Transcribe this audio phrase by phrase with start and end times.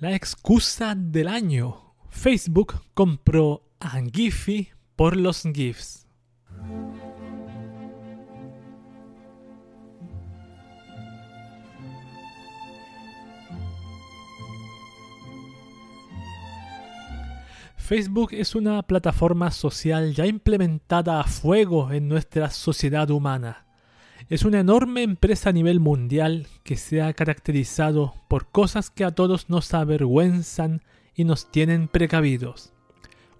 [0.00, 1.96] La excusa del año.
[2.08, 6.06] Facebook compró a Giphy por los GIFs.
[17.76, 23.67] Facebook es una plataforma social ya implementada a fuego en nuestra sociedad humana.
[24.28, 29.12] Es una enorme empresa a nivel mundial que se ha caracterizado por cosas que a
[29.12, 30.82] todos nos avergüenzan
[31.14, 32.74] y nos tienen precavidos.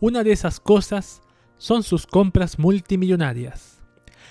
[0.00, 1.20] Una de esas cosas
[1.58, 3.82] son sus compras multimillonarias.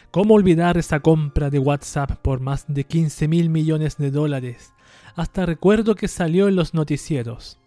[0.10, 4.74] ¿Cómo olvidar esa compra de WhatsApp por más de 15 mil millones de dólares?
[5.16, 7.60] Hasta recuerdo que salió en los noticieros.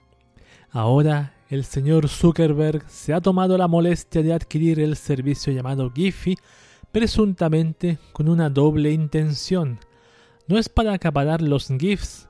[0.72, 6.36] Ahora el señor Zuckerberg se ha tomado la molestia de adquirir el servicio llamado Giphy
[6.92, 9.78] presuntamente con una doble intención.
[10.46, 12.28] No es para acaparar los GIFs,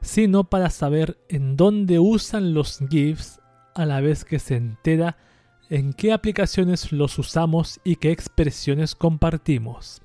[0.00, 3.40] sino para saber en dónde usan los GIFs
[3.74, 5.16] a la vez que se entera
[5.68, 10.00] en qué aplicaciones los usamos y qué expresiones compartimos.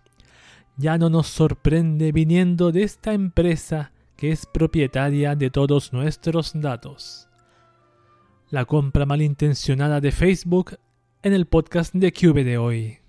[0.77, 7.27] Ya no nos sorprende viniendo de esta empresa que es propietaria de todos nuestros datos.
[8.49, 10.77] La compra malintencionada de Facebook
[11.23, 13.00] en el podcast de Cube de hoy.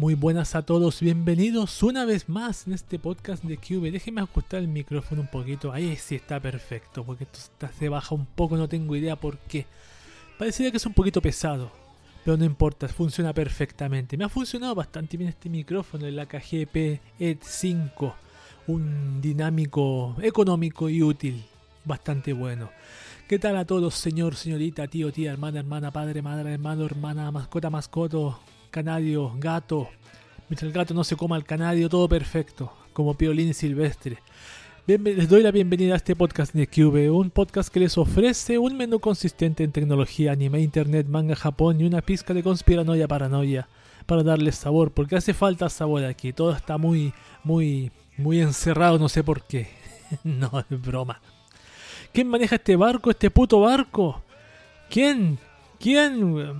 [0.00, 3.90] Muy buenas a todos, bienvenidos una vez más en este podcast de Cube.
[3.90, 5.72] Déjenme ajustar el micrófono un poquito.
[5.72, 9.66] Ahí sí está perfecto, porque esto se baja un poco, no tengo idea por qué.
[10.38, 11.72] Parecería que es un poquito pesado,
[12.24, 14.16] pero no importa, funciona perfectamente.
[14.16, 16.70] Me ha funcionado bastante bien este micrófono, el AKG
[17.18, 18.14] E5,
[18.68, 21.44] un dinámico económico y útil,
[21.84, 22.70] bastante bueno.
[23.26, 27.68] ¿Qué tal a todos, señor, señorita, tío, tía, hermana, hermana, padre, madre, hermano, hermana, mascota,
[27.68, 28.38] mascoto,
[28.70, 29.88] canadio, gato.
[30.48, 34.16] Mientras el gato no se coma el canadio, todo perfecto, como piolín silvestre.
[34.86, 38.74] les doy la bienvenida a este podcast de Cube, un podcast que les ofrece un
[38.74, 43.68] menú consistente en tecnología, anime, internet, manga, Japón y una pizca de conspiranoia paranoia
[44.06, 46.32] para darles sabor, porque hace falta sabor aquí.
[46.32, 47.12] Todo está muy,
[47.44, 49.68] muy, muy encerrado, no sé por qué.
[50.24, 51.20] no, es broma.
[52.10, 54.22] ¿Quién maneja este barco, este puto barco?
[54.88, 55.38] ¿Quién?
[55.78, 56.58] ¿Quién?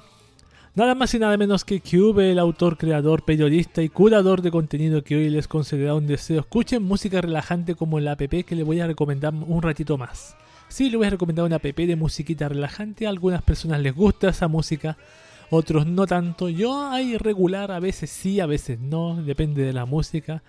[0.78, 5.02] Nada más y nada menos que Cube, el autor, creador, periodista y curador de contenido
[5.02, 6.38] que hoy les concederá un deseo.
[6.38, 10.36] Escuchen música relajante como la app que le voy a recomendar un ratito más.
[10.68, 13.08] Sí, le voy a recomendar una app de musiquita relajante.
[13.08, 14.96] A algunas personas les gusta esa música,
[15.50, 16.48] otros no tanto.
[16.48, 20.44] Yo hay regular, a veces sí, a veces no, depende de la música.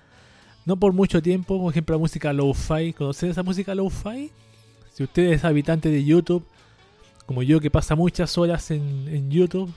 [0.64, 2.94] No por mucho tiempo, por ejemplo la música lo-fi.
[2.94, 4.30] ¿Conocen esa música lo-fi?
[4.94, 6.46] Si usted es habitante de YouTube,
[7.26, 9.74] como yo que pasa muchas horas en YouTube,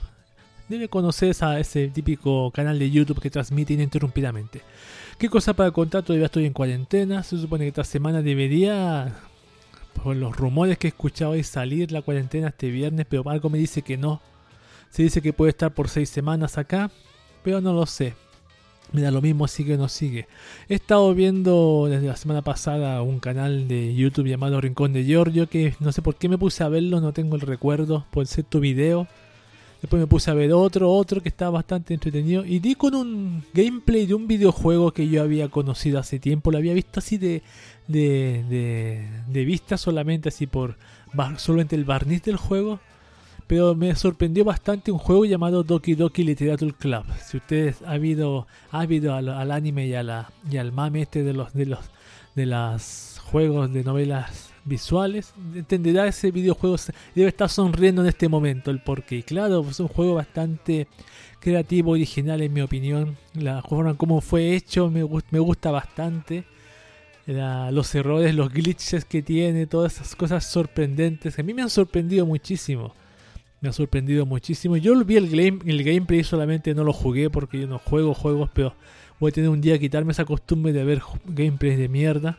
[0.69, 4.61] debe conocer a ese típico canal de YouTube que transmite ininterrumpidamente.
[5.17, 6.03] ¿Qué cosa para contar?
[6.03, 7.23] Todavía estoy en cuarentena.
[7.23, 9.15] Se supone que esta semana debería,
[10.01, 13.81] por los rumores que he escuchado, salir la cuarentena este viernes, pero algo me dice
[13.81, 14.21] que no.
[14.89, 16.91] Se dice que puede estar por seis semanas acá,
[17.43, 18.13] pero no lo sé.
[18.91, 20.27] Me da lo mismo, sigue o no sigue.
[20.69, 25.49] He estado viendo desde la semana pasada un canal de YouTube llamado Rincón de Giorgio,
[25.49, 28.43] que no sé por qué me puse a verlo, no tengo el recuerdo, por ser
[28.43, 29.07] tu video
[29.83, 32.45] Después me puse a ver otro, otro que estaba bastante entretenido.
[32.45, 36.51] Y di con un gameplay de un videojuego que yo había conocido hace tiempo.
[36.51, 37.43] Lo había visto así de,
[37.89, 40.77] de, de, vista solamente, así por
[41.35, 42.79] solamente el barniz del juego.
[43.45, 47.03] Pero me sorprendió bastante un juego llamado Doki Doki Literature Club.
[47.21, 51.23] Si ustedes ha habido, ha habido al, anime y, a la, y al mame este
[51.23, 51.81] de los de los
[52.35, 56.77] de los juegos de novelas visuales, entenderá ese videojuego,
[57.15, 59.23] debe estar sonriendo en este momento el porqué.
[59.23, 60.87] Claro, es un juego bastante
[61.39, 63.17] creativo, original en mi opinión.
[63.33, 66.45] La forma como fue hecho me, me gusta bastante.
[67.25, 71.37] los errores, los glitches que tiene, todas esas cosas sorprendentes.
[71.39, 72.93] A mí me han sorprendido muchísimo.
[73.61, 74.77] Me ha sorprendido muchísimo.
[74.77, 78.49] Yo vi el, game, el gameplay solamente no lo jugué porque yo no juego juegos,
[78.53, 78.75] pero
[79.19, 82.37] voy a tener un día quitarme esa costumbre de ver gameplays de mierda.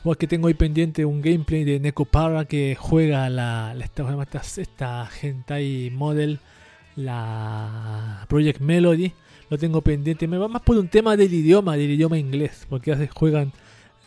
[0.00, 5.10] Igual que tengo ahí pendiente un gameplay de Neko Para que juega la, esta, esta,
[5.92, 6.38] model,
[6.96, 9.12] la Project Melody.
[9.50, 10.26] Lo tengo pendiente.
[10.26, 12.66] Me va más por un tema del idioma, del idioma inglés.
[12.68, 13.52] Porque juegan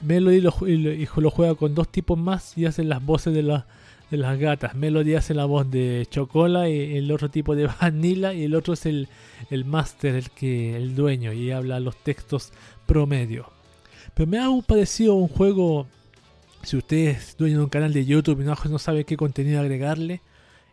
[0.01, 4.17] Melody lo, y lo juega con dos tipos más y hacen las voces de, de
[4.17, 4.73] las gatas.
[4.73, 8.73] Melody hace la voz de Chocola y el otro tipo de Vanilla y el otro
[8.73, 9.09] es el,
[9.51, 12.51] el máster, el, que, el dueño y habla los textos
[12.87, 13.47] promedio.
[14.13, 15.87] Pero me ha parecido un juego
[16.63, 19.59] Si usted es dueño de un canal de YouTube y no, no sabe qué contenido
[19.59, 20.21] agregarle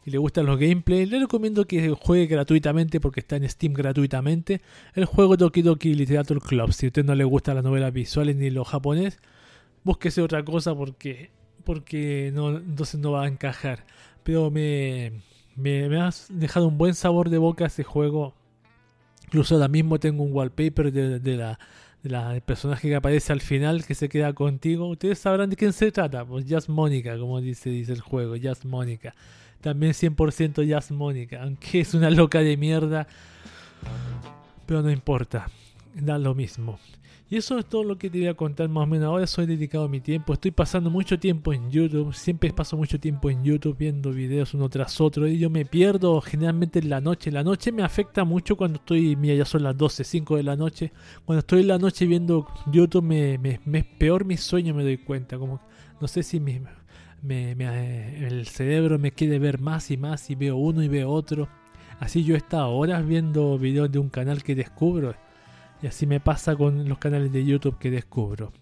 [0.04, 4.62] y le gustan los gameplays, le recomiendo que juegue gratuitamente porque está en Steam gratuitamente
[4.94, 6.72] el juego Doki Doki Literature Club.
[6.72, 9.18] Si a usted no le gusta las novelas visuales ni lo japonés,
[9.84, 11.30] búsquese otra cosa porque
[11.64, 13.84] porque entonces no va a encajar.
[14.22, 15.12] Pero me,
[15.56, 18.34] me, me has dejado un buen sabor de boca ese juego.
[19.26, 21.58] Incluso ahora mismo tengo un wallpaper de, de la
[22.02, 24.88] el personaje que aparece al final que se queda contigo.
[24.88, 26.24] Ustedes sabrán de quién se trata.
[26.24, 28.36] Pues Jazz Mónica, como dice, dice el juego.
[28.36, 29.14] Jazz Mónica.
[29.60, 31.42] También 100% Jazz Mónica.
[31.42, 33.06] Aunque es una loca de mierda.
[34.66, 35.48] Pero no importa.
[35.94, 36.78] Da lo mismo.
[37.32, 39.06] Y eso es todo lo que te voy a contar más o menos.
[39.06, 40.32] Ahora soy dedicado a mi tiempo.
[40.32, 42.12] Estoy pasando mucho tiempo en YouTube.
[42.12, 45.28] Siempre paso mucho tiempo en YouTube viendo videos uno tras otro.
[45.28, 47.30] Y yo me pierdo generalmente en la noche.
[47.30, 49.14] La noche me afecta mucho cuando estoy.
[49.14, 50.92] Mira, ya son las 12, 5 de la noche.
[51.24, 55.38] Cuando estoy en la noche viendo YouTube, me, me, peor mi sueño, me doy cuenta.
[55.38, 55.60] Como
[56.00, 56.64] no sé si me,
[57.28, 60.30] el cerebro me quiere ver más y más.
[60.30, 61.48] Y veo uno y veo otro.
[62.00, 65.14] Así yo he estado horas viendo videos de un canal que descubro
[65.82, 68.52] y así me pasa con los canales de YouTube que descubro.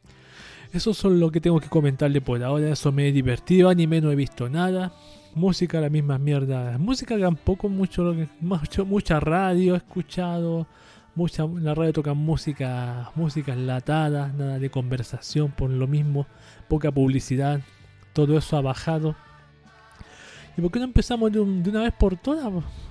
[0.72, 2.70] Eso son lo que tengo que comentarle por ahora.
[2.70, 4.92] Eso me he divertido, anime no he visto nada.
[5.34, 6.76] Música, la misma mierda.
[6.78, 10.66] Música tampoco mucho, mucho mucha radio he escuchado.
[11.14, 16.28] Mucha, la radio toca música, música enlatada, nada de conversación por lo mismo,
[16.68, 17.60] poca publicidad,
[18.12, 19.16] todo eso ha bajado.
[20.56, 22.46] ¿Y por qué no empezamos de, de una vez por todas?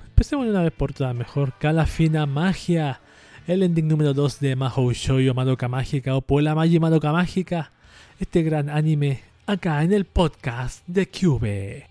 [0.08, 1.54] Empecemos de una vez por todas, mejor.
[1.58, 3.00] Calafina Magia
[3.48, 7.72] el ending número 2 de Mahou Shoujo Madoka Mágica o Puela Magi Madoka Mágica,
[8.20, 11.87] este gran anime acá en el podcast de Cube.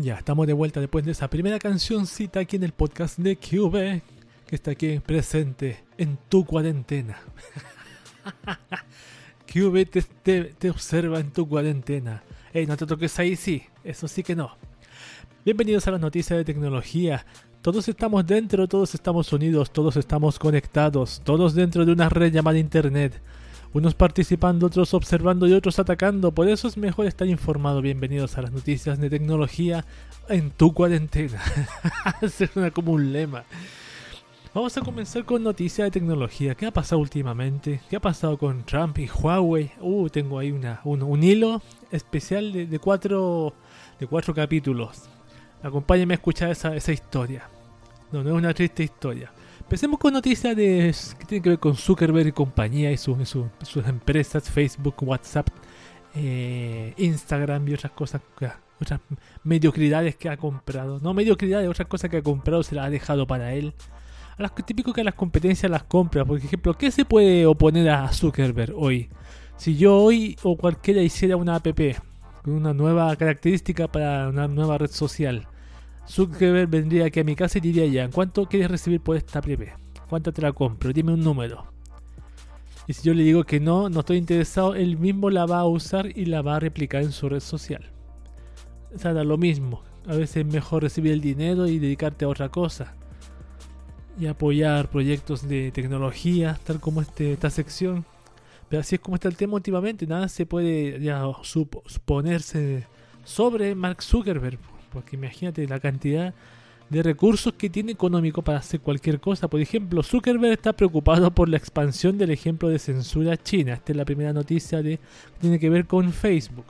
[0.00, 4.00] Ya, estamos de vuelta después de esa primera cancióncita aquí en el podcast de QV,
[4.46, 7.18] que está aquí presente en tu cuarentena.
[9.46, 9.84] QV
[10.22, 12.22] te, observa en tu cuarentena.
[12.54, 14.56] Ey, no te toques ahí, sí, eso sí que no.
[15.44, 17.26] Bienvenidos a las noticias de tecnología.
[17.60, 22.58] Todos estamos dentro, todos estamos unidos, todos estamos conectados, todos dentro de una red llamada
[22.58, 23.20] Internet
[23.72, 26.32] unos participando, otros observando y otros atacando.
[26.32, 27.80] Por eso es mejor estar informado.
[27.80, 29.84] Bienvenidos a las noticias de tecnología
[30.28, 31.40] en tu cuarentena.
[32.54, 33.44] Suena como un lema.
[34.52, 36.56] Vamos a comenzar con noticias de tecnología.
[36.56, 37.80] ¿Qué ha pasado últimamente?
[37.88, 39.70] ¿Qué ha pasado con Trump y Huawei?
[39.80, 41.62] Uh, tengo ahí una, un, hilo
[41.92, 43.54] especial de, cuatro,
[44.00, 45.04] de cuatro capítulos.
[45.62, 47.48] Acompáñenme a escuchar esa, esa historia.
[48.10, 49.30] No, no es una triste historia.
[49.70, 53.16] Empecemos con noticias de, que tienen que ver con Zuckerberg y compañía y sus
[53.86, 55.46] empresas, Facebook, WhatsApp,
[56.16, 58.20] eh, Instagram y otras cosas,
[58.80, 59.00] otras
[59.44, 60.98] mediocridades que ha comprado.
[60.98, 63.72] No mediocridades, otras cosas que ha comprado se las ha dejado para él.
[64.36, 66.24] A las típico que las competencias las compra.
[66.24, 69.08] Por ejemplo, ¿qué se puede oponer a Zuckerberg hoy?
[69.56, 71.68] Si yo hoy o cualquiera hiciera una app
[72.42, 75.46] con una nueva característica para una nueva red social
[76.10, 79.46] Zuckerberg vendría aquí a mi casa y diría ya, ¿cuánto quieres recibir por esta app?
[80.08, 80.92] ¿Cuánto te la compro?
[80.92, 81.72] Dime un número.
[82.88, 85.66] Y si yo le digo que no, no estoy interesado, él mismo la va a
[85.66, 87.92] usar y la va a replicar en su red social.
[88.92, 89.84] O sea, da lo mismo.
[90.08, 92.96] A veces es mejor recibir el dinero y dedicarte a otra cosa.
[94.18, 98.04] Y apoyar proyectos de tecnología, tal como este, esta sección.
[98.68, 100.08] Pero así es como está el tema últimamente.
[100.08, 102.84] Nada se puede ya suponerse
[103.22, 104.58] sobre Mark Zuckerberg.
[104.90, 106.34] Porque imagínate la cantidad
[106.90, 109.48] de recursos que tiene económico para hacer cualquier cosa.
[109.48, 113.74] Por ejemplo, Zuckerberg está preocupado por la expansión del ejemplo de censura china.
[113.74, 116.66] Esta es la primera noticia de, que tiene que ver con Facebook.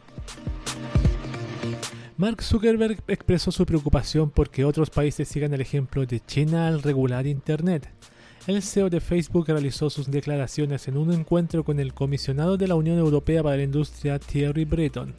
[2.19, 7.27] Mark Zuckerberg expresó su preocupación porque otros países sigan el ejemplo de China al regular
[7.27, 7.89] Internet.
[8.47, 12.75] El CEO de Facebook realizó sus declaraciones en un encuentro con el comisionado de la
[12.75, 15.15] Unión Europea para la Industria Thierry Breton.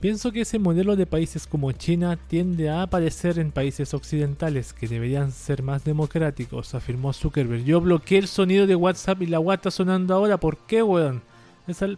[0.00, 4.86] Pienso que ese modelo de países como China tiende a aparecer en países occidentales que
[4.86, 7.64] deberían ser más democráticos, afirmó Zuckerberg.
[7.64, 10.36] Yo bloqueé el sonido de WhatsApp y la WhatsApp sonando ahora.
[10.38, 11.22] ¿Por qué, weón?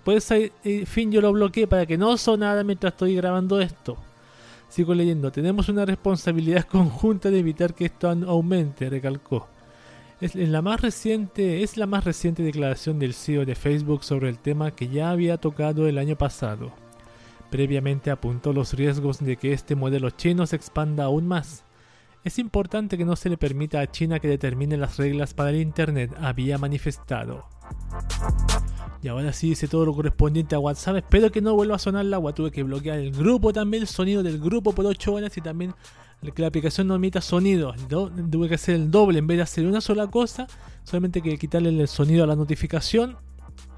[0.04, 3.98] Por ese eh, fin yo lo bloqueé para que no sonara mientras estoy grabando esto.
[4.68, 5.32] Sigo leyendo.
[5.32, 9.48] Tenemos una responsabilidad conjunta de evitar que esto aumente, recalcó.
[10.20, 14.38] Es la más reciente, es la más reciente declaración del CEO de Facebook sobre el
[14.38, 16.72] tema que ya había tocado el año pasado.
[17.50, 21.64] Previamente apuntó los riesgos de que este modelo chino se expanda aún más.
[22.24, 25.56] Es importante que no se le permita a China que determine las reglas para el
[25.56, 27.46] Internet, había manifestado.
[29.02, 30.96] Y ahora sí dice todo lo correspondiente a WhatsApp.
[30.96, 32.34] Espero que no vuelva a sonar la agua.
[32.34, 35.74] Tuve que bloquear el grupo también, el sonido del grupo por 8 horas y también
[36.34, 37.74] que la aplicación no emita sonido.
[37.88, 40.48] Tuve que hacer el doble en vez de hacer una sola cosa.
[40.82, 43.16] Solamente que quitarle el sonido a la notificación.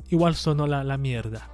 [0.09, 1.51] Igual sonó la, la mierda.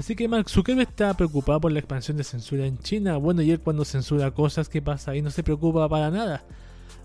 [0.00, 3.18] Así que Mark Zuckerberg está preocupado por la expansión de censura en China.
[3.18, 5.10] Bueno, y él cuando censura cosas, ¿qué pasa?
[5.10, 6.42] Ahí no se preocupa para nada.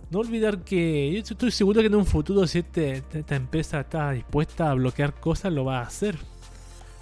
[0.10, 4.12] No olvidar que yo estoy seguro que en un futuro si este, esta empresa está
[4.12, 6.16] dispuesta a bloquear cosas, lo va a hacer.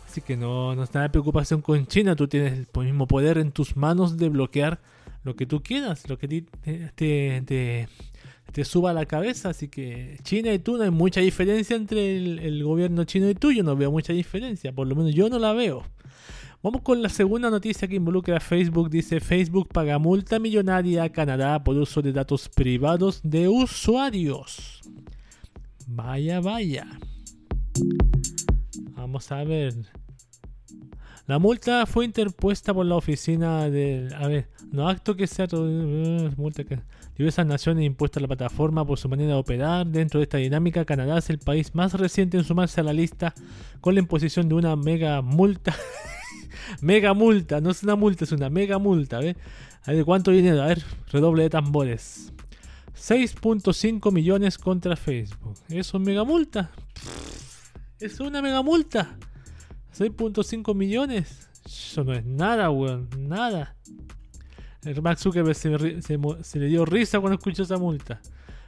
[0.09, 2.15] Así que no, no está de preocupación con China.
[2.15, 4.79] Tú tienes el mismo poder en tus manos de bloquear
[5.23, 7.87] lo que tú quieras, lo que te, te, te
[8.65, 9.49] suba a la cabeza.
[9.49, 13.63] Así que China y tú no hay mucha diferencia entre el, gobierno chino y tuyo.
[13.63, 14.71] No veo mucha diferencia.
[14.71, 15.83] Por lo menos yo no la veo.
[16.61, 18.89] Vamos con la segunda noticia que involucra a Facebook.
[18.89, 24.81] Dice Facebook paga multa millonaria a Canadá por uso de datos privados de usuarios.
[25.87, 26.87] Vaya, vaya.
[28.95, 29.73] Vamos a ver.
[31.25, 34.13] La multa fue interpuesta por la oficina del...
[34.13, 35.47] A ver, no acto que sea...
[36.35, 36.79] Multa que...
[37.17, 39.85] Diversas naciones impuestas a la plataforma por su manera de operar.
[39.85, 43.33] Dentro de esta dinámica, Canadá es el país más reciente en sumarse a la lista
[43.81, 45.75] con la imposición de una mega multa.
[46.81, 49.19] mega multa, no es una multa, es una mega multa.
[49.19, 49.35] ¿ves?
[49.85, 50.61] A ver, ¿cuánto dinero?
[50.63, 52.33] A ver, redoble de tambores.
[52.95, 55.55] 6.5 millones contra Facebook.
[55.69, 56.71] ¿Eso es mega multa?
[57.99, 59.17] Es una mega multa.
[59.97, 61.49] 6.5 millones.
[61.65, 63.09] Eso no es nada, weón.
[63.17, 63.75] Nada.
[64.85, 68.21] El Max Zuckerberg se, le dio risa cuando escuchó esa multa.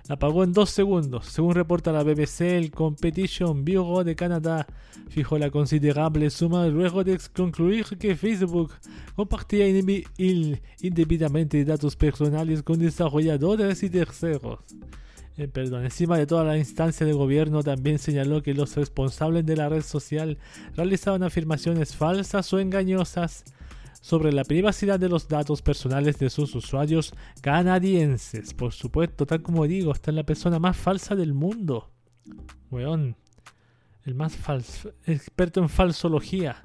[0.07, 1.25] La pagó en dos segundos.
[1.25, 4.67] Según reporta la BBC, el Competition Bureau de Canadá
[5.09, 8.71] fijó la considerable suma luego de concluir que Facebook
[9.15, 14.59] compartía indebidamente datos personales con desarrolladores y terceros.
[15.37, 19.57] Eh, perdón, encima de toda la instancia de gobierno también señaló que los responsables de
[19.57, 20.37] la red social
[20.75, 23.43] realizaban afirmaciones falsas o engañosas
[24.05, 28.53] sobre la privacidad de los datos personales de sus usuarios canadienses.
[28.53, 31.89] Por supuesto, tal como digo, está la persona más falsa del mundo.
[32.69, 33.15] Weón.
[34.03, 36.61] El más falso, experto en falsología.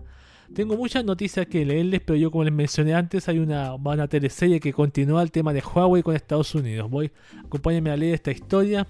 [0.54, 4.60] Tengo muchas noticias que leerles, pero yo como les mencioné antes, hay una, una teleserie
[4.60, 6.90] que continúa el tema de Huawei con Estados Unidos.
[6.90, 7.10] Voy,
[7.42, 8.86] acompáñenme a leer esta historia.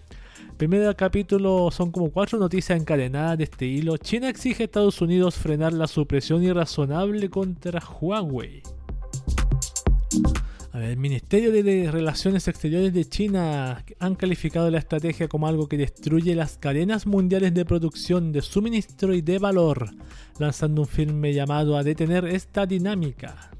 [0.60, 3.96] Primer capítulo son como cuatro noticias encadenadas de este hilo.
[3.96, 8.62] China exige a Estados Unidos frenar la supresión irrazonable contra Huawei.
[10.74, 16.34] El Ministerio de Relaciones Exteriores de China han calificado la estrategia como algo que destruye
[16.34, 19.88] las cadenas mundiales de producción, de suministro y de valor,
[20.38, 23.50] lanzando un filme llamado a detener esta dinámica.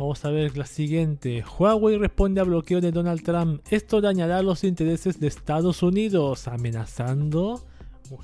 [0.00, 1.44] Vamos a ver la siguiente.
[1.44, 3.60] Huawei responde a bloqueo de Donald Trump.
[3.70, 7.66] Esto dañará los intereses de Estados Unidos, amenazando.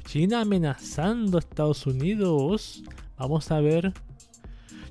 [0.06, 2.82] China amenazando a Estados Unidos.
[3.18, 3.92] Vamos a ver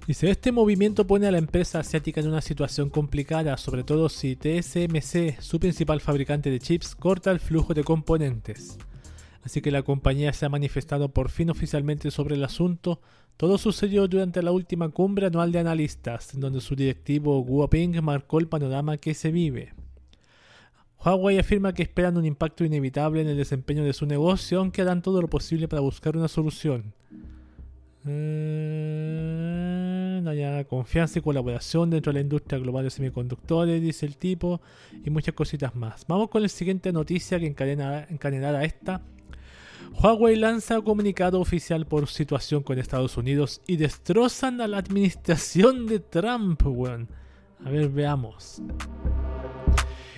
[0.06, 4.36] Dice, este movimiento pone a la empresa asiática en una situación complicada, sobre todo si
[4.36, 8.78] TSMC, su principal fabricante de chips, corta el flujo de componentes.
[9.46, 13.00] Así que la compañía se ha manifestado por fin oficialmente sobre el asunto.
[13.38, 18.40] Todo sucedió durante la última cumbre anual de analistas, donde su directivo Guo Ping marcó
[18.40, 19.74] el panorama que se vive.
[20.98, 25.04] Huawei afirma que esperan un impacto inevitable en el desempeño de su negocio, aunque harán
[25.04, 26.96] todo lo posible para buscar una solución.
[28.08, 29.76] Eh,
[30.24, 34.60] no haya confianza y colaboración dentro de la industria global de semiconductores, dice el tipo,
[35.04, 36.06] y muchas cositas más.
[36.08, 39.04] Vamos con la siguiente noticia que encadena, encadenada esta.
[40.02, 46.00] Huawei lanza comunicado oficial por situación con Estados Unidos y destrozan a la administración de
[46.00, 46.62] Trump,
[47.64, 48.62] A ver, veamos.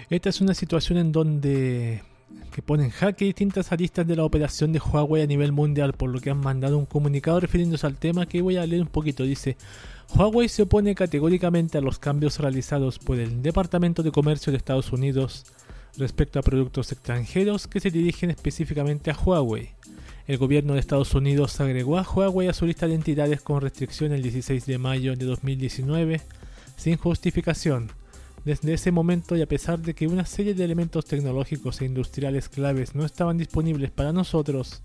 [0.10, 2.02] Esta es una situación en donde
[2.52, 6.20] que ponen jaque distintas aristas de la operación de Huawei a nivel mundial, por lo
[6.20, 9.24] que han mandado un comunicado refiriéndose al tema que voy a leer un poquito.
[9.24, 9.58] Dice,
[10.16, 14.92] Huawei se opone categóricamente a los cambios realizados por el Departamento de Comercio de Estados
[14.92, 15.46] Unidos
[15.98, 19.72] respecto a productos extranjeros que se dirigen específicamente a Huawei.
[20.28, 24.12] El gobierno de Estados Unidos agregó a Huawei a su lista de entidades con restricción
[24.12, 26.22] el 16 de mayo de 2019
[26.76, 27.92] sin justificación
[28.48, 32.48] desde ese momento y a pesar de que una serie de elementos tecnológicos e industriales
[32.48, 34.82] claves no estaban disponibles para nosotros,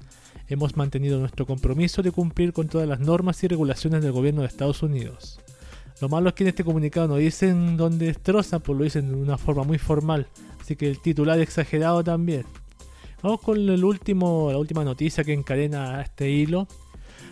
[0.49, 4.49] hemos mantenido nuestro compromiso de cumplir con todas las normas y regulaciones del gobierno de
[4.49, 5.39] Estados Unidos.
[6.01, 9.15] Lo malo es que en este comunicado no dicen dónde destrozan, pues lo dicen de
[9.15, 10.27] una forma muy formal,
[10.63, 12.45] así que el titular exagerado también.
[13.21, 16.69] Vamos con el último, la última noticia que encadena este hilo.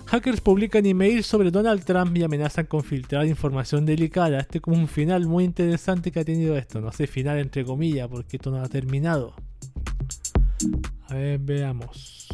[0.06, 4.40] Hackers publican emails sobre Donald Trump y amenazan con filtrar información delicada.
[4.40, 6.80] Este es como un final muy interesante que ha tenido esto.
[6.80, 9.34] No sé, final entre comillas, porque esto no ha terminado.
[11.08, 12.26] A ver, veamos.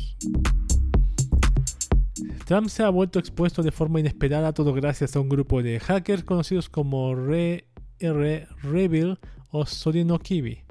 [2.46, 6.24] Trump se ha vuelto expuesto de forma inesperada, todo gracias a un grupo de hackers
[6.24, 7.66] conocidos como Re,
[7.98, 9.18] R, Reveal
[9.50, 10.65] o Sorino Kiwi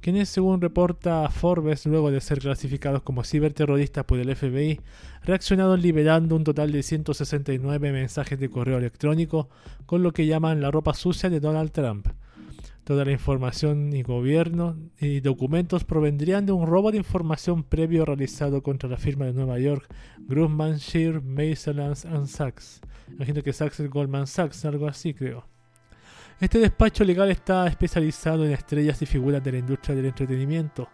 [0.00, 4.80] quienes según reporta Forbes luego de ser clasificados como ciberterroristas por el FBI,
[5.24, 9.48] reaccionaron liberando un total de 169 mensajes de correo electrónico
[9.86, 12.08] con lo que llaman la ropa sucia de Donald Trump.
[12.84, 18.62] Toda la información y gobierno y documentos provendrían de un robo de información previo realizado
[18.62, 19.86] contra la firma de Nueva York
[20.20, 22.80] Grumman, Shear, Mason Sachs.
[23.12, 25.44] Imagino que Sachs es Goldman Sachs, algo así creo.
[26.40, 30.88] Este despacho legal está especializado en estrellas y figuras de la industria del entretenimiento,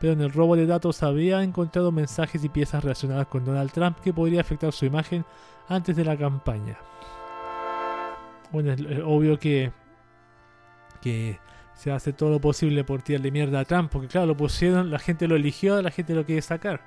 [0.00, 4.00] pero en el robo de datos había encontrado mensajes y piezas relacionadas con Donald Trump
[4.00, 5.22] que podría afectar su imagen
[5.68, 6.78] antes de la campaña.
[8.50, 9.70] Bueno, es obvio que,
[11.02, 11.38] que
[11.74, 14.98] se hace todo lo posible por tirarle mierda a Trump, porque claro, lo pusieron, la
[14.98, 16.80] gente lo eligió, la gente lo quiere sacar,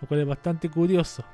[0.00, 1.24] lo cual es bastante curioso.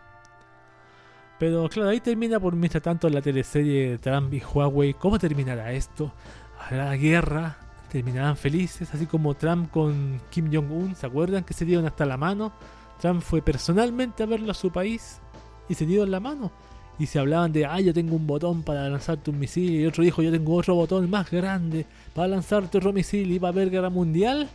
[1.39, 4.95] Pero claro, ahí termina por mientras tanto la teleserie Trump y Huawei.
[4.95, 6.13] ¿Cómo terminará esto?
[6.61, 7.59] ¿Habrá guerra?
[7.91, 8.93] ¿Terminarán felices?
[8.95, 10.95] Así como Trump con Kim Jong-un.
[10.95, 12.53] ¿Se acuerdan que se dieron hasta la mano?
[13.01, 15.21] Trump fue personalmente a verlo a su país
[15.69, 16.53] y se dieron la mano.
[16.99, 19.81] Y se hablaban de, ah, yo tengo un botón para lanzarte un misil.
[19.81, 23.49] Y otro dijo, yo tengo otro botón más grande para lanzarte otro misil y va
[23.49, 24.49] a haber guerra mundial.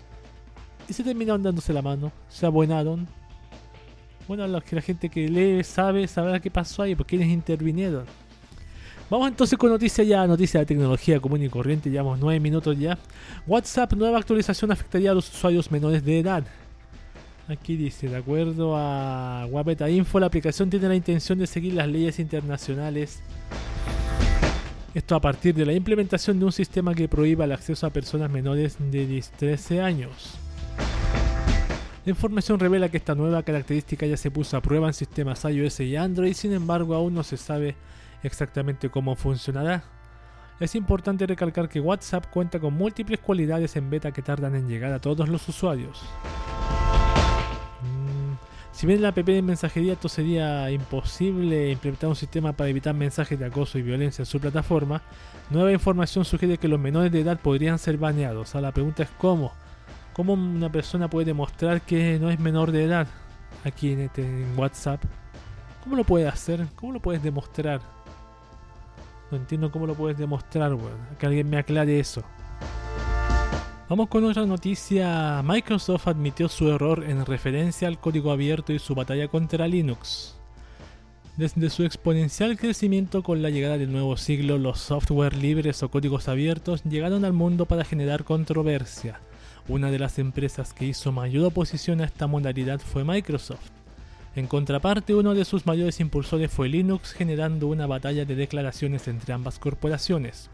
[0.87, 2.13] Y se terminaron dándose la mano.
[2.29, 3.07] Se abuenaron
[4.29, 8.05] bueno, la, la gente que lee sabe, sabrá qué pasó ahí, por quiénes intervinieron.
[9.09, 12.95] Vamos entonces con noticias ya, noticias de tecnología común y corriente, llevamos 9 minutos ya.
[13.47, 16.43] WhatsApp, nueva actualización afectaría a los usuarios menores de edad.
[17.47, 21.87] Aquí dice, de acuerdo a Wapeta Info, la aplicación tiene la intención de seguir las
[21.87, 23.23] leyes internacionales.
[24.93, 28.29] Esto a partir de la implementación de un sistema que prohíba el acceso a personas
[28.29, 30.39] menores de 13 años.
[32.09, 35.81] La información revela que esta nueva característica ya se puso a prueba en sistemas iOS
[35.81, 37.75] y Android, sin embargo aún no se sabe
[38.23, 39.83] exactamente cómo funcionará.
[40.59, 44.91] Es importante recalcar que WhatsApp cuenta con múltiples cualidades en beta que tardan en llegar
[44.91, 46.01] a todos los usuarios.
[47.83, 48.33] Mm,
[48.71, 53.37] si bien la app de mensajería esto sería imposible implementar un sistema para evitar mensajes
[53.37, 55.03] de acoso y violencia en su plataforma,
[55.51, 58.55] nueva información sugiere que los menores de edad podrían ser baneados.
[58.55, 59.53] la pregunta es cómo.
[60.19, 63.07] ¿Cómo una persona puede demostrar que no es menor de edad
[63.63, 65.01] aquí en, este, WhatsApp?
[65.81, 66.67] ¿Cómo lo puede hacer?
[66.75, 67.79] ¿Cómo lo puedes demostrar?
[69.31, 70.75] No entiendo cómo lo puedes demostrar,
[71.17, 72.21] Que alguien me aclare eso.
[73.87, 75.41] Vamos con otra noticia.
[75.41, 80.35] Microsoft admitió su error en referencia al código abierto y su batalla contra Linux.
[81.37, 86.27] Desde su exponencial crecimiento con la llegada del nuevo siglo, los software libres o códigos
[86.27, 89.21] abiertos llegaron al mundo para generar controversia.
[89.69, 93.69] Una de las empresas que hizo mayor oposición a esta modalidad fue Microsoft.
[94.35, 99.31] En contraparte, uno de sus mayores impulsores fue Linux, generando una batalla de declaraciones entre
[99.31, 100.49] ambas corporaciones.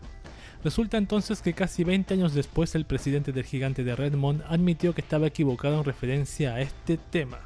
[0.66, 5.00] Resulta entonces que casi 20 años después el presidente del gigante de Redmond admitió que
[5.00, 7.40] estaba equivocado en referencia a este tema.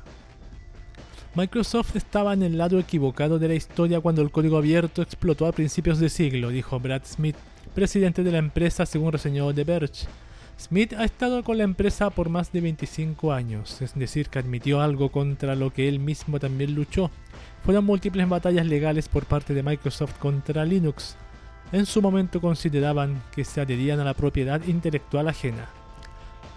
[1.36, 5.52] Microsoft estaba en el lado equivocado de la historia cuando el código abierto explotó a
[5.52, 7.36] principios de siglo, dijo Brad Smith,
[7.76, 10.08] presidente de la empresa según reseñó The Verge.
[10.60, 14.82] Smith ha estado con la empresa por más de 25 años, es decir, que admitió
[14.82, 17.10] algo contra lo que él mismo también luchó.
[17.64, 21.16] Fueron múltiples batallas legales por parte de Microsoft contra Linux.
[21.72, 25.70] En su momento consideraban que se adherían a la propiedad intelectual ajena.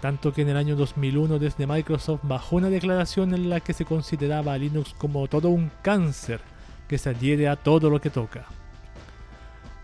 [0.01, 3.85] Tanto que en el año 2001 desde Microsoft bajó una declaración en la que se
[3.85, 6.41] consideraba a Linux como todo un cáncer
[6.89, 8.47] que se adhiere a todo lo que toca.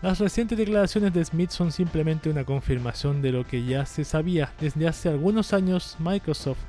[0.02, 4.50] Las recientes declaraciones de Smith son simplemente una confirmación de lo que ya se sabía.
[4.58, 6.60] Desde hace algunos años, Microsoft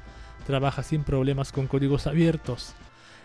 [0.45, 2.73] trabaja sin problemas con códigos abiertos.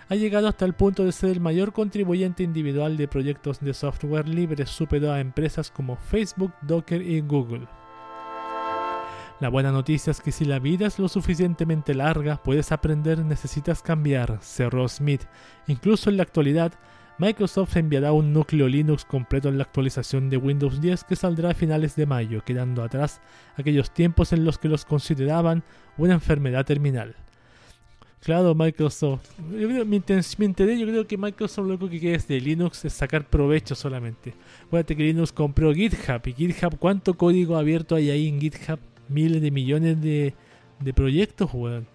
[0.09, 4.29] Ha llegado hasta el punto de ser el mayor contribuyente individual de proyectos de software
[4.29, 7.67] libre, superó a empresas como Facebook, Docker y Google.
[9.41, 13.83] La buena noticia es que si la vida es lo suficientemente larga, puedes aprender, necesitas
[13.83, 15.23] cambiar, cerró Smith.
[15.67, 16.73] Incluso en la actualidad,
[17.19, 21.55] Microsoft enviará un núcleo Linux completo en la actualización de Windows 10 que saldrá a
[21.55, 23.23] finales de mayo, quedando atrás
[23.57, 25.63] aquellos tiempos en los que los consideraban
[25.97, 27.17] una enfermedad terminal.
[28.21, 29.23] Claro, Microsoft.
[29.51, 32.85] Yo creo, mi, interés, yo creo que Microsoft lo único que quiere es de Linux
[32.85, 34.35] es sacar provecho solamente.
[34.67, 38.79] Acuérdate que Linux compró GitHub y GitHub, ¿cuánto código abierto hay ahí en GitHub?
[39.09, 40.35] Miles de millones de,
[40.81, 41.87] de proyectos, weón.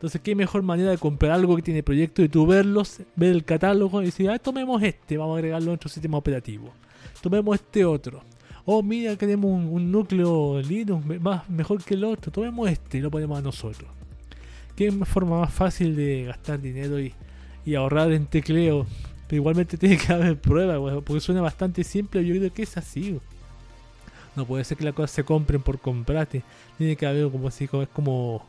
[0.00, 3.44] Entonces, qué mejor manera de comprar algo que tiene proyectos y tú verlos, ver el
[3.44, 6.72] catálogo y decir, ah, tomemos este, vamos a agregarlo a nuestro sistema operativo.
[7.20, 8.22] Tomemos este otro.
[8.64, 12.32] Oh, mira, queremos un, núcleo Linux más, mejor que el otro.
[12.32, 13.90] Tomemos este y lo ponemos a nosotros.
[14.74, 17.12] Qué forma más fácil de gastar dinero y,
[17.74, 18.86] ahorrar en tecleo.
[19.28, 22.24] Pero igualmente tiene que haber pruebas, porque suena bastante simple.
[22.24, 23.20] Yo creo que es así.
[24.34, 26.42] No puede ser que las cosas se compren por comprarte.
[26.78, 28.48] Tiene que haber como así, es como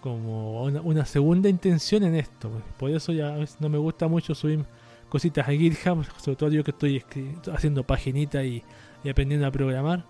[0.00, 2.50] como una, segunda intención en esto.
[2.78, 4.64] Por eso ya no me gusta mucho subir
[5.08, 7.04] cositas a GitHub, sobre todo yo que estoy
[7.52, 8.62] haciendo paginitas y,
[9.08, 10.04] aprendiendo a programar.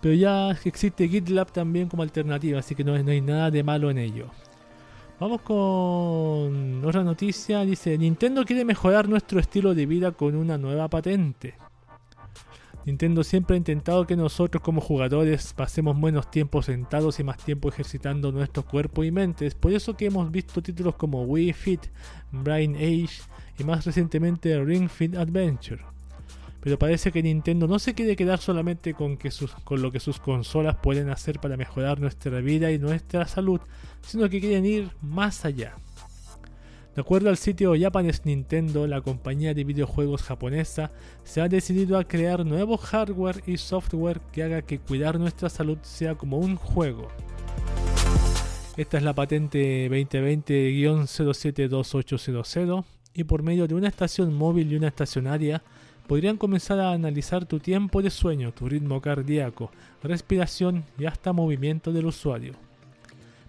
[0.00, 3.90] Pero ya existe GitLab también como alternativa, así que no, no hay nada de malo
[3.90, 4.26] en ello.
[5.20, 7.60] Vamos con otra noticia.
[7.60, 11.54] Dice, Nintendo quiere mejorar nuestro estilo de vida con una nueva patente.
[12.86, 17.68] Nintendo siempre ha intentado que nosotros como jugadores pasemos menos tiempo sentados y más tiempo
[17.68, 19.50] ejercitando nuestro cuerpo y mente.
[19.50, 21.86] Por eso que hemos visto títulos como Wii Fit,
[22.32, 23.22] Brain Age
[23.58, 25.82] y más recientemente Ring Fit Adventure.
[26.62, 29.18] Pero parece que Nintendo no se quiere quedar solamente con,
[29.64, 33.60] con lo que sus consolas pueden hacer para mejorar nuestra vida y nuestra salud,
[34.02, 35.76] sino que quieren ir más allá.
[36.94, 40.90] De acuerdo al sitio Japanese Nintendo, la compañía de videojuegos japonesa
[41.22, 45.78] se ha decidido a crear nuevo hardware y software que haga que cuidar nuestra salud
[45.82, 47.06] sea como un juego.
[48.76, 55.62] Esta es la patente 2020-072800 y por medio de una estación móvil y una estacionaria
[56.08, 59.70] podrían comenzar a analizar tu tiempo de sueño, tu ritmo cardíaco,
[60.02, 62.69] respiración y hasta movimiento del usuario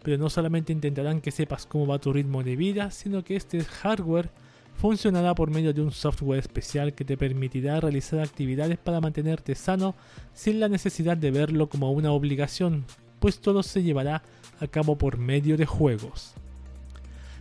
[0.04, 3.64] pero no solamente intentarán que sepas cómo va tu ritmo de vida, sino que este
[3.64, 4.30] hardware
[4.76, 9.96] funcionará por medio de un software especial que te permitirá realizar actividades para mantenerte sano
[10.34, 12.86] sin la necesidad de verlo como una obligación,
[13.20, 14.24] pues todo se llevará
[14.60, 16.34] a cabo por medio de juegos.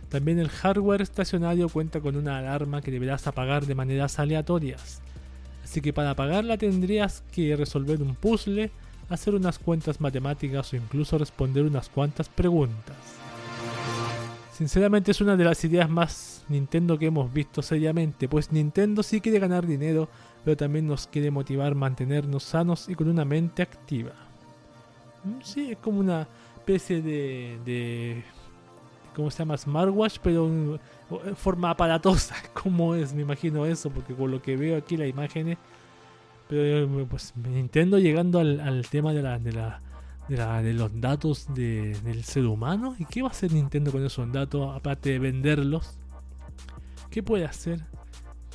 [0.09, 5.01] También el hardware estacionario cuenta con una alarma que deberás apagar de maneras aleatorias,
[5.63, 8.71] así que para apagarla tendrías que resolver un puzzle
[9.13, 12.95] hacer unas cuentas matemáticas o incluso responder unas cuantas preguntas.
[14.53, 19.21] Sinceramente es una de las ideas más Nintendo que hemos visto seriamente, pues Nintendo sí
[19.21, 20.07] quiere ganar dinero,
[20.43, 24.11] pero también nos quiere motivar a mantenernos sanos y con una mente activa.
[25.23, 28.23] Mm, sí, es como una especie de, de
[29.15, 29.57] ¿cómo se llama?
[29.57, 32.35] Smartwatch, pero en forma aparatosa.
[32.53, 33.13] ¿Cómo es?
[33.13, 35.57] Me imagino eso, porque con lo que veo aquí las imágenes
[36.51, 39.23] pero pues Nintendo llegando al, tema de,
[40.73, 42.93] los datos del ser humano.
[42.99, 45.97] ¿Y qué va a hacer Nintendo con esos datos aparte de venderlos?
[47.09, 47.79] ¿Qué puede hacer?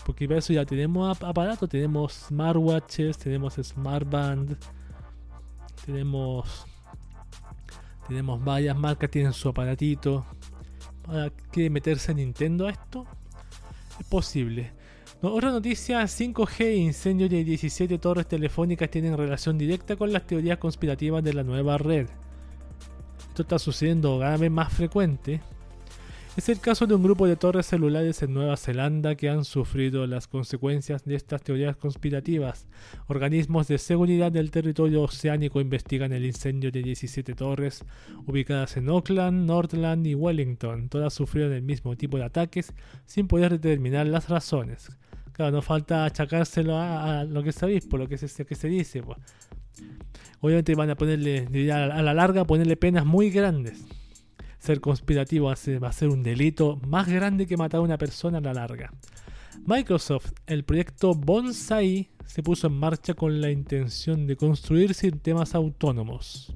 [0.04, 4.58] Porque para eso ya tenemos aparatos, tenemos smartwatches, tenemos smartband,
[5.86, 6.66] tenemos
[8.08, 10.26] tenemos varias marcas tienen su aparatito.
[11.50, 13.06] ¿Quiere meterse Nintendo a esto?
[13.98, 14.70] Es posible.
[15.22, 20.58] Otra noticia, 5G e incendio de 17 torres telefónicas tienen relación directa con las teorías
[20.58, 22.06] conspirativas de la nueva red.
[23.28, 25.40] Esto está sucediendo cada vez más frecuente.
[26.36, 30.06] Es el caso de un grupo de torres celulares en Nueva Zelanda que han sufrido
[30.06, 32.68] las consecuencias de estas teorías conspirativas.
[33.06, 37.86] Organismos de seguridad del territorio oceánico investigan el incendio de 17 torres
[38.26, 40.90] ubicadas en Auckland, Northland y Wellington.
[40.90, 42.74] Todas sufrieron el mismo tipo de ataques
[43.06, 44.90] sin poder determinar las razones.
[45.36, 49.02] Claro, no falta achacárselo a, lo que sabéis, por lo que se, que se dice.
[49.02, 49.18] Pues.
[50.40, 53.84] Obviamente van a ponerle, a la larga, ponerle penas muy grandes.
[54.58, 58.40] Ser conspirativo va a ser un delito más grande que matar a una persona a
[58.40, 58.90] la larga.
[59.66, 66.54] Microsoft, el proyecto Bonsai, se puso en marcha con la intención de construir sistemas autónomos.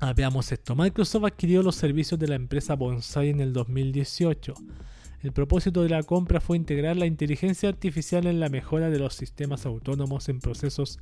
[0.00, 0.74] Ah, veamos esto.
[0.74, 4.54] Microsoft adquirió los servicios de la empresa Bonsai en el 2018
[5.24, 9.14] el propósito de la compra fue integrar la inteligencia artificial en la mejora de los
[9.14, 10.98] sistemas autónomos en procesos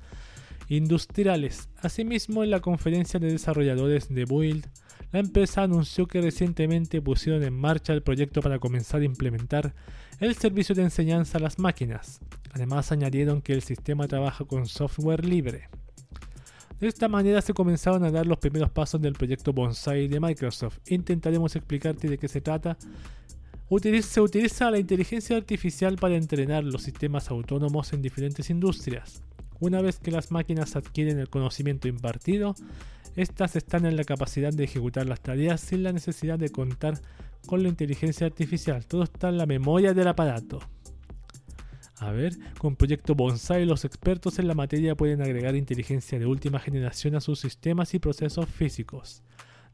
[0.68, 1.68] industriales.
[1.80, 4.68] Asimismo, en la conferencia de desarrolladores de Build,
[5.11, 9.74] la empresa anunció que recientemente pusieron en marcha el proyecto para comenzar a implementar
[10.20, 12.20] el servicio de enseñanza a las máquinas.
[12.52, 15.68] Además, añadieron que el sistema trabaja con software libre.
[16.78, 20.78] De esta manera se comenzaron a dar los primeros pasos del proyecto Bonsai de Microsoft.
[20.87, 22.78] Intentaremos explicarte de qué se trata
[23.80, 29.22] se utiliza la inteligencia artificial para entrenar los sistemas autónomos en diferentes industrias.
[29.61, 32.54] Una vez que las máquinas adquieren el conocimiento impartido,
[33.16, 37.00] estas están en la capacidad de ejecutar las tareas sin la necesidad de contar
[37.46, 38.85] con la inteligencia artificial.
[38.85, 40.58] Todo está en la memoria del aparato.
[41.96, 46.58] A ver, con Proyecto Bonsai los expertos en la materia pueden agregar inteligencia de última
[46.58, 49.22] generación a sus sistemas y procesos físicos.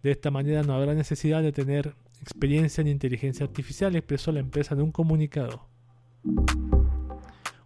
[0.05, 4.75] De esta manera no habrá necesidad de tener experiencia en inteligencia artificial, expresó la empresa
[4.75, 5.69] en un comunicado.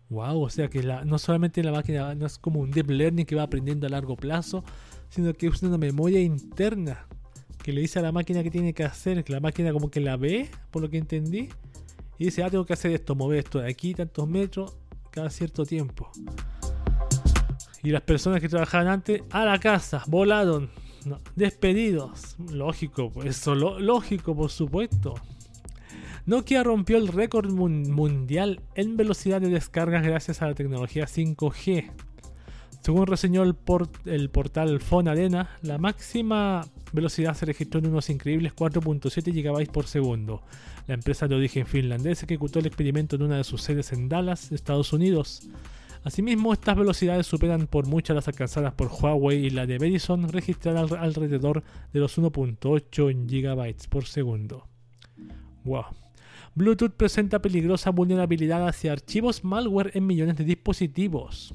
[0.09, 3.35] Wow, o sea que no solamente la máquina no es como un deep learning que
[3.35, 4.63] va aprendiendo a largo plazo,
[5.09, 7.07] sino que es una memoria interna
[7.63, 10.01] que le dice a la máquina que tiene que hacer, que la máquina como que
[10.01, 11.49] la ve, por lo que entendí,
[12.19, 14.77] y dice, ah, tengo que hacer esto, mover esto de aquí tantos metros
[15.11, 16.11] cada cierto tiempo.
[17.83, 20.71] Y las personas que trabajaban antes, a la casa, volaron,
[21.37, 22.37] despedidos.
[22.51, 25.15] Lógico, pues, lógico, por supuesto.
[26.25, 31.91] Nokia rompió el récord mundial en velocidad de descargas gracias a la tecnología 5G.
[32.81, 33.57] Según reseñó el,
[34.07, 39.87] el portal Phone Arena, la máxima velocidad se registró en unos increíbles 4.7 GB por
[39.87, 40.43] segundo.
[40.87, 44.53] La empresa de origen finlandés ejecutó el experimento en una de sus sedes en Dallas,
[44.53, 45.49] Estados Unidos.
[46.05, 50.81] Asimismo, estas velocidades superan por mucho las alcanzadas por Huawei y la de Verizon, registrada
[51.01, 51.63] alrededor
[51.93, 54.67] de los 1.8 GB por segundo.
[55.65, 55.85] Wow.
[56.55, 61.55] Bluetooth presenta peligrosa vulnerabilidad hacia archivos malware en millones de dispositivos.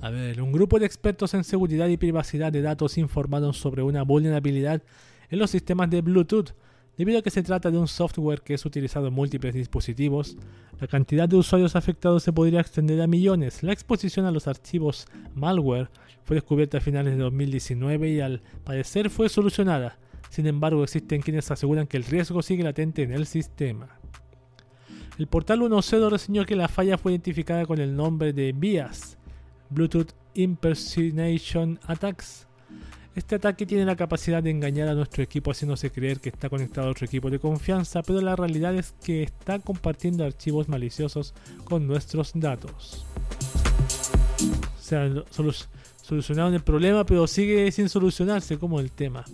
[0.00, 4.02] A ver, un grupo de expertos en seguridad y privacidad de datos informaron sobre una
[4.02, 4.82] vulnerabilidad
[5.28, 6.52] en los sistemas de Bluetooth.
[6.96, 10.36] Debido a que se trata de un software que es utilizado en múltiples dispositivos,
[10.80, 13.62] la cantidad de usuarios afectados se podría extender a millones.
[13.62, 15.90] La exposición a los archivos malware
[16.24, 19.98] fue descubierta a finales de 2019 y al parecer fue solucionada.
[20.30, 24.00] Sin embargo, existen quienes aseguran que el riesgo sigue latente en el sistema.
[25.18, 29.18] El portal 1.0 reseñó que la falla fue identificada con el nombre de BIAS,
[29.68, 32.46] Bluetooth Impersonation Attacks,
[33.16, 36.88] este ataque tiene la capacidad de engañar a nuestro equipo haciéndose creer que está conectado
[36.88, 41.32] a otro equipo de confianza, pero la realidad es que está compartiendo archivos maliciosos
[41.64, 43.06] con nuestros datos.
[44.78, 45.10] O sea,
[46.02, 49.24] solucionaron el problema, pero sigue sin solucionarse como el tema.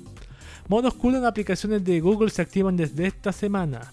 [0.69, 3.93] Modo oscuro en aplicaciones de Google se activan desde esta semana.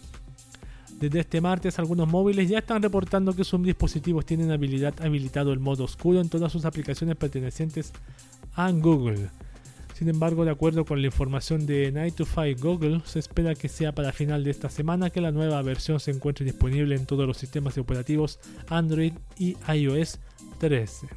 [1.00, 5.60] Desde este martes algunos móviles ya están reportando que sus dispositivos tienen habilidad habilitado el
[5.60, 7.92] modo oscuro en todas sus aplicaciones pertenecientes
[8.54, 9.30] a Google.
[10.00, 13.68] Sin embargo, de acuerdo con la información de Night to Fight Google, se espera que
[13.68, 17.28] sea para final de esta semana que la nueva versión se encuentre disponible en todos
[17.28, 20.22] los sistemas operativos Android y iOS
[20.60, 21.10] 13.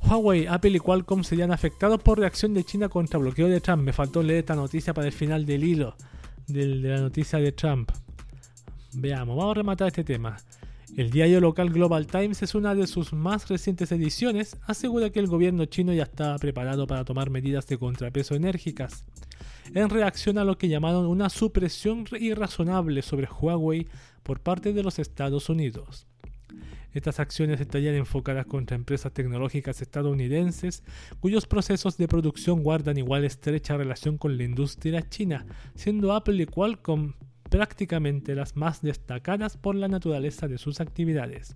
[0.00, 3.84] Huawei, Apple y Qualcomm serían afectados por reacción de China contra bloqueo de Trump.
[3.84, 5.94] Me faltó leer esta noticia para el final del hilo
[6.48, 7.92] de la noticia de Trump.
[8.94, 10.36] Veamos, vamos a rematar este tema.
[10.94, 15.26] El diario local Global Times es una de sus más recientes ediciones, asegura que el
[15.26, 19.06] gobierno chino ya estaba preparado para tomar medidas de contrapeso enérgicas,
[19.72, 23.86] en reacción a lo que llamaron una supresión irrazonable sobre Huawei
[24.22, 26.06] por parte de los Estados Unidos.
[26.92, 30.82] Estas acciones estarían enfocadas contra empresas tecnológicas estadounidenses
[31.20, 36.44] cuyos procesos de producción guardan igual estrecha relación con la industria china, siendo Apple y
[36.44, 37.14] Qualcomm
[37.52, 41.54] prácticamente las más destacadas por la naturaleza de sus actividades.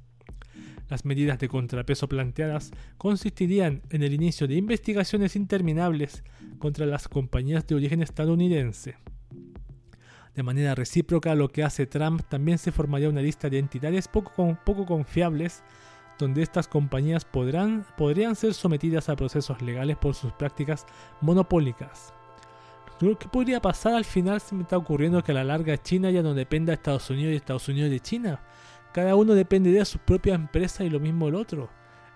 [0.91, 6.23] Las medidas de contrapeso planteadas consistirían en el inicio de investigaciones interminables
[6.59, 8.97] contra las compañías de origen estadounidense.
[10.35, 14.59] De manera recíproca lo que hace Trump, también se formaría una lista de entidades poco,
[14.67, 15.63] poco confiables
[16.19, 20.85] donde estas compañías podrán, podrían ser sometidas a procesos legales por sus prácticas
[21.23, 22.13] monopólicas.
[22.99, 24.41] ¿Qué podría pasar al final?
[24.41, 27.33] Se me está ocurriendo que a la larga China ya no dependa de Estados Unidos
[27.33, 28.41] y Estados Unidos de China.
[28.93, 31.69] Cada uno dependería de su propia empresa y lo mismo el otro.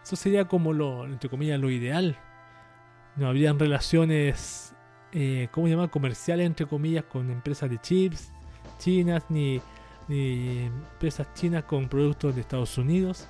[0.03, 2.17] Eso sería como lo, entre comillas, lo ideal.
[3.17, 4.75] No habrían relaciones,
[5.13, 5.89] eh, ¿cómo se?
[5.91, 8.33] Comerciales, entre comillas, con empresas de chips
[8.81, 9.61] chinas, ni,
[10.09, 13.29] ni empresas chinas con productos de Estados Unidos.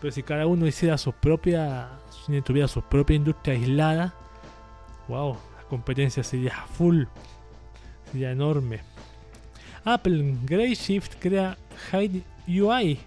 [0.00, 4.14] Pero si cada uno hiciera su propia, si tuviera su propia industria aislada,
[5.08, 5.36] wow,
[5.68, 7.04] competencia sería full,
[8.10, 8.80] sería enorme.
[9.84, 11.56] Apple Grayshift crea
[11.92, 12.98] Hide UI,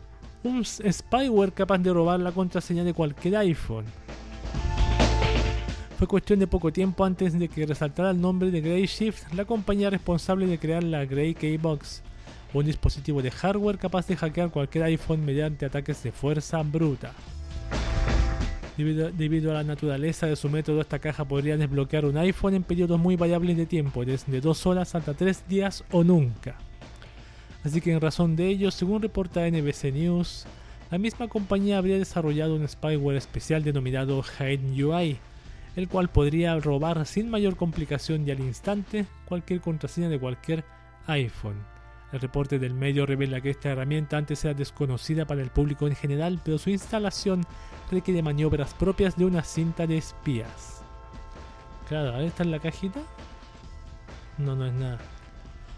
[0.44, 3.86] un spyware capaz de robar la contraseña de cualquier iPhone.
[5.98, 9.92] Fue cuestión de poco tiempo antes de que resaltara el nombre de Grayshift, la compañía
[9.92, 12.02] responsable de crear la Gray Keybox,
[12.54, 17.14] un dispositivo de hardware capaz de hackear cualquier iPhone mediante ataques de fuerza bruta.
[18.84, 23.00] Debido, a la naturaleza de su método, esta caja podría desbloquear un iPhone en periodos
[23.00, 26.56] muy variables de tiempo, desde 2 horas hasta 3 días o nunca.
[27.64, 30.46] Así que en razón de ello, según reporta NBC News,
[30.90, 35.18] la misma compañía habría desarrollado un spyware especial denominado Hide UI,
[35.76, 40.66] el cual podría robar sin mayor complicación y al instante cualquier contraseña de cualquier
[41.08, 41.56] iPhone.
[42.12, 45.96] El reporte del medio revela que esta herramienta antes era desconocida para el público en
[45.96, 47.44] general, pero su instalación
[47.90, 50.84] requiere maniobras propias de una cinta de espías.
[51.88, 53.00] Claro, ahí está en la cajita.
[54.38, 55.00] No, no es nada.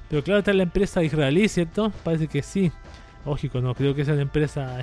[0.10, 1.92] Pero claro, está en la empresa israelí, ¿cierto?
[2.04, 2.72] Parece que sí.
[3.26, 4.80] Lógico, no creo que sea una empresa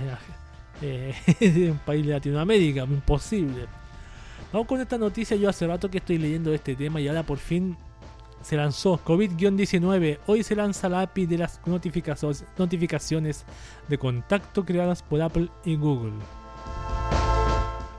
[0.82, 3.66] eh, de un país de Latinoamérica, imposible.
[4.52, 5.36] Vamos con esta noticia.
[5.36, 7.76] Yo hace rato que estoy leyendo este tema y ahora por fin
[8.42, 10.18] se lanzó COVID-19.
[10.26, 13.44] Hoy se lanza la API de las notificaciones
[13.88, 16.14] de contacto creadas por Apple y Google.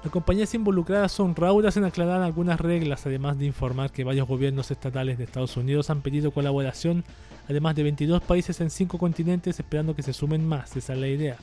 [0.04, 4.72] Las compañías involucradas son raudas en aclarar algunas reglas, además de informar que varios gobiernos
[4.72, 7.04] estatales de Estados Unidos han pedido colaboración,
[7.48, 11.08] además de 22 países en 5 continentes esperando que se sumen más, esa es la
[11.08, 11.38] idea.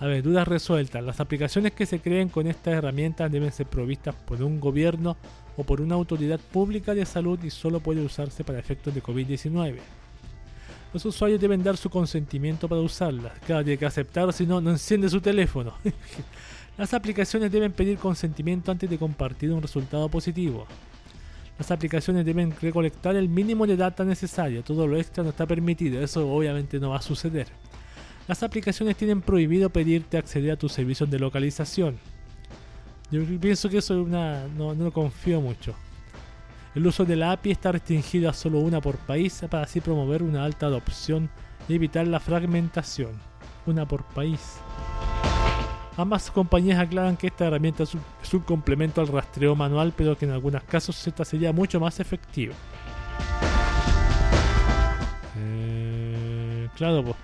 [0.00, 1.02] A ver, dudas resueltas.
[1.04, 5.16] Las aplicaciones que se creen con estas herramientas deben ser provistas por un gobierno
[5.56, 9.76] o por una autoridad pública de salud y solo puede usarse para efectos de COVID-19.
[10.92, 13.32] Los usuarios deben dar su consentimiento para usarlas.
[13.46, 15.74] Claro, tiene que aceptar, si no, no enciende su teléfono.
[16.78, 20.66] Las aplicaciones deben pedir consentimiento antes de compartir un resultado positivo.
[21.56, 26.02] Las aplicaciones deben recolectar el mínimo de data necesario, todo lo extra no está permitido,
[26.02, 27.46] eso obviamente no va a suceder.
[28.26, 31.98] Las aplicaciones tienen prohibido pedirte acceder a tus servicios de localización.
[33.10, 35.74] Yo pienso que eso es una, no, no confío mucho.
[36.74, 40.22] El uso de la API está restringido a solo una por país para así promover
[40.22, 41.28] una alta adopción
[41.68, 43.12] y evitar la fragmentación.
[43.66, 44.58] Una por país.
[45.96, 50.32] Ambas compañías aclaran que esta herramienta es un, complemento al rastreo manual, pero que en
[50.32, 52.54] algunos casos esta sería mucho más efectiva.
[55.38, 57.14] Eh, claro,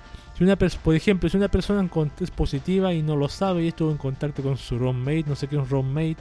[0.41, 1.87] si una por ejemplo, si una persona
[2.19, 5.47] es positiva y no lo sabe y estuvo en contacto con su roommate, no sé
[5.49, 6.17] qué es un roommate,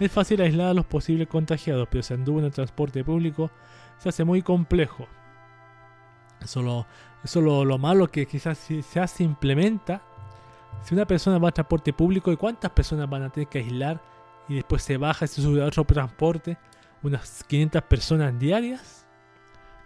[0.00, 3.50] es fácil aislar a los posibles contagiados, pero si anduvo en el transporte público,
[3.98, 5.06] se hace muy complejo.
[6.40, 6.86] Eso lo,
[7.34, 10.00] lo, lo malo que quizás si se implementa
[10.82, 14.00] si una persona va a transporte público, ¿y cuántas personas van a tener que aislar?
[14.48, 16.56] Y después se baja y se sube a otro transporte.
[17.02, 19.06] Unas 500 personas diarias.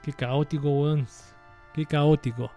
[0.00, 1.08] Qué caótico, weón.
[1.74, 2.52] Qué caótico.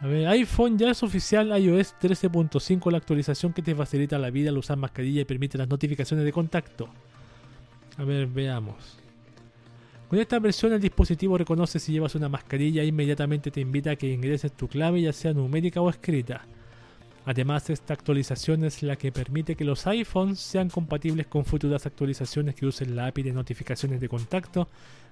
[0.00, 4.50] A ver, iPhone ya es oficial iOS 13.5, la actualización que te facilita la vida
[4.50, 6.88] al usar mascarilla y permite las notificaciones de contacto.
[7.96, 8.98] A ver, veamos.
[10.08, 13.96] Con esta versión el dispositivo reconoce si llevas una mascarilla e inmediatamente te invita a
[13.96, 16.46] que ingreses tu clave ya sea numérica o escrita.
[17.28, 22.54] Además, esta actualización es la que permite que los iPhones sean compatibles con futuras actualizaciones
[22.54, 24.66] que usen la API de notificaciones de contacto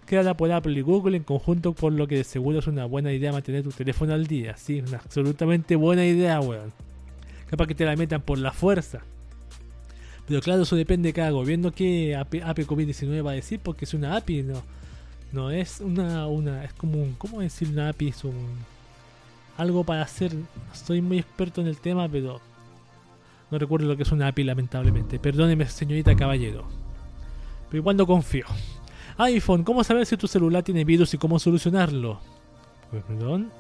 [0.07, 3.13] creada por Apple y Google en conjunto, por lo que de seguro es una buena
[3.13, 4.57] idea mantener tu teléfono al día.
[4.57, 6.73] Sí, una absolutamente buena idea, weón.
[7.51, 9.03] Capaz que te la metan por la fuerza.
[10.27, 13.93] Pero claro, eso depende de cada gobierno que API, COVID-19 va a decir, porque es
[13.93, 14.63] una API, no,
[15.33, 18.09] no es una, una, es como un, ¿cómo decir una API?
[18.09, 18.57] Es un
[19.57, 20.33] algo para hacer.
[20.73, 22.41] Soy muy experto en el tema, pero
[23.51, 25.19] no recuerdo lo que es una API, lamentablemente.
[25.19, 26.67] Perdóneme, señorita caballero.
[27.69, 28.47] Pero igual no confío.
[29.19, 32.21] iPhone, ¿cómo saber si tu celular tiene virus y cómo solucionarlo?
[32.91, 33.51] Pues, perdón.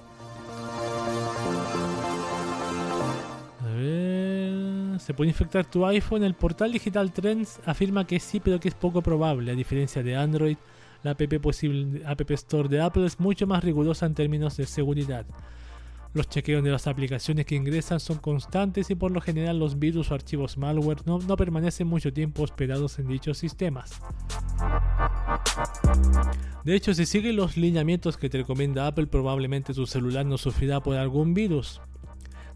[3.60, 5.00] A ver.
[5.00, 6.24] ¿Se puede infectar tu iPhone?
[6.24, 9.52] El portal Digital Trends afirma que sí, pero que es poco probable.
[9.52, 10.56] A diferencia de Android,
[11.02, 15.24] la app, posible, app Store de Apple es mucho más rigurosa en términos de seguridad.
[16.16, 20.10] Los chequeos de las aplicaciones que ingresan son constantes y por lo general los virus
[20.10, 23.90] o archivos malware no, permanecen mucho tiempo hospedados en dichos sistemas.
[26.64, 30.80] De hecho, si siguen los lineamientos que te recomienda Apple, probablemente tu celular no sufrirá
[30.80, 31.82] por algún virus.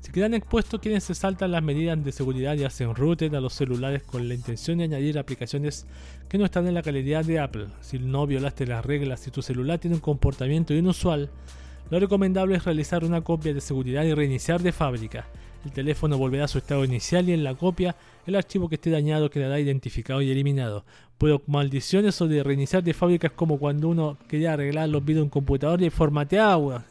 [0.01, 3.53] Si quedan expuestos, quienes se saltan las medidas de seguridad y hacen routed a los
[3.53, 5.87] celulares con la intención de añadir aplicaciones
[6.31, 7.67] que no están en la calidad de Apple.
[7.83, 11.29] Si no violaste las reglas, si tu celular tiene un comportamiento inusual,
[11.91, 15.27] lo recomendable es realizar una copia de seguridad y reiniciar de fábrica.
[15.65, 18.91] El teléfono volverá a su estado inicial y en la copia el archivo que esté
[18.91, 20.85] dañado quedará identificado y eliminado.
[21.19, 25.23] Pero maldiciones o de reiniciar de fábrica es como cuando uno quería arreglar los vídeos
[25.23, 26.85] en un computador y formatear, weón.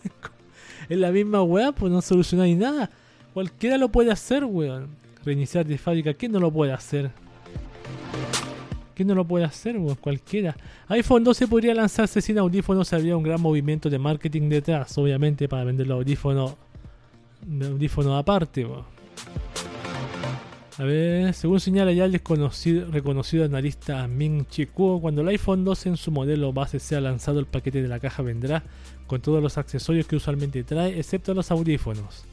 [0.89, 2.91] es la misma weá, pues no solucionáis nada.
[3.33, 4.89] Cualquiera lo puede hacer, weón.
[5.25, 7.11] Reiniciar de fábrica, ¿quién no lo puede hacer?
[8.99, 9.77] ¿Quién no lo puede hacer?
[10.01, 10.57] cualquiera.
[10.89, 12.91] iPhone 12 podría lanzarse sin audífonos.
[12.91, 16.55] Habría un gran movimiento de marketing detrás, obviamente, para vender los audífonos,
[17.61, 18.67] audífono aparte.
[20.77, 25.63] A ver, según señala ya el desconocido, reconocido analista Ming Chi Kuo, cuando el iPhone
[25.63, 28.63] 12 en su modelo base sea lanzado, el paquete de la caja vendrá
[29.07, 32.25] con todos los accesorios que usualmente trae, excepto los audífonos.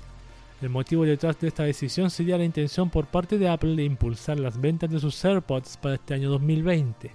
[0.63, 4.41] El motivo detrás de esta decisión sería la intención por parte de Apple de impulsar
[4.41, 7.11] las ventas de sus AirPods para este año 2020,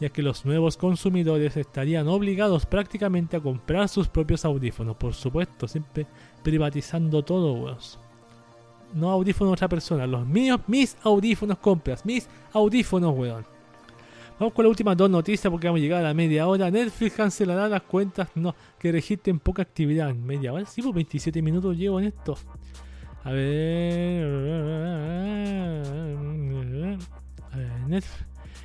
[0.00, 5.68] ya que los nuevos consumidores estarían obligados prácticamente a comprar sus propios audífonos, por supuesto,
[5.68, 6.06] siempre
[6.42, 7.76] privatizando todo,
[8.94, 13.52] No audífonos de otra persona, los míos, mis audífonos compras, mis audífonos, weón.
[14.38, 16.70] Vamos con las últimas dos noticias porque vamos a llegar a la media hora.
[16.70, 20.12] Netflix cancelará las cuentas no, que registren poca actividad.
[20.14, 22.36] Media hora, sí, por pues 27 minutos llevo en esto.
[23.24, 24.92] A ver.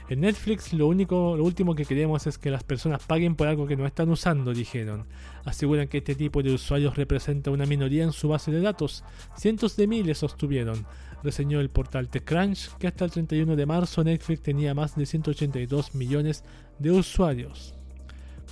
[0.10, 3.68] En Netflix lo único, lo último que queremos es que las personas paguen por algo
[3.68, 5.06] que no están usando, dijeron.
[5.44, 9.04] Aseguran que este tipo de usuarios representa una minoría en su base de datos.
[9.36, 10.86] Cientos de miles sostuvieron
[11.24, 15.96] reseñó el portal TechCrunch que hasta el 31 de marzo Netflix tenía más de 182
[15.96, 16.44] millones
[16.80, 17.74] de usuarios.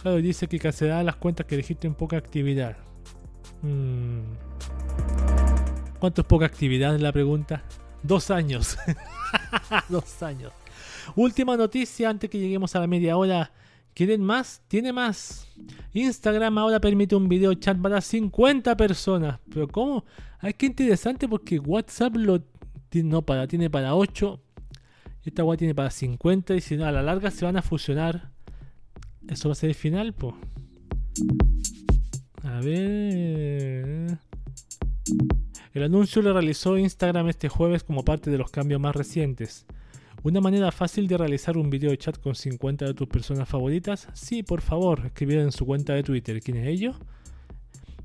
[0.02, 2.78] Claro, dice que cancelará las cuentas que registren poca actividad.
[3.62, 4.24] Hmm.
[6.00, 6.98] ¿Cuánto es poca actividad?
[7.00, 7.64] La pregunta.
[8.04, 8.78] Dos años.
[9.90, 10.54] Dos años.
[11.16, 13.52] Última noticia antes que lleguemos a la media hora
[13.96, 14.62] ¿Quieren más?
[14.68, 15.48] Tiene más.
[15.94, 19.40] Instagram ahora permite un video chat para 50 personas.
[19.50, 20.04] ¿Pero cómo?
[20.40, 22.44] Ay, qué interesante porque WhatsApp lo
[22.94, 24.42] no para, tiene para 8.
[25.24, 28.32] Esta web tiene para 50 y si no, a la larga se van a fusionar.
[29.30, 30.36] Eso va a ser el final, pues.
[32.44, 34.20] A ver.
[35.76, 39.66] El anuncio lo realizó Instagram este jueves como parte de los cambios más recientes.
[40.24, 44.08] Una manera fácil de realizar un video de chat con 50 de tus personas favoritas.
[44.14, 46.40] Sí, por favor, escribieron en su cuenta de Twitter.
[46.40, 46.94] ¿Quién es ello?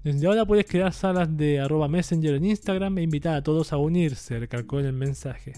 [0.03, 3.77] Desde ahora puedes crear salas de arroba messenger en Instagram e invitar a todos a
[3.77, 5.53] unirse, recalcó en el mensaje.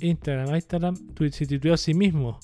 [0.00, 0.96] Instagram, Instagram
[1.30, 2.40] se tuiteó a sí mismo.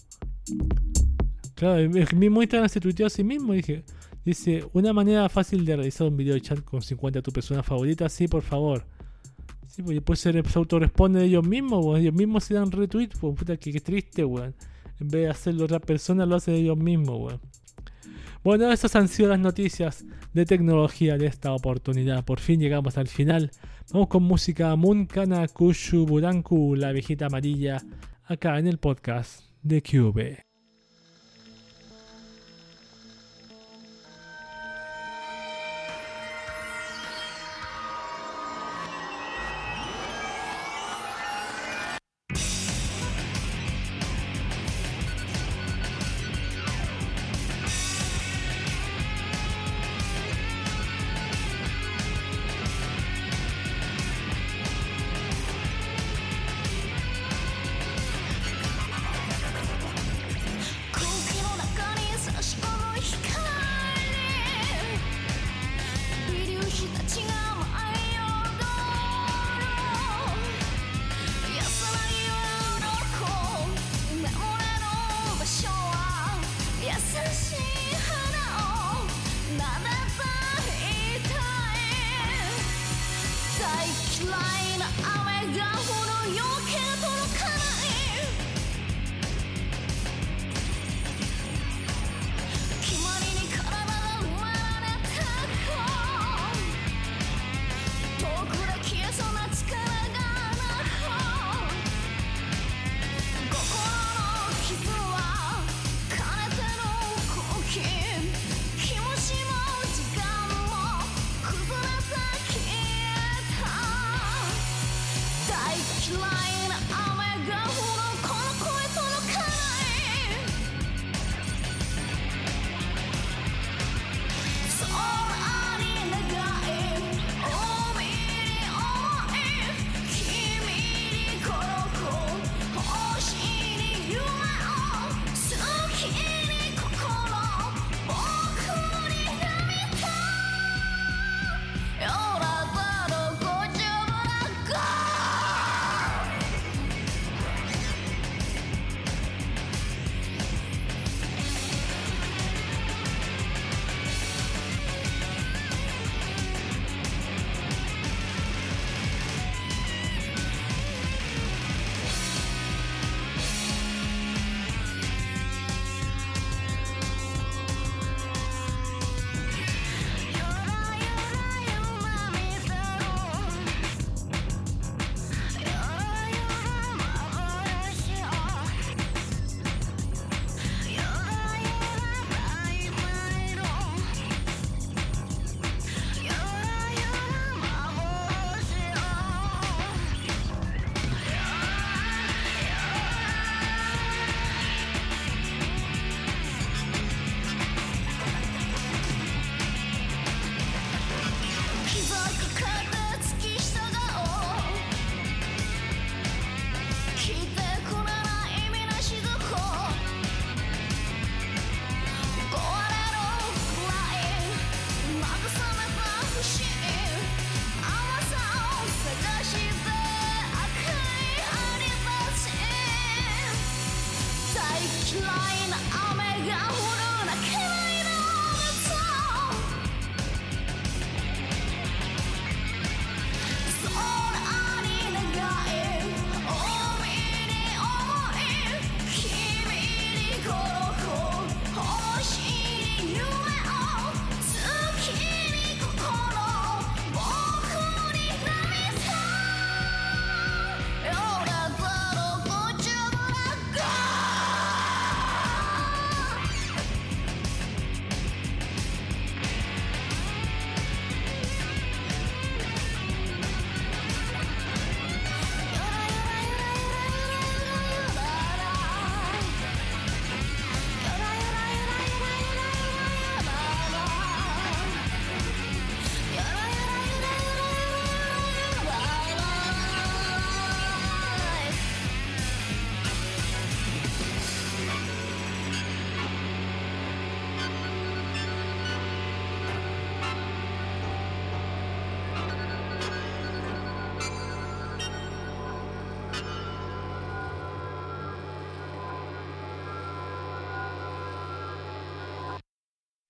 [1.56, 3.52] Claro, el mismo Instagram se tuiteó a sí mismo.
[3.52, 3.82] Dije,
[4.24, 7.66] dice, una manera fácil de realizar un video de chat con 50 de tus personas
[7.66, 8.12] favoritas.
[8.12, 8.84] Sí, por favor.
[9.66, 13.34] Sí, pues después se, se autorresponde de ellos mismos, ellos mismos se dan retweet, pues
[13.36, 14.54] puta que, triste, weón.
[15.00, 17.40] En vez de hacerlo otra persona, lo hacen ellos mismos, weón.
[18.44, 20.04] Bueno, esas han sido las noticias
[20.34, 22.24] de tecnología de esta oportunidad.
[22.24, 23.50] Por fin llegamos al final.
[23.90, 27.82] Vamos con música Munkana Kushu Buranku, la viejita amarilla,
[28.26, 30.53] acá en el podcast de Cube.「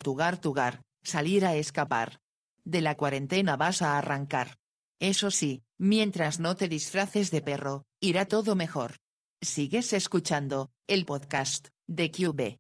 [0.05, 2.21] Tugar tugar, salir a escapar.
[2.63, 4.59] De la cuarentena vas a arrancar.
[5.01, 8.97] Eso sí, mientras no te disfraces de perro, irá todo mejor.
[9.41, 12.59] Sigues escuchando, el podcast, de QB.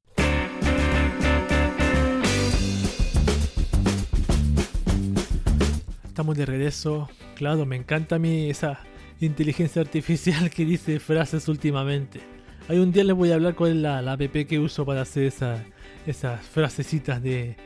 [6.06, 7.10] Estamos de regreso.
[7.34, 8.80] Claro, me encanta a mí esa
[9.20, 12.20] inteligencia artificial que dice frases últimamente.
[12.68, 15.02] Hay un día les voy a hablar cuál es la, la app que uso para
[15.02, 15.62] hacer esa,
[16.06, 17.56] esas frasecitas de...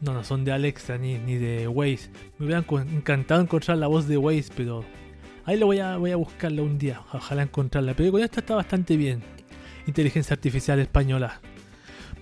[0.00, 2.10] No, no son de Alexa ni, ni de Waze.
[2.38, 4.84] Me hubieran encantado encontrar la voz de Waze, pero
[5.44, 7.00] ahí lo voy a, voy a buscarla un día.
[7.12, 7.94] Ojalá encontrarla.
[7.94, 9.22] Pero con esta está bastante bien.
[9.86, 11.40] Inteligencia Artificial Española.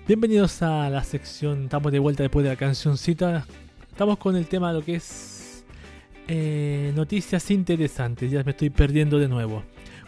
[0.07, 1.65] Bienvenidos a la sección.
[1.65, 3.45] Estamos de vuelta después de la cancioncita.
[3.91, 5.65] Estamos con el tema de lo que es
[6.29, 8.31] eh, noticias interesantes.
[8.31, 9.65] Ya me estoy perdiendo de nuevo.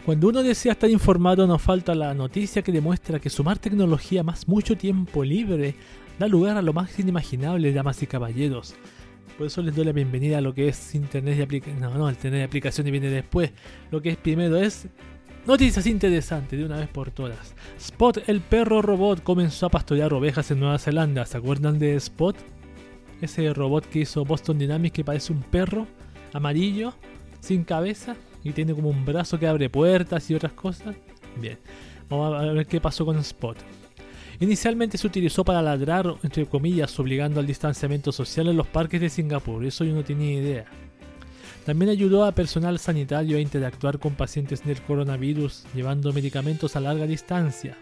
[0.09, 4.47] Cuando uno desea estar informado nos falta la noticia que demuestra que sumar tecnología más
[4.47, 5.75] mucho tiempo libre
[6.17, 8.73] da lugar a lo más inimaginable, damas y caballeros.
[9.37, 11.79] Por eso les doy la bienvenida a lo que es Internet y aplicaciones.
[11.79, 13.51] No, no, el tener aplicaciones viene después.
[13.91, 14.87] Lo que es primero es
[15.45, 17.53] noticias interesantes de una vez por todas.
[17.77, 21.23] Spot, el perro robot, comenzó a pastorear ovejas en Nueva Zelanda.
[21.27, 22.35] ¿Se acuerdan de Spot?
[23.21, 25.85] Ese robot que hizo Boston Dynamics que parece un perro
[26.33, 26.95] amarillo,
[27.41, 30.95] sin cabeza y tiene como un brazo que abre puertas y otras cosas.
[31.37, 31.57] Bien,
[32.09, 33.57] vamos a ver qué pasó con Spot.
[34.41, 39.09] Inicialmente se utilizó para ladrar, entre comillas, obligando al distanciamiento social en los parques de
[39.09, 40.65] Singapur, eso yo no tenía idea.
[41.65, 47.05] También ayudó a personal sanitario a interactuar con pacientes del coronavirus, llevando medicamentos a larga
[47.05, 47.77] distancia.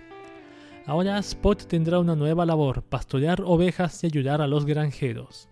[0.88, 5.47] Ahora Spot tendrá una nueva labor, pastorear ovejas y ayudar a los granjeros.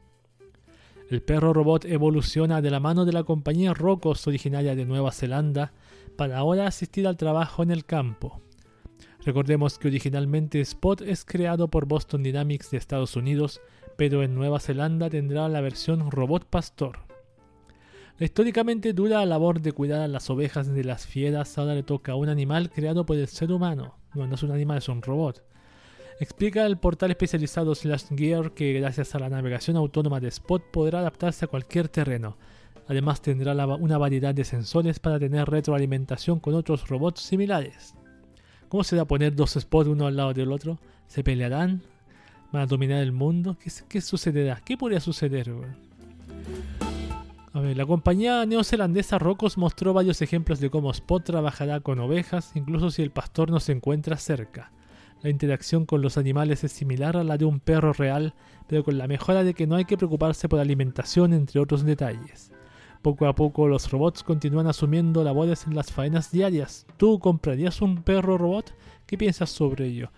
[1.08, 5.72] El perro robot evoluciona de la mano de la compañía Rocos originaria de Nueva Zelanda
[6.18, 8.42] para ahora asistir al trabajo en el campo.
[9.24, 13.62] Recordemos que originalmente Spot es creado por Boston Dynamics de Estados Unidos,
[13.98, 16.98] pero en Nueva Zelanda tendrá la versión robot pastor.
[18.18, 22.14] La históricamente dura labor de cuidar a las ovejas de las fieras ahora le toca
[22.14, 24.00] a un animal creado por el ser humano.
[24.16, 25.44] No, no es un animal, es un robot.
[26.18, 31.00] Explica el portal especializado Slash Gear que gracias a la navegación autónoma de Spot podrá
[31.00, 32.38] adaptarse a cualquier terreno.
[32.88, 37.96] Además tendrá una variedad de sensores para tener retroalimentación con otros robots similares.
[38.70, 40.80] ¿Cómo se va a poner dos Spots uno al lado del otro?
[41.08, 41.82] ¿Se pelearán?
[42.54, 43.58] ¿Van a dominar el mundo?
[43.90, 44.62] ¿Qué, sucederá?
[44.64, 45.54] ¿Qué podría suceder?
[47.52, 52.52] A ver, la compañía neozelandesa Rocos mostró varios ejemplos de cómo Spot trabajará con ovejas,
[52.56, 54.72] incluso si el pastor no se encuentra cerca.
[55.22, 58.34] La interacción con los animales es similar a la de un perro real,
[58.68, 62.52] pero con la mejora de que no hay que preocuparse por alimentación, entre otros detalles.
[63.02, 66.86] Poco a poco los robots continúan asumiendo labores en las faenas diarias.
[66.98, 68.74] ¿Tú comprarías un perro robot?
[69.06, 70.12] ¿Qué piensas sobre ello?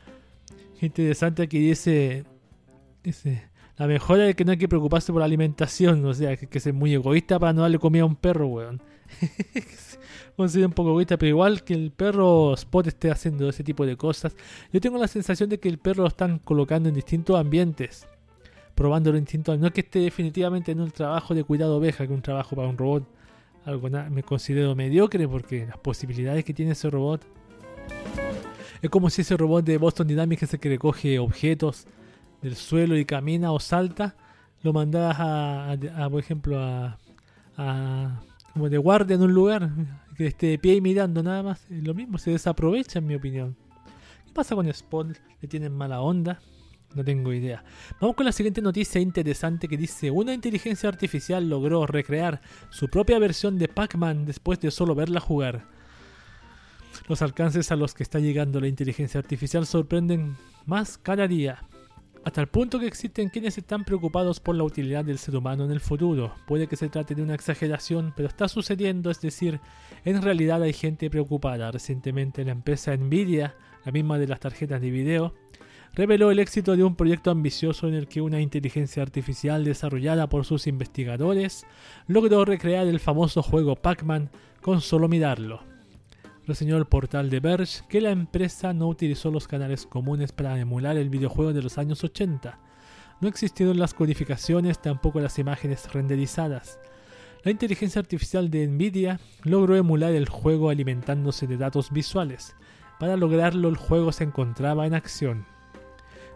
[0.82, 2.26] Interesante aquí dice,
[3.04, 6.48] dice la mejora de que no hay que preocuparse por la alimentación, o sea, que,
[6.48, 8.82] que es muy egoísta para no darle comida a un perro, weón.
[10.38, 13.98] considero un poco egoísta, pero igual que el perro Spot esté haciendo ese tipo de
[13.98, 14.36] cosas,
[14.72, 18.08] yo tengo la sensación de que el perro lo están colocando en distintos ambientes,
[18.76, 22.14] probándolo en distintos No es que esté definitivamente en un trabajo de cuidado oveja, que
[22.14, 23.04] un trabajo para un robot,
[23.66, 27.26] algo me considero mediocre porque las posibilidades que tiene ese robot.
[28.80, 31.88] Es como si ese robot de Boston Dynamics, ese que recoge objetos
[32.44, 34.16] del suelo y camina o salta,
[34.62, 35.76] lo mandas a,
[36.12, 37.00] por ejemplo, a,
[37.58, 38.22] a
[38.54, 39.70] como de guardia en un lugar,
[40.26, 41.66] esté de pie y mirando nada más.
[41.70, 43.56] Lo mismo, se desaprovecha en mi opinión.
[44.26, 45.16] ¿Qué pasa con Spawn?
[45.42, 46.40] ¿Le tienen mala onda?
[46.96, 47.64] No tengo idea.
[48.00, 53.20] Vamos con la siguiente noticia interesante que dice, una inteligencia artificial logró recrear su propia
[53.20, 55.66] versión de Pac-Man después de solo verla jugar.
[57.08, 61.67] Los alcances a los que está llegando la inteligencia artificial sorprenden más cada día
[62.28, 65.72] hasta el punto que existen quienes están preocupados por la utilidad del ser humano en
[65.72, 66.34] el futuro.
[66.46, 69.62] Puede que se trate de una exageración, pero está sucediendo, es decir,
[70.04, 71.72] en realidad hay gente preocupada.
[71.72, 73.56] Recientemente la empresa Nvidia,
[73.86, 75.36] la misma de las tarjetas de video,
[75.94, 80.44] reveló el éxito de un proyecto ambicioso en el que una inteligencia artificial desarrollada por
[80.44, 81.66] sus investigadores
[82.08, 85.77] logró recrear el famoso juego Pac-Man con solo mirarlo
[86.48, 90.98] reseñó el portal de Verge que la empresa no utilizó los canales comunes para emular
[90.98, 92.58] el videojuego de los años 80.
[93.20, 96.80] No existieron las codificaciones, tampoco las imágenes renderizadas.
[97.44, 102.56] La inteligencia artificial de Nvidia logró emular el juego alimentándose de datos visuales.
[103.00, 105.46] Para lograrlo el juego se encontraba en acción.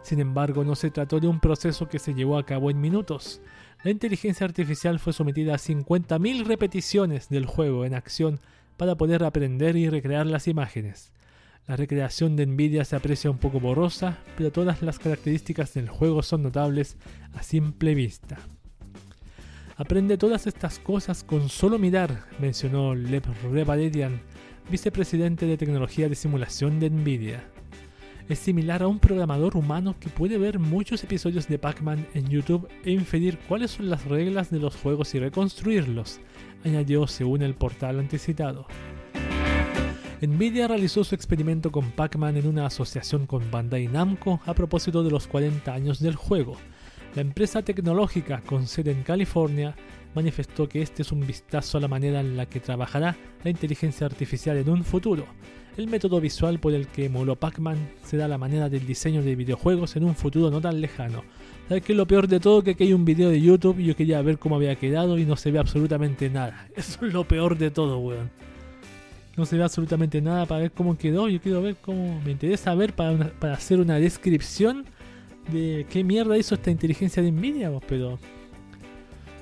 [0.04, 3.42] Sin embargo, no se trató de un proceso que se llevó a cabo en minutos.
[3.84, 8.40] La inteligencia artificial fue sometida a 50.000 repeticiones del juego en acción
[8.82, 11.14] para poder aprender y recrear las imágenes.
[11.68, 16.24] La recreación de Nvidia se aprecia un poco borrosa, pero todas las características del juego
[16.24, 16.98] son notables
[17.36, 18.40] a simple vista.
[19.78, 23.22] Aprende todas estas cosas con solo mirar, mencionó Lev
[23.52, 24.20] Revalerian,
[24.72, 27.44] vicepresidente de tecnología de simulación de Nvidia.
[28.30, 32.68] Es similar a un programador humano que puede ver muchos episodios de Pac-Man en YouTube
[32.84, 36.20] e inferir cuáles son las reglas de los juegos y reconstruirlos,
[36.64, 38.68] añadió según el portal anticitado.
[40.22, 45.10] Nvidia realizó su experimento con Pac-Man en una asociación con Bandai Namco a propósito de
[45.10, 46.58] los 40 años del juego.
[47.16, 49.76] La empresa tecnológica con sede en California
[50.14, 54.06] manifestó que este es un vistazo a la manera en la que trabajará la inteligencia
[54.06, 55.26] artificial en un futuro.
[55.76, 59.96] El método visual por el que emuló Pac-Man será la manera del diseño de videojuegos
[59.96, 61.24] en un futuro no tan lejano.
[61.72, 62.62] ¿Sabes que lo peor de todo?
[62.62, 65.24] Que aquí hay un video de YouTube y yo quería ver cómo había quedado y
[65.24, 66.68] no se ve absolutamente nada.
[66.76, 68.30] Eso es lo peor de todo, weón
[69.38, 71.30] no se ve absolutamente nada para ver cómo quedó.
[71.30, 72.20] Yo quiero ver cómo.
[72.26, 74.86] Me interesa ver para, para hacer una descripción
[75.50, 78.20] de qué mierda hizo esta inteligencia de Nvidia, pero.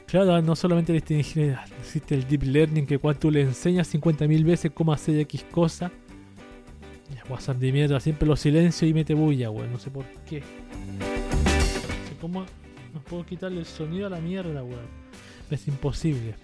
[0.05, 4.93] Claro, no solamente existe el deep learning que cuando tú le enseñas 50.000 veces cómo
[4.93, 5.91] hacer X cosa.
[7.27, 9.71] WhatsApp de mierda, siempre lo silencio y mete bulla, weón.
[9.71, 10.43] No sé por qué.
[12.21, 12.45] Cómo.
[13.09, 14.87] Puedo quitarle el sonido a la mierda, weón.
[15.49, 16.35] Es imposible.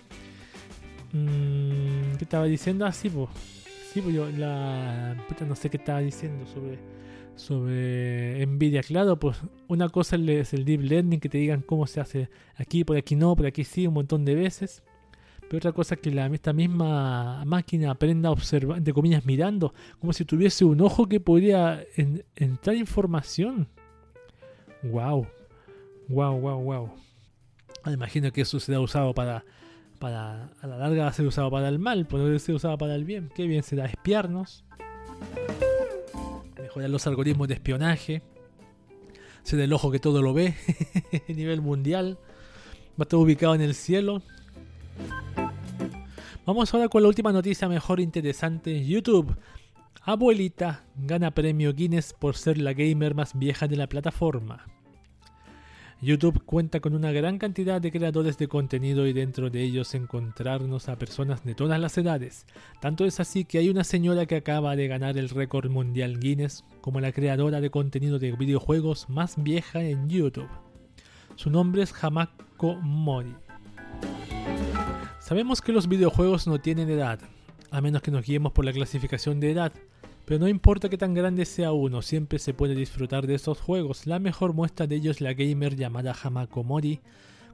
[1.13, 2.85] Mm, ¿Qué estaba diciendo?
[2.85, 3.29] ah, pues.
[3.93, 5.15] Sí, pues yo la.
[5.27, 6.79] Puta, no sé qué estaba diciendo sobre.
[7.35, 11.99] Sobre Nvidia, claro, pues una cosa es el deep learning, que te digan cómo se
[11.99, 14.83] hace aquí, por aquí no, por aquí sí, un montón de veces.
[15.41, 19.73] Pero otra cosa es que la, esta misma máquina aprenda a observar, de comillas, mirando,
[19.99, 21.83] como si tuviese un ojo que podría
[22.35, 23.67] entrar información.
[24.83, 25.27] Wow,
[26.09, 26.89] wow, wow, wow.
[27.87, 29.43] Imagino que eso será usado para
[29.99, 32.95] para a la larga va a ser usado para el mal, puede ser usado para
[32.95, 33.29] el bien.
[33.35, 34.63] Qué bien será espiarnos,
[36.61, 38.21] mejorar los algoritmos de espionaje,
[39.43, 40.55] ser el ojo que todo lo ve
[41.29, 42.17] a nivel mundial,
[42.91, 44.21] va a estar ubicado en el cielo.
[46.45, 48.85] Vamos ahora con la última noticia mejor interesante.
[48.85, 49.35] YouTube.
[50.03, 54.74] Abuelita gana premio Guinness por ser la gamer más vieja de la plataforma.
[56.05, 60.87] YouTube cuenta con una gran cantidad de creadores de contenido y dentro de ellos encontrarnos
[60.87, 62.45] a personas de todas las edades.
[62.79, 66.63] Tanto es así que hay una señora que acaba de ganar el récord mundial Guinness
[66.81, 70.47] como la creadora de contenido de videojuegos más vieja en YouTube.
[71.37, 73.33] Su nombre es Hamako Mori.
[75.19, 77.19] Sabemos que los videojuegos no tienen edad,
[77.71, 79.73] a menos que nos guiemos por la clasificación de edad,
[80.25, 84.07] pero no importa que tan grande sea uno, siempre se puede disfrutar de estos juegos.
[84.07, 86.99] La mejor muestra de ello es la gamer llamada Hamako Mori,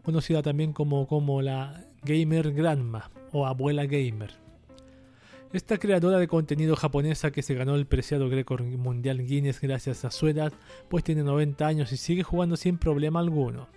[0.04, 4.32] conocida también como, como la Gamer Grandma o Abuela Gamer.
[5.54, 10.12] Esta creadora de contenido japonesa que se ganó el preciado récord mundial Guinness gracias a
[10.12, 10.54] su edad,
[10.88, 13.68] pues tiene 90 años y sigue jugando sin problema alguno.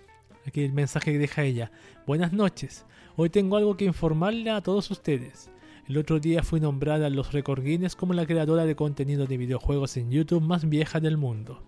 [0.45, 1.71] Aquí el mensaje que deja ella.
[2.07, 2.85] Buenas noches,
[3.17, 5.51] hoy tengo algo que informarle a todos ustedes.
[5.87, 9.37] El otro día fui nombrada en los Record Guinness como la creadora de contenido de
[9.37, 11.61] videojuegos en YouTube más vieja del mundo.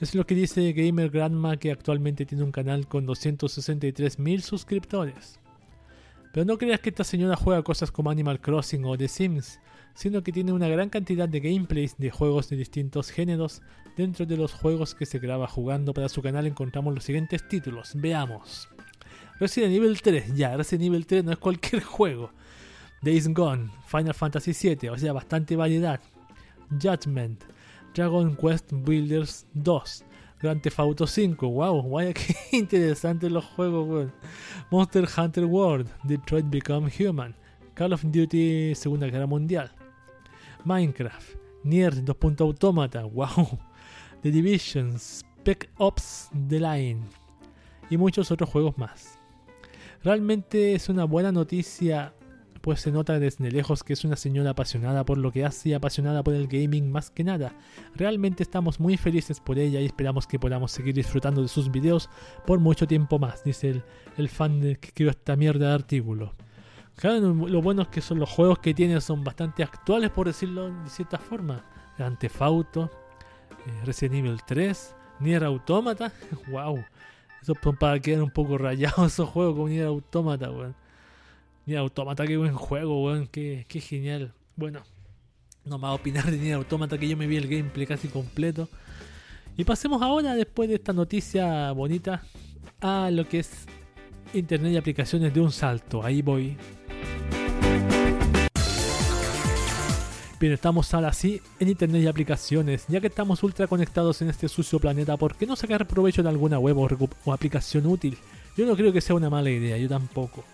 [0.00, 5.38] Es lo que dice Gamer Grandma que actualmente tiene un canal con 263.000 suscriptores.
[6.32, 9.60] Pero no creas que esta señora juega cosas como Animal Crossing o The Sims,
[9.94, 13.62] sino que tiene una gran cantidad de gameplays de juegos de distintos géneros.
[13.96, 17.92] Dentro de los juegos que se graba jugando para su canal encontramos los siguientes títulos.
[17.94, 18.68] Veamos.
[19.38, 22.32] Resident Evil 3, ya, Resident Evil 3 no es cualquier juego.
[23.02, 26.00] Days Gone, Final Fantasy VII, o sea, bastante variedad.
[26.80, 27.44] Judgment,
[27.94, 30.04] Dragon Quest Builders 2,
[30.40, 34.10] Grand Theft Auto 5, wow, vaya que interesantes los juegos,
[34.70, 37.34] Monster Hunter World, Detroit Become Human,
[37.74, 39.70] Call of Duty Segunda Guerra Mundial,
[40.64, 42.40] Minecraft, Nier 2.
[42.40, 43.58] Automata, wow,
[44.22, 47.00] The Division, Spec Ops The Line
[47.90, 49.18] y muchos otros juegos más.
[50.04, 52.12] Realmente es una buena noticia
[52.60, 55.74] pues se nota desde lejos que es una señora apasionada por lo que hace y
[55.74, 57.52] apasionada por el gaming más que nada.
[57.94, 62.10] Realmente estamos muy felices por ella y esperamos que podamos seguir disfrutando de sus videos
[62.46, 63.82] por mucho tiempo más, dice
[64.16, 66.34] el, fan que escribió esta mierda de artículo.
[66.96, 70.70] Claro, lo bueno es que son los juegos que tiene son bastante actuales, por decirlo
[70.82, 71.64] de cierta forma.
[71.96, 72.90] Grand Theft Auto,
[73.66, 76.12] eh, Resident Evil 3, Nier Automata,
[76.50, 76.84] wow.
[77.40, 80.74] Eso para quedar un poco rayados esos juegos como Nier Automata, weón.
[81.68, 84.32] Nier Automata, qué buen juego, weón, qué, genial.
[84.56, 84.80] Bueno,
[85.66, 88.70] no a opinar de Nier Automata que yo me vi el gameplay casi completo.
[89.54, 92.22] Y pasemos ahora, después de esta noticia bonita,
[92.80, 93.66] a lo que es
[94.32, 96.02] Internet y aplicaciones de un salto.
[96.02, 96.56] Ahí voy.
[100.40, 102.86] Bien, estamos ahora sí en internet y aplicaciones.
[102.88, 106.30] Ya que estamos ultra conectados en este sucio planeta, ¿por qué no sacar provecho de
[106.30, 106.78] alguna web
[107.24, 108.16] o, aplicación útil?
[108.56, 110.44] Yo no creo que sea una mala idea, yo tampoco.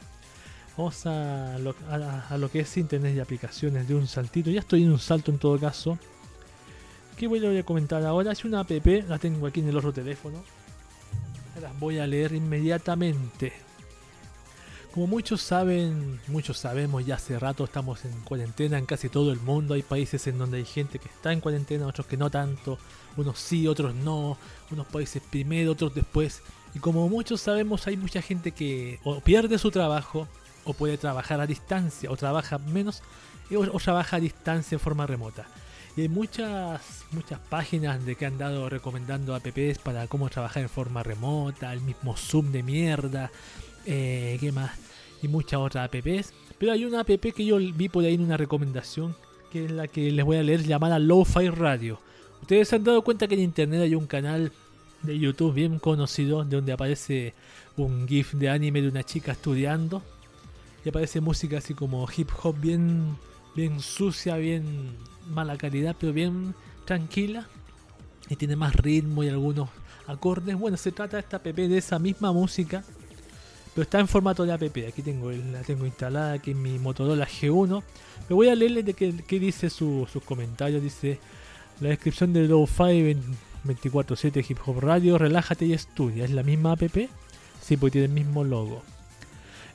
[0.77, 4.51] Vamos a lo, que es internet y aplicaciones de un saltito.
[4.51, 5.99] Ya estoy en un salto en todo caso.
[7.17, 8.33] ¿Qué voy a comentar ahora?
[8.33, 8.71] Es una app,
[9.09, 10.43] la tengo aquí en el otro teléfono.
[11.63, 13.53] Las voy a leer inmediatamente.
[14.93, 19.41] Como muchos saben, muchos sabemos, ya hace rato estamos en cuarentena en casi todo el
[19.41, 19.75] mundo.
[19.75, 22.79] Hay países en donde hay gente que está en cuarentena, otros que no tanto.
[23.17, 24.39] Unos sí, otros no.
[24.71, 26.43] Unos países primero, otros después.
[26.75, 30.29] Y como muchos sabemos, hay mucha gente que pierde su trabajo,
[30.65, 33.03] o puede trabajar a distancia, o trabaja menos,
[33.55, 35.47] o, trabaja a distancia en forma remota.
[35.97, 40.69] Y hay muchas, muchas páginas de que han dado recomendando apps para cómo trabajar en
[40.69, 43.31] forma remota, el mismo Zoom de mierda,
[43.87, 44.73] eh, ¿qué más?
[45.23, 46.33] Y muchas otras apps.
[46.59, 49.15] Pero hay una app que yo vi por ahí en una recomendación,
[49.53, 52.01] que es la que les voy a leer, llamada Lo-Fi Radio.
[52.43, 54.53] Ustedes se han dado cuenta que en internet hay un canal
[55.03, 57.35] de YouTube bien conocido, de donde aparece
[57.77, 60.03] un GIF de anime de una chica estudiando.
[60.85, 63.17] Y aparece música así como hip hop bien,
[63.55, 64.97] bien sucia, bien
[65.29, 66.55] mala calidad, pero bien
[66.85, 67.47] tranquila.
[68.29, 69.69] Y tiene más ritmo y algunos
[70.07, 70.59] acordes.
[70.59, 72.85] Bueno, se trata esta app de esa misma música
[73.75, 74.63] pero está en formato de app.
[74.63, 77.83] Aquí tengo la tengo instalada aquí en mi Motorola G1.
[78.29, 80.81] Me voy a leerle de qué, dice sus comentarios.
[80.81, 81.19] Dice
[81.81, 83.17] la descripción de Low-Fi
[83.65, 85.19] 24-7 Hip Hop Radio.
[85.19, 86.25] Relájate y estudia.
[86.25, 86.83] ¿Es la misma app?
[87.61, 88.83] Sí, porque tiene el mismo logo.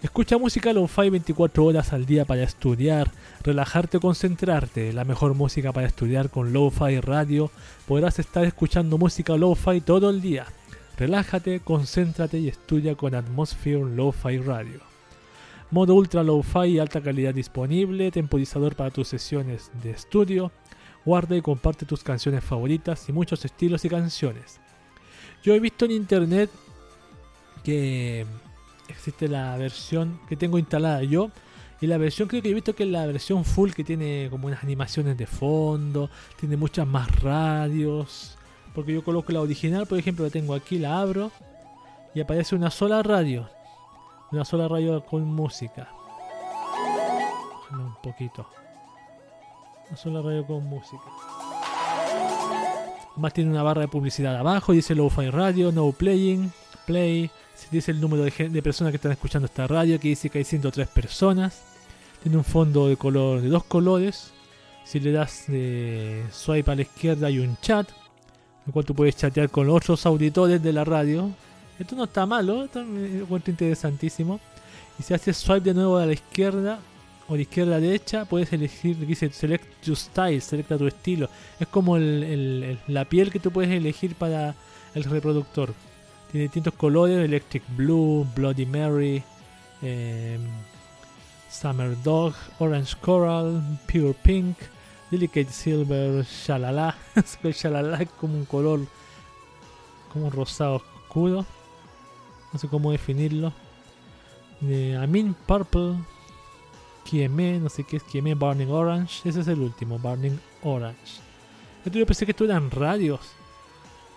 [0.01, 3.11] Escucha música lo-fi 24 horas al día para estudiar,
[3.43, 4.93] relajarte o concentrarte.
[4.93, 7.51] La mejor música para estudiar con lo-fi radio.
[7.85, 10.45] Podrás estar escuchando música lo-fi todo el día.
[10.99, 14.81] Relájate, concéntrate y estudia con Atmosphere Lo-Fi Radio.
[15.71, 20.51] Modo Ultra Lo-Fi y alta calidad disponible, temporizador para tus sesiones de estudio.
[21.05, 24.59] Guarda y comparte tus canciones favoritas y muchos estilos y canciones.
[25.41, 26.49] Yo he visto en internet
[27.63, 28.25] que
[28.93, 31.31] existe la versión que tengo instalada yo.
[31.81, 34.47] Y la versión creo que he visto que es la versión full que tiene como
[34.47, 38.37] unas animaciones de fondo, tiene muchas más radios,
[38.75, 41.31] porque yo coloco la original, por ejemplo, la tengo aquí, la abro
[42.13, 43.49] y aparece una sola radio.
[44.31, 45.89] Una sola radio con música.
[47.71, 48.47] Un poquito.
[49.87, 51.03] Una sola radio con música.
[53.15, 56.51] Más tiene una barra de publicidad abajo, dice Lo-Fi Radio, No Playing,
[56.85, 57.31] Play.
[57.71, 60.87] Dice el número de, personas que están escuchando esta radio, que dice que hay 103
[60.87, 61.61] personas.
[62.23, 64.31] Tiene un fondo de color de dos colores.
[64.85, 67.87] Si le das de swipe a la izquierda hay un chat
[68.65, 71.29] en cual tú puedes chatear con otros auditores de la radio.
[71.77, 74.39] Esto no está malo, esto me encuentro interesantísimo.
[74.99, 76.79] Y si haces swipe de nuevo a la izquierda
[77.27, 81.29] o de izquierda a derecha, puedes elegir, dice select your style, selecta tu estilo.
[81.59, 84.55] Es como la piel que tú puedes elegir para
[84.93, 85.73] el reproductor.
[86.31, 89.23] Tiene distintos colores, Electric Blue, Bloody Mary,
[89.81, 90.41] em,
[91.49, 93.61] Summer Dog, Orange Coral,
[93.91, 94.57] Pure Pink,
[95.09, 96.95] Delicate Silver, Shalala.
[97.43, 98.81] Shalala es como un color,
[100.13, 101.45] como un rosado oscuro.
[102.53, 103.51] No sé cómo definirlo.
[104.61, 105.95] De Amin Purple,
[107.05, 109.27] Kieme, no sé qué es Kieme, Burning Orange.
[109.27, 111.21] Ese es el último, Burning Orange.
[111.85, 113.21] yo pensé que esto eran radios,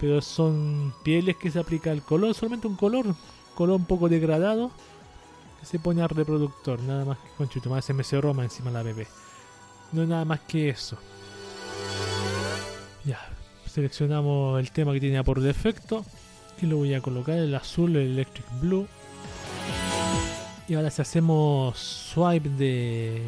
[0.03, 3.15] pero son pieles que se aplica el color, solamente un color,
[3.55, 4.73] color un poco degradado,
[5.61, 7.29] que se pone al reproductor, nada más que
[7.63, 9.07] con más se me cerró más encima la bebé.
[9.93, 10.99] No hay nada más que eso.
[13.05, 13.21] Ya,
[13.65, 16.05] seleccionamos el tema que tenía por defecto.
[16.61, 18.89] Y lo voy a colocar el azul, el electric blue.
[20.67, 23.23] Y ahora si hacemos swipe de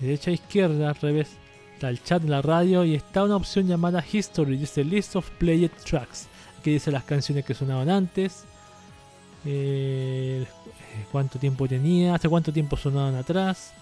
[0.00, 1.28] derecha a izquierda, al revés,
[1.78, 5.30] está el chat de la radio y está una opción llamada History, dice List of
[5.38, 6.26] Played Tracks.
[6.58, 8.46] Aquí dice las canciones que sonaban antes,
[9.44, 10.44] eh,
[11.12, 13.74] cuánto tiempo tenía, hace cuánto tiempo sonaban atrás,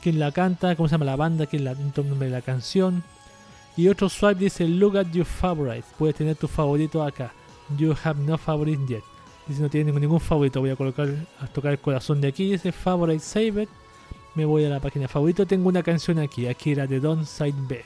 [0.00, 3.02] quién la canta, cómo se llama la banda, quién la, el nombre de la canción.
[3.76, 5.86] Y otro swipe dice Look at your favorites.
[5.98, 7.32] Puedes tener tu favorito acá.
[7.76, 9.02] You have no favorite yet.
[9.48, 10.60] Dice no tiene ningún favorito.
[10.60, 11.08] Voy a colocar
[11.40, 12.52] a tocar el corazón de aquí.
[12.52, 13.68] Dice Favorite Save It.
[14.34, 15.46] Me voy a la página favorito.
[15.46, 16.46] Tengo una canción aquí.
[16.46, 17.84] Aquí era de Don Side B.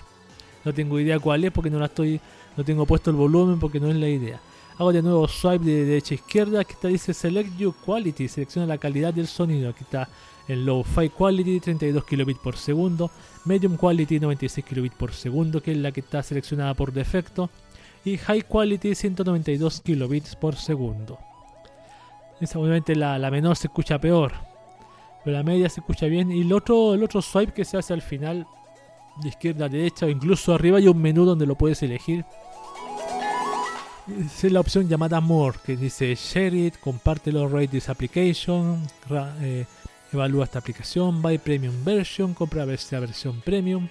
[0.65, 2.21] No tengo idea cuál es porque no la estoy.
[2.57, 4.41] No tengo puesto el volumen porque no es la idea.
[4.79, 6.61] Hago de nuevo swipe de derecha a izquierda.
[6.61, 8.29] Aquí está dice Select Your Quality.
[8.29, 9.71] Selecciona la calidad del sonido.
[9.71, 10.09] Aquí está
[10.49, 13.11] el Low Fi Quality 32 kilobits por segundo,
[13.45, 17.51] Medium Quality 96 kilobits por segundo, que es la que está seleccionada por defecto,
[18.05, 21.19] y High Quality 192 kilobits por segundo.
[22.41, 24.33] Esa, obviamente la, menor se escucha peor,
[25.25, 26.31] pero la media se escucha bien.
[26.31, 28.47] Y el otro, el otro swipe que se hace al final
[29.23, 32.25] de izquierda a derecha o incluso arriba hay un menú donde lo puedes elegir.
[34.07, 38.83] Es la opción llamada More que dice Share it, compártelo, rate this application,
[39.41, 39.65] eh,
[40.13, 43.89] evalúa esta aplicación, buy premium version, compra esta versión premium,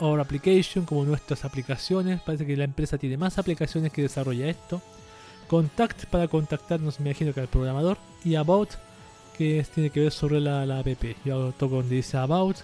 [0.00, 2.20] or application como nuestras aplicaciones.
[2.20, 4.82] Parece que la empresa tiene más aplicaciones que desarrolla esto.
[5.46, 7.96] Contact para contactarnos, me imagino que al programador.
[8.24, 8.70] Y About
[9.38, 10.88] que tiene que ver sobre la, la app.
[11.24, 12.56] Yo toco donde dice About.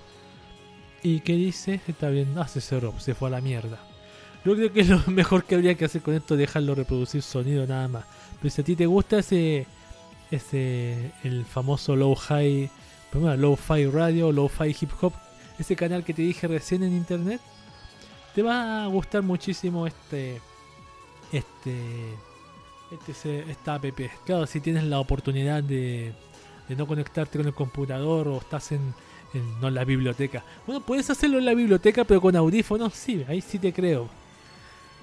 [1.02, 1.80] ¿Y qué dice?
[1.86, 3.78] Está bien, ah, se cerró, se fue a la mierda.
[4.44, 7.66] Yo creo que lo mejor que habría que hacer con esto es dejarlo reproducir sonido
[7.66, 8.04] nada más.
[8.40, 9.66] Pero si a ti te gusta ese,
[10.30, 12.68] ese el famoso low-hi,
[13.12, 15.12] bueno, low-fi radio, low-fi hip hop,
[15.58, 17.40] ese canal que te dije recién en internet,
[18.34, 20.40] te va a gustar muchísimo este,
[21.32, 21.76] este,
[22.90, 23.84] este esta app.
[24.26, 26.12] Claro, si tienes la oportunidad de,
[26.68, 28.94] de no conectarte con el computador o estás en,
[29.60, 30.44] no la biblioteca.
[30.66, 34.08] Bueno, puedes hacerlo en la biblioteca, pero con audífonos, sí, ahí sí te creo.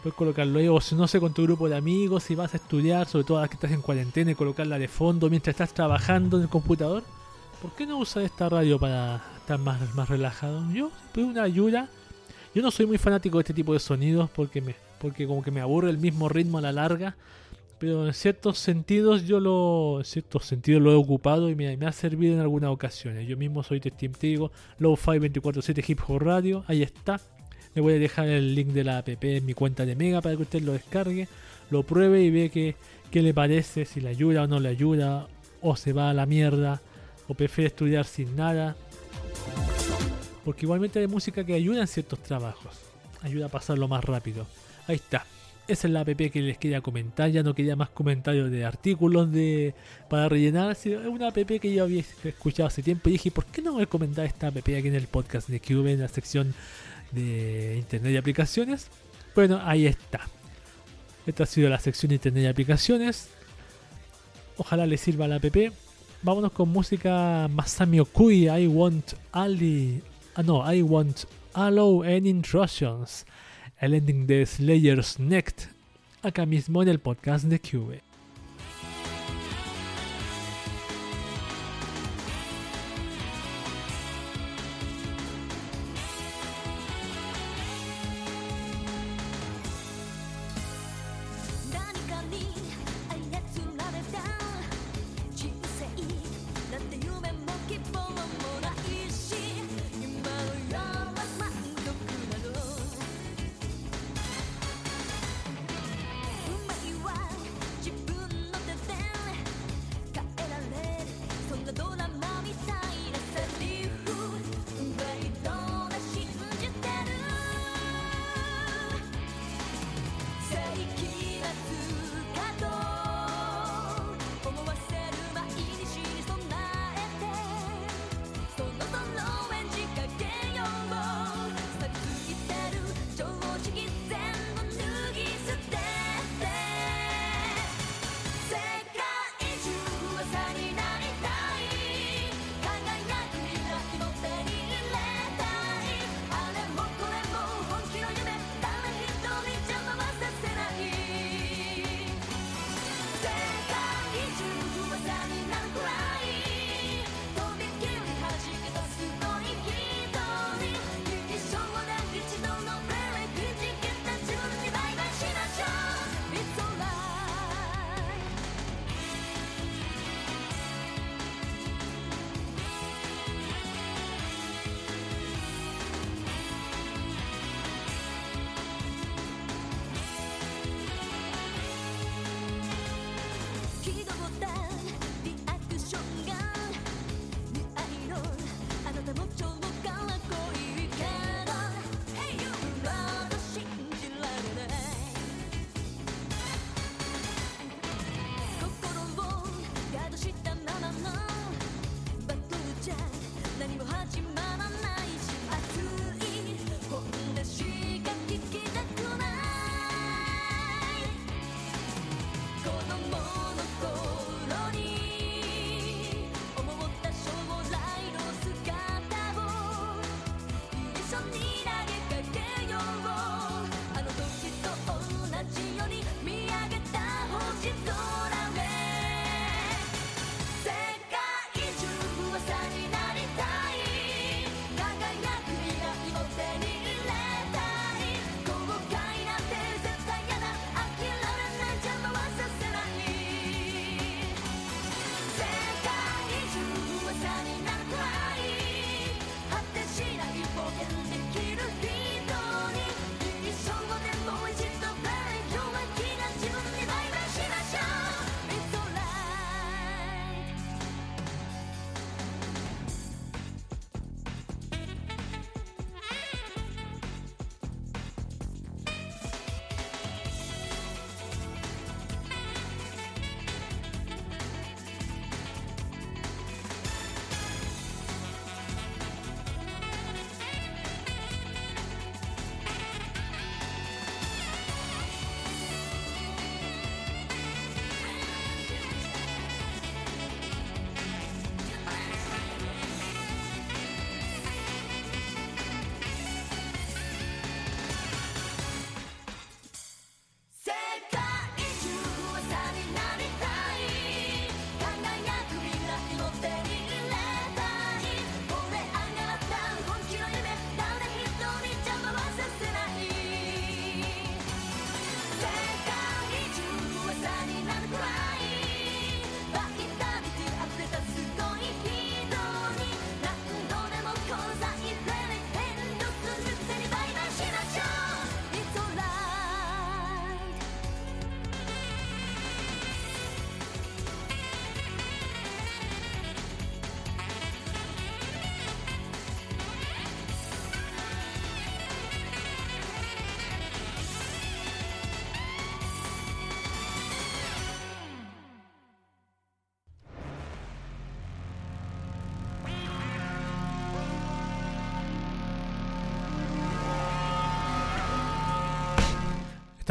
[0.01, 2.57] Puedes colocarlo ahí, o si no sé, con tu grupo de amigos, si vas a
[2.57, 6.43] estudiar, sobre todo que estás en cuarentena, y colocarla de fondo mientras estás trabajando en
[6.43, 7.03] el computador.
[7.61, 10.63] ¿Por qué no usar esta radio para estar más, más relajado?
[10.71, 11.89] Yo, pues una ayuda.
[12.55, 15.51] Yo no soy muy fanático de este tipo de sonidos porque me, porque como que
[15.51, 17.15] me aburre el mismo ritmo a la larga.
[17.81, 21.87] Pero en ciertos sentidos yo lo, en ciertos sentidos lo he ocupado y me, me
[21.87, 23.27] ha servido en algunas ocasiones.
[23.27, 27.19] Yo mismo soy testigo, Low-Fi 24-7 Hip Hop Radio, ahí está.
[27.73, 30.35] Le voy a dejar el link de la app en mi cuenta de Mega para
[30.35, 31.27] que usted lo descargue,
[31.71, 32.75] lo pruebe y ve qué,
[33.09, 35.27] qué le parece, si le ayuda o no le ayuda,
[35.59, 36.83] o se va a la mierda,
[37.27, 38.75] o prefiere estudiar sin nada.
[40.45, 42.79] Porque igualmente hay música que ayuda en ciertos trabajos,
[43.23, 44.45] ayuda a pasarlo más rápido.
[44.87, 45.25] Ahí está.
[45.67, 47.29] Esa es la app que les quería comentar.
[47.29, 49.73] Ya no quería más comentarios de artículos de
[50.09, 50.71] para rellenar.
[50.71, 53.83] Es una app que yo había escuchado hace tiempo y dije, ¿por qué no voy
[53.83, 56.53] a comentar esta app aquí en el podcast de Cube en la sección
[57.11, 58.87] de Internet y aplicaciones.
[59.35, 60.21] Bueno, ahí está.
[61.25, 63.29] Esta ha sido la sección de Internet y aplicaciones.
[64.57, 65.55] Ojalá les sirva la app.
[66.23, 68.49] Vámonos con música Masami Okui.
[68.49, 70.01] I want Ali.
[70.35, 73.25] Ah, no, I want Allow and Intrusions.
[73.81, 75.63] El ending de Slayer's Next.
[76.21, 78.03] Acá mismo en el podcast de Cube.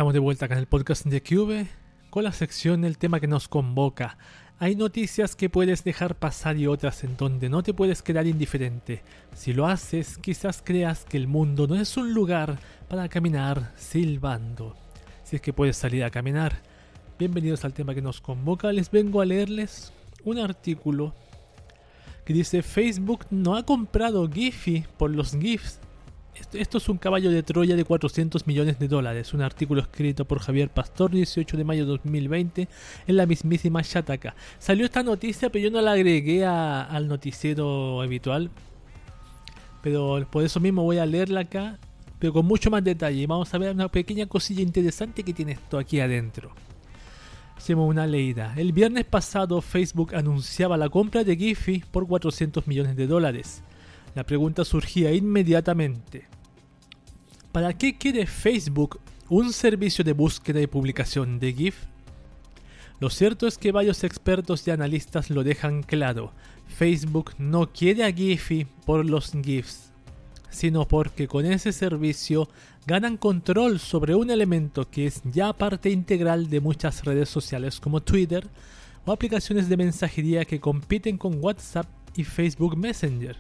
[0.00, 1.66] Estamos de vuelta acá en el podcast de Cube
[2.08, 4.16] con la sección El tema que nos convoca.
[4.58, 9.02] Hay noticias que puedes dejar pasar y otras en donde no te puedes quedar indiferente.
[9.34, 14.74] Si lo haces, quizás creas que el mundo no es un lugar para caminar silbando.
[15.22, 16.62] Si es que puedes salir a caminar.
[17.18, 18.72] Bienvenidos al tema que nos convoca.
[18.72, 19.92] Les vengo a leerles
[20.24, 21.14] un artículo
[22.24, 25.78] que dice Facebook no ha comprado Giphy por los GIFs
[26.52, 29.32] esto, es un caballo de Troya de 400 millones de dólares.
[29.34, 32.68] Un artículo escrito por Javier Pastor, 18 de mayo de 2020,
[33.06, 34.34] en la mismísima Shataka.
[34.58, 38.50] Salió esta noticia, pero yo no la agregué al noticiero habitual.
[39.82, 41.78] Pero por eso mismo voy a leerla acá,
[42.18, 43.26] pero con mucho más detalle.
[43.26, 46.52] Vamos a ver una pequeña cosilla interesante que tiene esto aquí adentro.
[47.56, 48.54] Hacemos una leída.
[48.56, 53.62] El viernes pasado Facebook anunciaba la compra de Giphy por 400 millones de dólares.
[54.14, 56.26] La pregunta surgía inmediatamente.
[57.52, 61.74] ¿Para qué quiere Facebook un servicio de búsqueda y publicación de GIF?
[63.00, 66.32] Lo cierto es que varios expertos y analistas lo dejan claro.
[66.68, 69.90] Facebook no quiere a Giphy por los GIFs,
[70.48, 72.48] sino porque con ese servicio
[72.86, 78.00] ganan control sobre un elemento que es ya parte integral de muchas redes sociales como
[78.00, 78.46] Twitter
[79.04, 83.36] o aplicaciones de mensajería que compiten con WhatsApp y Facebook Messenger.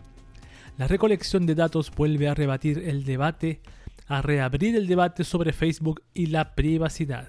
[0.78, 3.60] La recolección de datos vuelve a rebatir el debate,
[4.10, 7.28] a reabrir el debate sobre Facebook y la privacidad.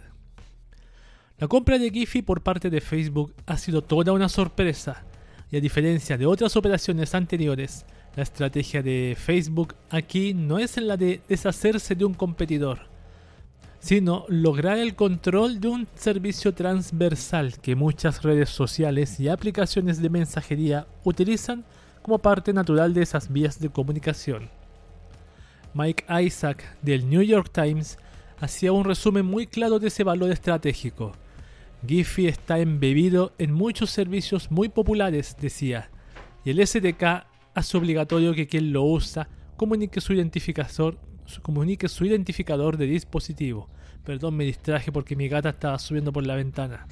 [1.37, 5.05] La compra de Giphy por parte de Facebook ha sido toda una sorpresa,
[5.51, 7.85] y a diferencia de otras operaciones anteriores,
[8.15, 12.79] la estrategia de Facebook aquí no es la de deshacerse de un competidor,
[13.79, 20.09] sino lograr el control de un servicio transversal que muchas redes sociales y aplicaciones de
[20.09, 21.63] mensajería utilizan
[22.01, 24.60] como parte natural de esas vías de comunicación.
[25.73, 27.98] Mike Isaac del New York Times
[28.39, 31.14] hacía un resumen muy claro de ese valor estratégico.
[31.88, 35.89] Giphy está embebido en muchos servicios muy populares, decía,
[36.43, 39.27] y el SDK hace obligatorio que quien lo usa
[39.57, 40.98] comunique su identificador,
[41.41, 43.69] comunique su identificador de dispositivo.
[44.03, 46.88] Perdón, me distraje porque mi gata estaba subiendo por la ventana.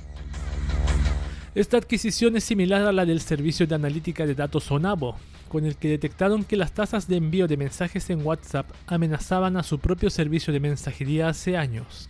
[1.56, 5.15] Esta adquisición es similar a la del servicio de analítica de datos Onavo,
[5.49, 9.63] con el que detectaron que las tasas de envío de mensajes en WhatsApp amenazaban a
[9.63, 12.07] su propio servicio de mensajería hace años.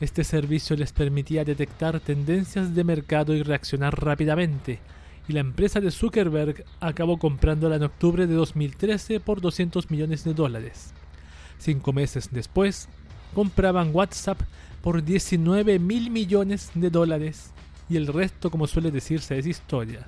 [0.00, 4.80] Este servicio les permitía detectar tendencias de mercado y reaccionar rápidamente,
[5.28, 10.34] y la empresa de Zuckerberg acabó comprándola en octubre de 2013 por 200 millones de
[10.34, 10.92] dólares.
[11.58, 12.88] Cinco meses después,
[13.34, 14.40] compraban WhatsApp
[14.82, 17.52] por 19 mil millones de dólares
[17.88, 20.06] y el resto, como suele decirse, es historia.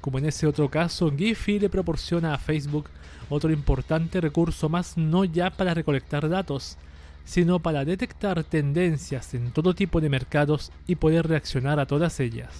[0.00, 2.88] Como en ese otro caso, Giphy le proporciona a Facebook
[3.28, 6.78] otro importante recurso más no ya para recolectar datos,
[7.24, 12.50] sino para detectar tendencias en todo tipo de mercados y poder reaccionar a todas ellas.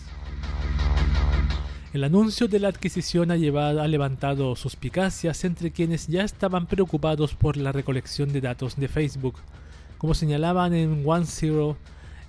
[1.93, 7.57] El anuncio de la adquisición ha, llevado, levantado suspicacias entre quienes ya estaban preocupados por
[7.57, 9.35] la recolección de datos de Facebook.
[9.99, 11.77] Como señalaban en One Zero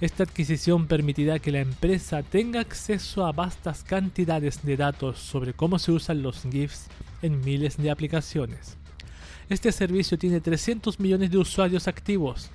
[0.01, 5.77] esta adquisición permitirá que la empresa tenga acceso a vastas cantidades de datos sobre cómo
[5.77, 6.87] se usan los GIFs
[7.21, 8.77] en miles de aplicaciones.
[9.47, 12.49] Este servicio tiene 300 millones de usuarios activos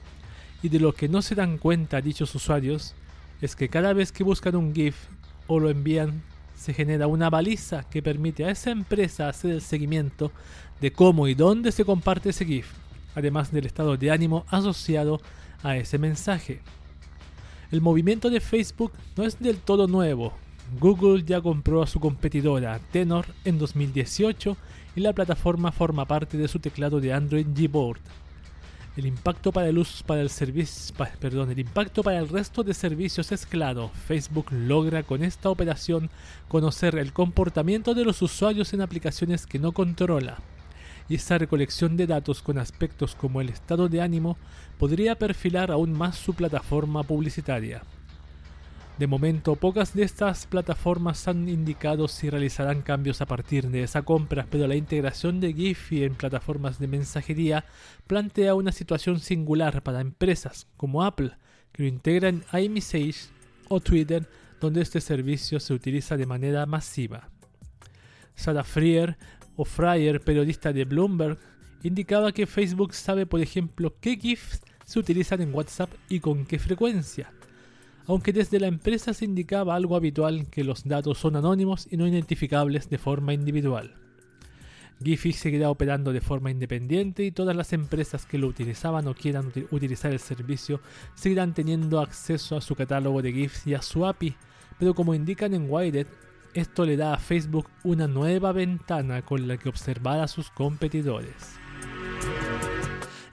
[0.61, 2.97] y de lo que no se dan cuenta dichos usuarios
[3.41, 4.97] es que cada vez que buscan un GIF
[5.47, 6.23] o lo envían
[6.57, 10.33] se genera una baliza que permite a esa empresa hacer el seguimiento
[10.81, 12.73] de cómo y dónde se comparte ese GIF,
[13.15, 15.21] además del estado de ánimo asociado
[15.63, 16.61] a ese mensaje.
[17.73, 20.33] El movimiento de Facebook no es del todo nuevo.
[20.79, 24.57] Google ya compró a su competidora Tenor en 2018
[24.95, 28.01] y la plataforma forma parte de su teclado de Android Gboard.
[28.97, 33.91] El impacto para el el impacto para el resto de servicios es claro.
[34.07, 36.09] Facebook logra con esta operación
[36.49, 40.39] conocer el comportamiento de los usuarios en aplicaciones que no controla
[41.09, 44.37] y esa recolección de datos con aspectos como el estado de ánimo
[44.79, 47.83] podría perfilar aún más su plataforma publicitaria.
[48.99, 54.01] De momento, pocas de estas plataformas han indicado si realizarán cambios a partir de esa
[54.01, 57.67] compra, pero la integración de Giphy en plataformas de mensajería
[58.07, 61.33] plantea una situación singular para empresas como Apple,
[61.73, 63.29] que lo integran en iMessage
[63.69, 64.27] o Twitter,
[64.63, 67.29] donde este servicio se utiliza de manera masiva.
[68.35, 68.65] Sarah
[69.57, 71.39] o Fryer, periodista de Bloomberg,
[71.83, 76.59] indicaba que Facebook sabe, por ejemplo, qué GIFs se utilizan en WhatsApp y con qué
[76.59, 77.33] frecuencia,
[78.07, 82.07] aunque desde la empresa se indicaba algo habitual que los datos son anónimos y no
[82.07, 83.95] identificables de forma individual.
[85.03, 89.53] Giphy seguirá operando de forma independiente y todas las empresas que lo utilizaban o quieran
[89.71, 90.81] utilizar el servicio
[91.15, 94.35] seguirán teniendo acceso a su catálogo de GIFs y a su API,
[94.79, 96.07] pero como indican en Wired,
[96.57, 101.59] esto le da a Facebook una nueva ventana con la que observar a sus competidores.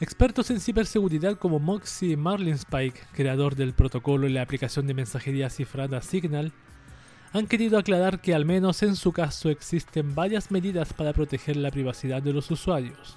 [0.01, 6.01] Expertos en ciberseguridad como Moxie Marlinspike, creador del protocolo y la aplicación de mensajería cifrada
[6.01, 6.51] Signal,
[7.31, 11.71] han querido aclarar que al menos en su caso existen varias medidas para proteger la
[11.71, 13.15] privacidad de los usuarios.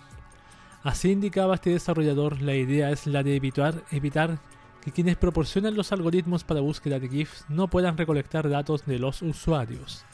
[0.85, 4.39] Así indicaba este desarrollador, la idea es la de evitar, evitar
[4.87, 9.21] que quienes proporcionan los algoritmos para búsqueda de GIFs no puedan recolectar datos de los
[9.21, 10.05] usuarios.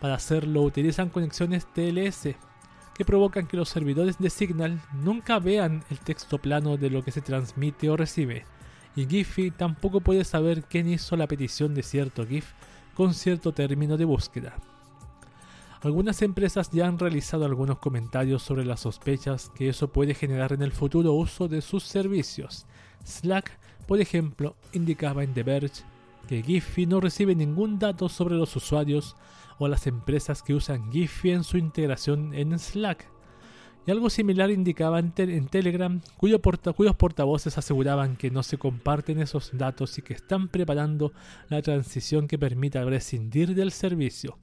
[0.00, 2.34] Para hacerlo utilizan conexiones TLS,
[2.94, 7.10] que provocan que los servidores de Signal nunca vean el texto plano de lo que
[7.10, 8.46] se transmite o recibe,
[8.96, 12.54] y Giphy tampoco puede saber quién hizo la petición de cierto GIF
[12.94, 14.54] con cierto término de búsqueda.
[15.82, 20.62] Algunas empresas ya han realizado algunos comentarios sobre las sospechas que eso puede generar en
[20.62, 22.64] el futuro uso de sus servicios.
[23.04, 25.84] Slack, por ejemplo, indicaba en The Verge
[26.26, 29.16] que Giphy no recibe ningún dato sobre los usuarios
[29.58, 33.08] o las empresas que usan Giphy en su integración en Slack.
[33.86, 39.96] Y algo similar indicaba en, Telegram, cuyos portavoces aseguraban que no se comparten esos datos
[39.98, 41.12] y que están preparando
[41.48, 44.38] la transición que permita prescindir del servicio.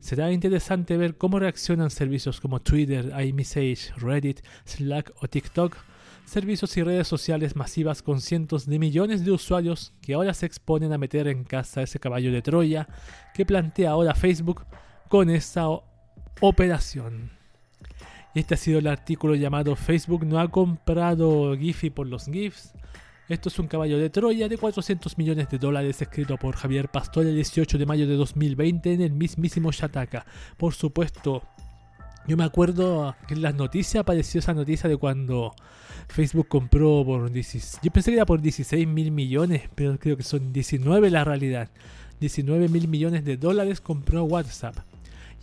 [0.00, 5.76] Será interesante ver cómo reaccionan servicios como Twitter, iMessage, Reddit, Slack o TikTok,
[6.26, 10.92] servicios y redes sociales masivas con cientos de millones de usuarios que ahora se exponen
[10.92, 12.88] a meter en casa ese caballo de Troya
[13.32, 14.66] que plantea ahora Facebook
[15.08, 15.68] con esa
[16.40, 17.30] operación.
[18.34, 22.72] Este ha sido el artículo llamado Facebook no ha comprado Giphy por los GIFs.
[23.28, 27.24] Esto es un caballo de Troya de 400 millones de dólares escrito por Javier Pastor
[27.24, 30.26] el 18 de mayo de 2020 en el mismísimo Shataka.
[30.56, 31.42] Por supuesto,
[32.26, 35.54] yo me acuerdo que en las noticias apareció esa noticia de cuando
[36.08, 37.80] Facebook compró por 16...
[37.82, 41.70] Yo pensé que era por 16 mil millones, pero creo que son 19 la realidad.
[42.20, 44.76] 19 mil millones de dólares compró WhatsApp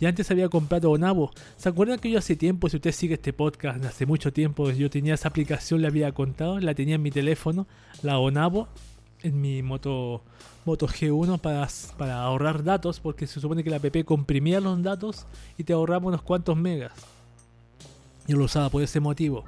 [0.00, 1.30] y antes había comprado Onavo.
[1.56, 4.90] ¿Se acuerdan que yo hace tiempo, si usted sigue este podcast, hace mucho tiempo, yo
[4.90, 7.66] tenía esa aplicación, le había contado, la tenía en mi teléfono,
[8.02, 8.68] la Onavo,
[9.24, 10.22] en mi moto,
[10.64, 15.26] moto G1 para, para ahorrar datos, porque se supone que la app comprimía los datos
[15.58, 16.92] y te ahorraba unos cuantos megas.
[18.28, 19.44] Yo lo usaba por ese motivo.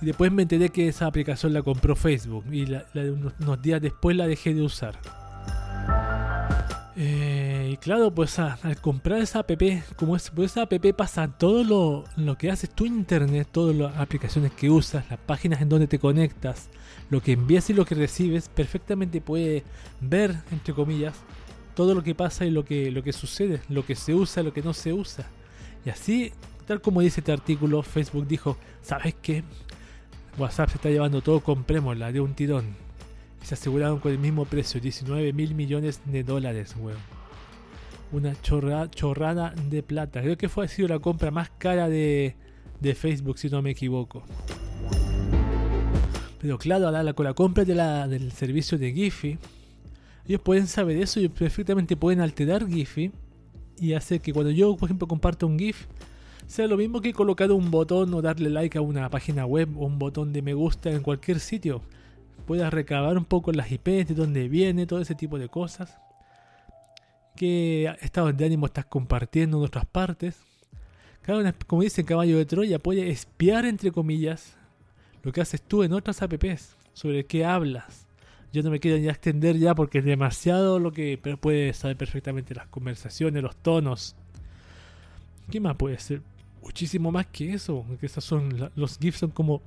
[0.00, 4.26] Y después me enteré que esa aplicación la compró Facebook y unos días después la
[4.26, 4.94] dejé de usar.
[6.96, 9.50] Eh, y claro, pues al comprar esa app,
[9.96, 13.96] como es, pues esa app pasa todo lo, lo, que haces en internet, todas las
[13.96, 16.68] aplicaciones que usas, las páginas en donde te conectas,
[17.10, 19.64] lo que envías y lo que recibes, perfectamente puede
[20.00, 21.16] ver, entre comillas,
[21.74, 24.52] todo lo que pasa y lo que, lo que sucede, lo que se usa, lo
[24.52, 25.26] que no se usa.
[25.84, 26.32] Y así,
[26.66, 29.44] tal como dice este artículo, Facebook dijo, ¿sabes qué?
[30.38, 32.90] WhatsApp se está llevando todo, comprémosla de un tirón
[33.42, 36.98] se aseguraron con el mismo precio, 19 mil millones de dólares, weón.
[38.12, 40.20] Una chorrada de plata.
[40.20, 42.34] Creo que fue ha sido la compra más cara de,
[42.80, 44.24] de Facebook, si no me equivoco.
[46.40, 49.38] Pero claro, la, con la compra de la, del servicio de Giphy,
[50.26, 53.12] ellos pueden saber eso y perfectamente pueden alterar Giphy
[53.78, 55.86] y hacer que cuando yo, por ejemplo, comparto un GIF,
[56.46, 59.86] sea lo mismo que colocar un botón o darle like a una página web o
[59.86, 61.82] un botón de me gusta en cualquier sitio
[62.50, 65.96] puedas recabar un poco las IPs, de dónde viene, todo ese tipo de cosas.
[67.36, 70.36] ¿Qué estado de ánimo estás compartiendo en otras partes?
[71.22, 74.56] Cada como dice Caballo de Troya, puede espiar, entre comillas,
[75.22, 78.06] lo que haces tú en otras apps, sobre qué hablas.
[78.52, 81.96] Yo no me quiero ya extender ya porque es demasiado lo que pero puede saber
[81.96, 84.16] perfectamente las conversaciones, los tonos.
[85.50, 86.22] ¿Qué más puede ser?
[86.62, 89.62] Muchísimo más que eso, que esas son los GIFs son como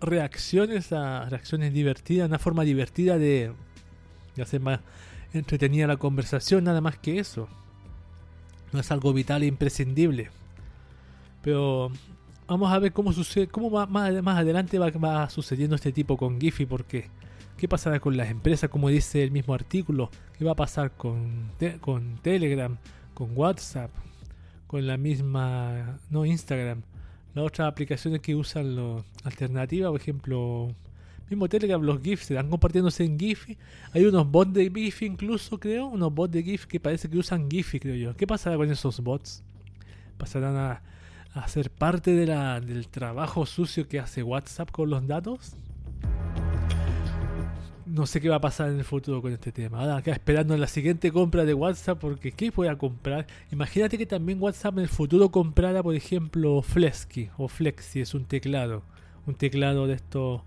[0.00, 3.52] reacciones a reacciones divertidas, una forma divertida de,
[4.40, 4.80] hacer más
[5.32, 7.48] entretenida la conversación, nada más que eso.
[8.72, 10.30] No es algo vital e imprescindible.
[11.42, 11.90] Pero
[12.46, 13.88] vamos a ver cómo sucede, cómo más,
[14.22, 17.10] más adelante va, sucediendo este tipo con Giphy, porque
[17.56, 21.50] qué pasará con las empresas, como dice el mismo artículo, qué va a pasar con,
[21.80, 22.76] con Telegram,
[23.14, 23.90] con WhatsApp,
[24.66, 26.82] con la misma, no Instagram
[27.36, 30.74] las otras aplicaciones que usan los alternativas, por ejemplo,
[31.28, 33.58] mismo Telegram, los GIFs se están compartiéndose en Giphy.
[33.92, 37.50] Hay unos bots de GIF incluso, creo, unos bots de GIF que parece que usan
[37.50, 38.16] Giphy, creo yo.
[38.16, 39.44] ¿Qué pasará con esos bots?
[40.16, 40.82] ¿Pasarán a,
[41.44, 45.56] a ser parte de la, del trabajo sucio que hace WhatsApp con los datos?
[47.96, 49.80] no sé qué va a pasar en el futuro con este tema.
[49.80, 53.26] Ahora acá esperando la siguiente compra de WhatsApp porque ¿qué voy a comprar?
[53.50, 58.26] Imagínate que también WhatsApp en el futuro comprara, por ejemplo, Flexi o Flexi, es un
[58.26, 58.82] teclado.
[59.26, 60.42] Un teclado de estos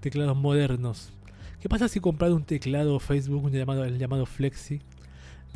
[0.00, 1.12] teclados modernos.
[1.60, 4.80] ¿Qué pasa si comprar un teclado Facebook, llamado, el llamado Flexi?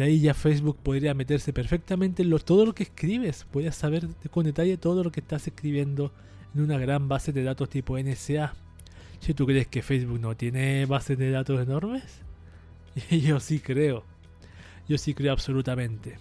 [0.01, 3.44] De ahí ya Facebook podría meterse perfectamente en todo lo que escribes.
[3.44, 6.10] Podrías saber con detalle todo lo que estás escribiendo
[6.55, 8.55] en una gran base de datos tipo NSA.
[9.20, 12.22] Si tú crees que Facebook no tiene bases de datos enormes,
[13.10, 14.02] yo sí creo.
[14.89, 16.16] Yo sí creo absolutamente.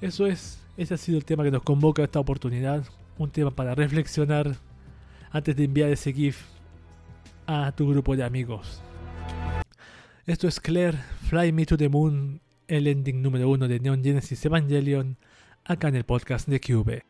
[0.00, 2.84] Eso es, ese ha sido el tema que nos convoca a esta oportunidad.
[3.18, 4.54] Un tema para reflexionar
[5.32, 6.42] antes de enviar ese GIF
[7.44, 8.80] a tu grupo de amigos.
[10.26, 10.98] Esto es Claire,
[11.28, 15.16] Fly Me to the Moon, el ending número uno de Neon Genesis Evangelion,
[15.64, 17.04] acá en el podcast de Cube.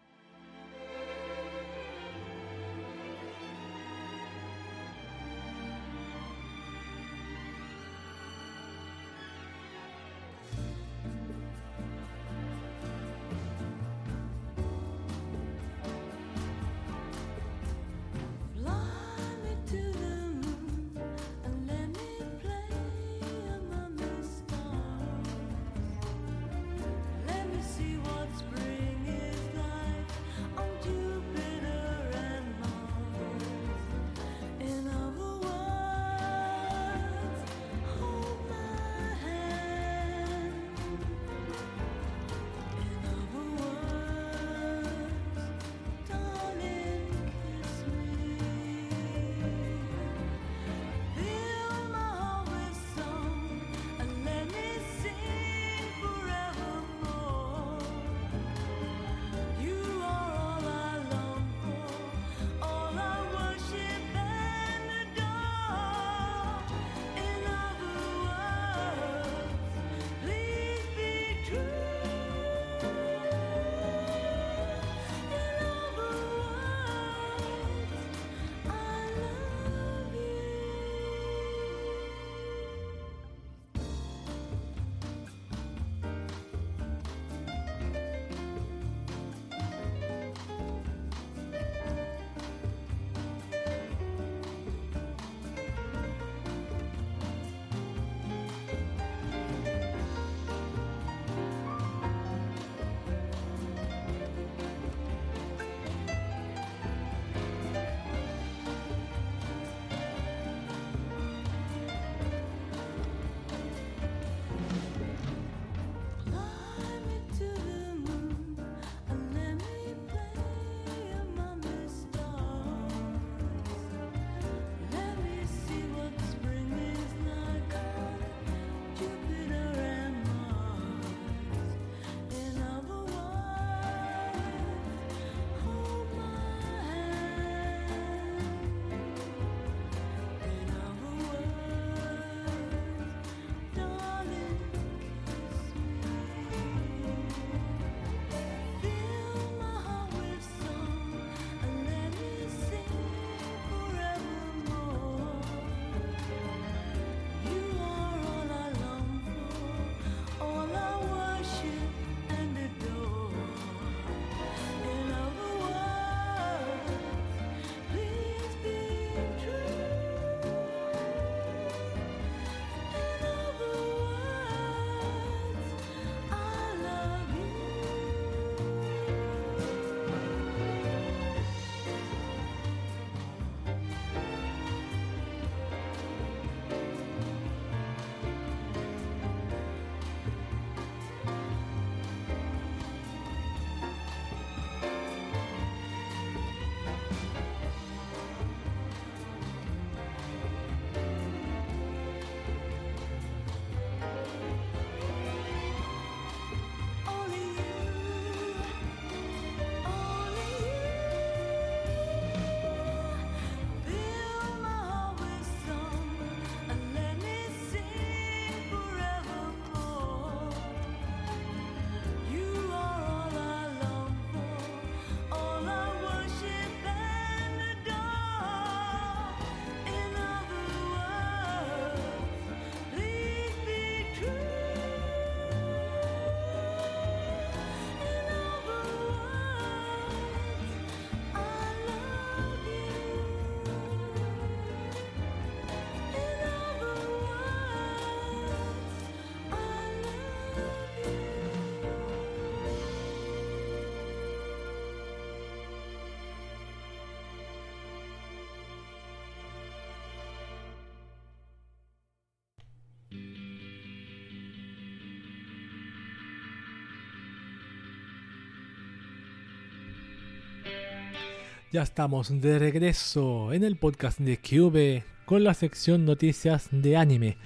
[271.70, 277.36] Ya estamos de regreso en el podcast de Cube con la sección noticias de anime.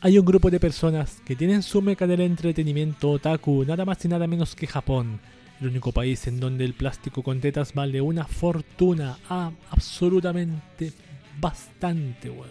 [0.00, 4.08] Hay un grupo de personas que tienen su meca del entretenimiento otaku nada más y
[4.08, 5.20] nada menos que Japón,
[5.60, 10.94] el único país en donde el plástico con tetas vale una fortuna, ah, absolutamente
[11.38, 12.48] bastante, weón.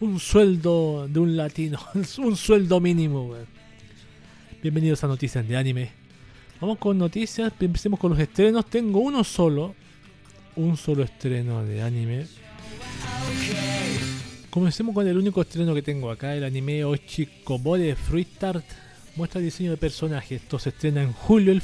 [0.00, 1.78] Un sueldo de un latino,
[2.18, 3.46] un sueldo mínimo, weón.
[4.62, 5.92] Bienvenidos a Noticias de Anime.
[6.60, 8.66] Vamos con noticias, empecemos con los estrenos.
[8.66, 9.74] Tengo uno solo,
[10.56, 12.26] un solo estreno de anime.
[14.50, 18.64] Comencemos con el único estreno que tengo acá, el anime Oshikobore Fruit Tart.
[19.16, 20.42] Muestra diseño de personajes.
[20.42, 21.52] Esto se estrena en julio.
[21.52, 21.62] El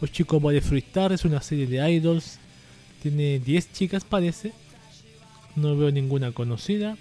[0.00, 2.38] Oshikobore Fruit Tart es una serie de idols.
[3.02, 4.52] Tiene 10 chicas parece.
[5.56, 6.96] No veo ninguna conocida.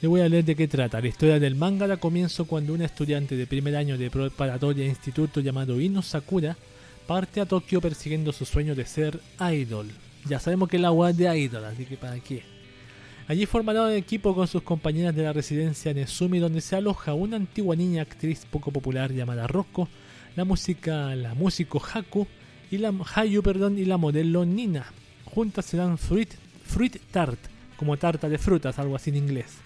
[0.00, 1.00] Le voy a leer de qué trata.
[1.00, 4.88] La historia del manga la comienzo cuando una estudiante de primer año de preparatoria e
[4.88, 6.56] instituto llamado Ino Sakura
[7.08, 9.88] parte a Tokio persiguiendo su sueño de ser idol.
[10.26, 12.42] Ya sabemos que la web de idol, así que para qué.
[13.26, 17.36] Allí formará un equipo con sus compañeras de la residencia Nezumi donde se aloja una
[17.36, 19.88] antigua niña actriz poco popular llamada Rocco,
[20.36, 22.26] la música, la músico Haku
[22.70, 24.92] y la Hayu, perdón, y la modelo Nina.
[25.24, 26.34] Juntas serán Fruit,
[26.66, 27.38] fruit Tart,
[27.78, 29.56] como tarta de frutas, algo así en inglés.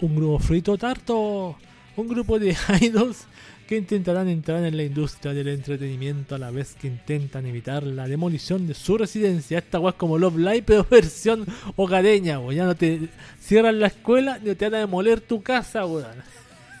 [0.00, 1.56] Un grupo frito tarto,
[1.96, 3.26] un grupo de idols
[3.68, 8.08] que intentarán entrar en la industria del entretenimiento a la vez que intentan evitar la
[8.08, 9.58] demolición de su residencia.
[9.58, 11.46] Esta weá es como Love Live, pero versión
[11.76, 12.54] hogareña, weón.
[12.54, 16.16] Ya no te cierran la escuela ni te van a demoler tu casa, weón.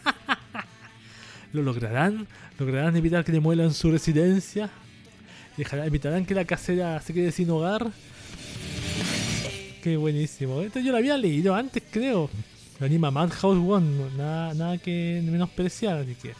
[1.52, 2.26] ¿Lo lograrán?
[2.58, 4.70] ¿Lograrán evitar que demuelan su residencia?
[5.58, 7.86] ¿Evitarán que la casera se quede sin hogar?
[9.82, 10.62] Qué buenísimo.
[10.62, 12.30] Esto yo lo había leído antes, creo.
[12.80, 16.32] Lo anima Madhouse One, nada, nada que menospreciar, así que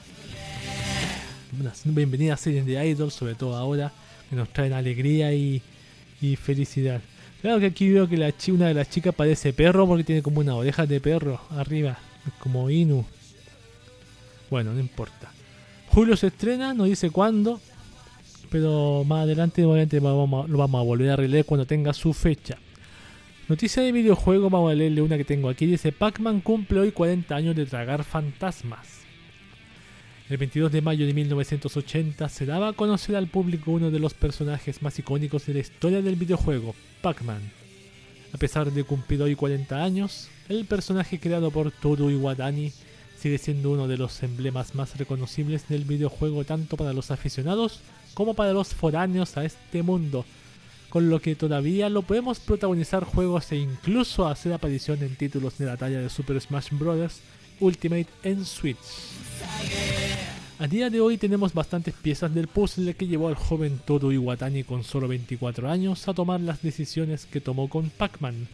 [1.60, 3.92] una bienvenida a series de Idol, sobre todo ahora,
[4.30, 5.60] que nos traen alegría y,
[6.36, 7.00] felicidad.
[7.40, 8.16] Claro que aquí veo que
[8.52, 11.98] una de las chicas parece perro porque tiene como una oreja de perro arriba,
[12.38, 13.04] como Inu.
[14.50, 15.30] Bueno, no importa.
[15.88, 17.60] Julio se estrena, no dice cuándo,
[18.50, 22.56] pero más adelante obviamente lo vamos a volver a releer cuando tenga su fecha.
[23.48, 25.66] Noticia de videojuego, vamos a leerle una que tengo aquí.
[25.66, 28.97] Dice, Pac-Man cumple hoy 40 años de tragar fantasmas.
[30.28, 34.12] El 22 de mayo de 1980 se daba a conocer al público uno de los
[34.12, 37.40] personajes más icónicos de la historia del videojuego, Pac-Man.
[38.34, 42.74] A pesar de cumplir hoy 40 años, el personaje creado por Toru Iwatani
[43.18, 47.80] sigue siendo uno de los emblemas más reconocibles del videojuego tanto para los aficionados
[48.12, 50.26] como para los foráneos a este mundo,
[50.90, 55.64] con lo que todavía lo podemos protagonizar juegos e incluso hacer aparición en títulos de
[55.64, 57.20] la talla de Super Smash Bros.
[57.60, 58.76] Ultimate en Switch.
[60.60, 64.64] A día de hoy tenemos bastantes piezas del puzzle que llevó al joven Toru Iwatani
[64.64, 68.48] con solo 24 años a tomar las decisiones que tomó con Pac-Man.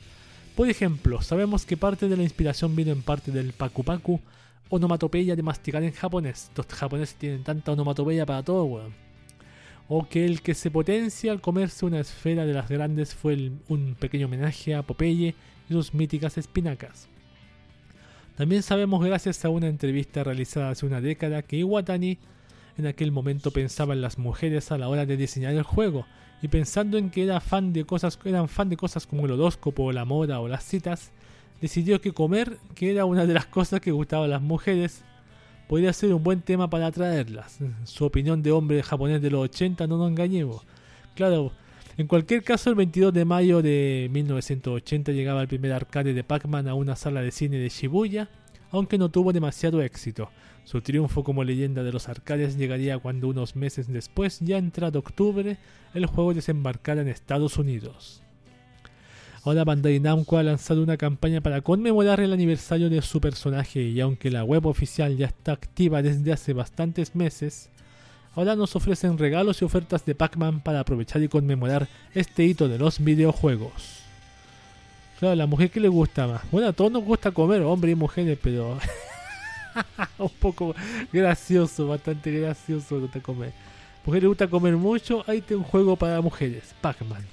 [0.55, 4.21] Por ejemplo, sabemos que parte de la inspiración vino en parte del Paku Paku,
[4.69, 6.51] onomatopeya de masticar en japonés.
[6.55, 8.93] Los japoneses tienen tanta onomatopeya para todo, weón.
[9.89, 13.97] O que el que se potencia al comerse una esfera de las grandes fue un
[13.99, 15.35] pequeño homenaje a Popeye
[15.69, 17.09] y sus míticas espinacas.
[18.37, 22.19] También sabemos gracias a una entrevista realizada hace una década que Iwatani
[22.77, 26.05] en aquel momento pensaba en las mujeres a la hora de diseñar el juego
[26.43, 29.93] y pensando en que era fan de cosas, eran fan de cosas como el horóscopo,
[29.93, 31.13] la moda o las citas,
[31.61, 35.05] decidió que comer, que era una de las cosas que gustaban a las mujeres,
[35.69, 37.61] podría ser un buen tema para atraerlas.
[37.85, 40.67] Su opinión de hombre japonés de los 80 no nos engañemos.
[41.15, 41.53] Claro,
[41.97, 46.69] en cualquier caso, el 22 de mayo de 1980 llegaba el primer arcade de Pac-Man
[46.69, 48.29] a una sala de cine de Shibuya,
[48.71, 50.31] aunque no tuvo demasiado éxito.
[50.65, 55.59] Su triunfo como leyenda de los arcades llegaría cuando unos meses después, ya entrado octubre,
[55.93, 58.23] el juego desembarcara en Estados Unidos.
[59.45, 64.01] Ahora Bandai Namco ha lanzado una campaña para conmemorar el aniversario de su personaje y
[64.01, 67.71] aunque la web oficial ya está activa desde hace bastantes meses,
[68.35, 72.79] ahora nos ofrecen regalos y ofertas de Pac-Man para aprovechar y conmemorar este hito de
[72.79, 74.01] los videojuegos.
[75.19, 76.43] Claro, la mujer que le gusta más.
[76.51, 78.79] Bueno, a todos nos gusta comer, hombres y mujeres, pero
[80.19, 80.75] un poco
[81.13, 83.53] gracioso, bastante gracioso te comer.
[84.05, 87.25] Mujer le gusta comer mucho, ahí te un juego para mujeres, Pac-Man.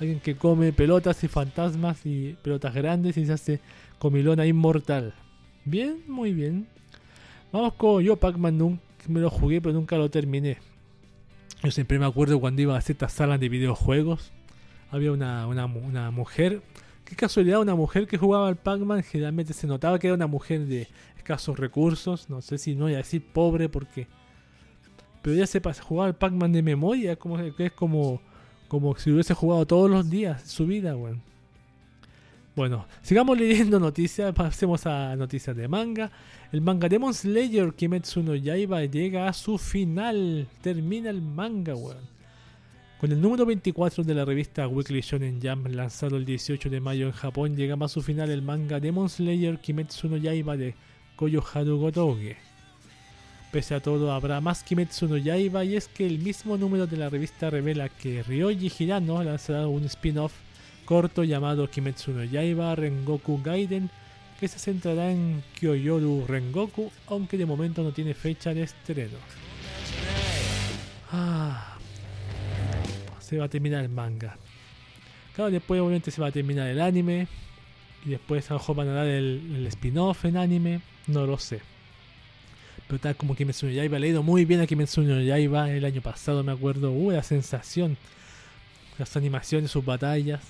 [0.00, 3.60] Alguien que come pelotas y fantasmas y pelotas grandes y se hace
[3.98, 5.12] comilona inmortal.
[5.64, 6.66] Bien, muy bien.
[7.52, 10.58] Vamos con yo, Pac-Man me lo jugué, pero nunca lo terminé.
[11.62, 14.32] Yo siempre me acuerdo cuando iba a ciertas salas de videojuegos.
[14.90, 16.62] Había una, una, mujer.
[17.04, 19.02] Qué casualidad, una mujer que jugaba al Pac-Man.
[19.02, 22.30] Generalmente se notaba que era una mujer de escasos recursos.
[22.30, 24.06] No sé si no voy a decir pobre porque.
[25.22, 27.16] Pero ya se jugaba al Pac-Man de memoria.
[27.16, 28.22] Como, es como,
[28.68, 31.29] Como si hubiese jugado todos los días su vida, weón.
[32.56, 36.10] Bueno, sigamos leyendo noticias, pasemos a noticias de manga.
[36.50, 40.48] El manga Demon Slayer Kimetsu no Yaiba llega a su final.
[40.60, 42.10] Termina el manga, weón.
[43.00, 47.06] Con el número 24 de la revista Weekly Shonen Jump lanzado el 18 de mayo
[47.06, 50.74] en Japón, llega a su final el manga Demon Slayer Kimetsu no Yaiba de
[51.14, 52.36] Koyoharu Gotoge.
[53.52, 56.96] Pese a todo, habrá más Kimetsu no Yaiba y es que el mismo número de
[56.96, 60.49] la revista revela que Ryoji Hirano lanzará un spin-off
[60.90, 63.88] corto llamado Kimetsu no Yaiba Rengoku Gaiden
[64.40, 69.16] que se centrará en Kyoyoru Rengoku, aunque de momento no tiene fecha de estreno.
[71.12, 71.76] Ah,
[73.20, 74.36] se va a terminar el manga.
[75.36, 77.28] Claro, después obviamente se va a terminar el anime.
[78.04, 80.80] Y después a lo mejor van a dar el, spin-off en anime.
[81.06, 81.60] No lo sé.
[82.88, 85.84] Pero tal como Kimetsu no Yaiba, he leído muy bien a Kimetsu no Yaiba el
[85.84, 86.90] año pasado, me acuerdo.
[86.90, 87.96] Uh, la sensación.
[88.98, 90.40] Las animaciones, sus batallas.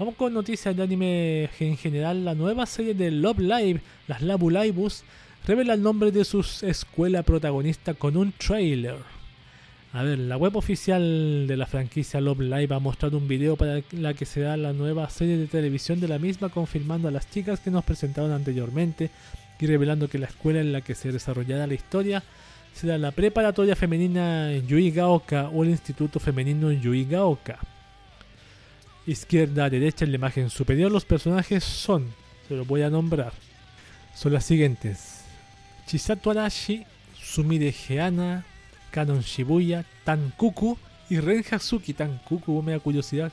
[0.00, 2.24] Vamos con noticias de anime en general.
[2.24, 5.04] La nueva serie de Love Live, las Labu Laibus,
[5.46, 8.96] revela el nombre de su escuela protagonista con un trailer.
[9.92, 13.82] A ver, la web oficial de la franquicia Love Live ha mostrado un video para
[13.92, 17.60] la que será la nueva serie de televisión de la misma, confirmando a las chicas
[17.60, 19.10] que nos presentaron anteriormente
[19.60, 22.22] y revelando que la escuela en la que se desarrollará la historia
[22.72, 27.58] será la preparatoria femenina Yui Gaoka o el instituto femenino Yui Gaoka
[29.06, 32.06] izquierda derecha en la imagen superior los personajes son,
[32.48, 33.32] se los voy a nombrar,
[34.14, 35.20] son las siguientes.
[35.86, 36.84] Chisato Arashi,
[37.20, 38.44] Sumire Geana,
[38.90, 40.78] Kanon Shibuya, Tankuku
[41.08, 41.94] y Ren Hatsuki.
[41.94, 43.32] Tankuku, me da curiosidad.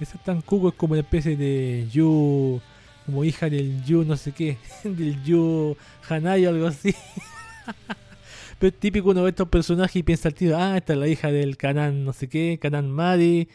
[0.00, 2.60] Esa Tankuku es como una especie de Yu,
[3.06, 5.76] como hija del Yu no sé qué, del Yu
[6.08, 6.94] Hanai o algo así.
[8.58, 11.08] Pero es típico uno ve estos personajes y piensa al tío, ah, esta es la
[11.08, 13.48] hija del Kanan no sé qué, Kanan Mari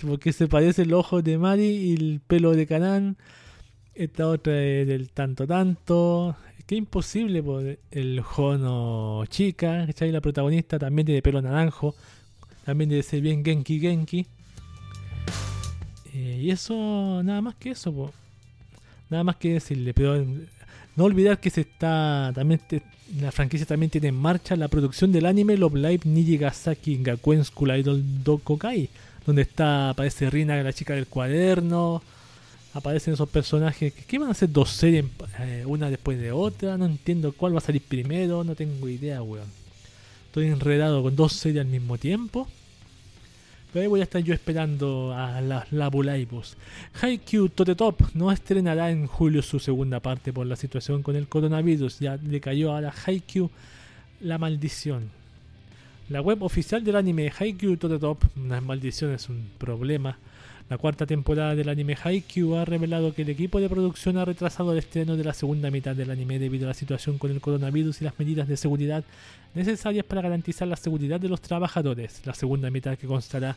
[0.00, 3.16] porque se parece el ojo de Mari y el pelo de Kanan.
[3.94, 6.36] Esta otra es del tanto tanto.
[6.66, 10.12] Que imposible, el Jono chica, ¿cachai?
[10.12, 11.94] La protagonista también tiene pelo naranjo.
[12.64, 14.26] También debe ser bien Genki Genki.
[16.14, 18.12] Eh, y eso, nada más que eso,
[19.08, 19.94] nada más que decirle.
[19.94, 20.24] Pero
[20.96, 22.30] no olvidar que se está.
[22.34, 22.60] También
[23.20, 27.76] la franquicia también tiene en marcha la producción del anime Love Live Nijigasaki Gakuen School
[27.76, 28.88] Idol Dokokai
[29.26, 32.02] donde está aparece Rina, la chica del cuaderno,
[32.74, 35.04] aparecen esos personajes que, van a hacer dos series,
[35.38, 39.22] eh, una después de otra, no entiendo cuál va a salir primero, no tengo idea,
[39.22, 39.48] weón.
[40.26, 42.46] Estoy enredado con dos series al mismo tiempo.
[43.72, 46.56] Pero ahí voy a estar yo esperando a las Labulaibus.
[47.00, 52.00] Haikyuu Totetop no estrenará en julio su segunda parte por la situación con el coronavirus.
[52.00, 53.48] Ya le cayó a la Haikyuu
[54.20, 55.10] la maldición.
[56.10, 60.18] La web oficial del anime Haikyuu Top, una maldición es un problema.
[60.68, 64.72] La cuarta temporada del anime Haikyuu ha revelado que el equipo de producción ha retrasado
[64.72, 68.00] el estreno de la segunda mitad del anime debido a la situación con el coronavirus
[68.00, 69.04] y las medidas de seguridad
[69.54, 72.22] necesarias para garantizar la seguridad de los trabajadores.
[72.24, 73.56] La segunda mitad que constará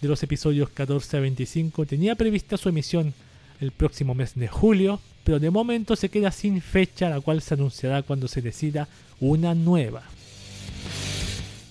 [0.00, 3.12] de los episodios 14 a 25 tenía prevista su emisión
[3.60, 7.54] el próximo mes de julio, pero de momento se queda sin fecha, la cual se
[7.54, 8.86] anunciará cuando se decida
[9.18, 10.04] una nueva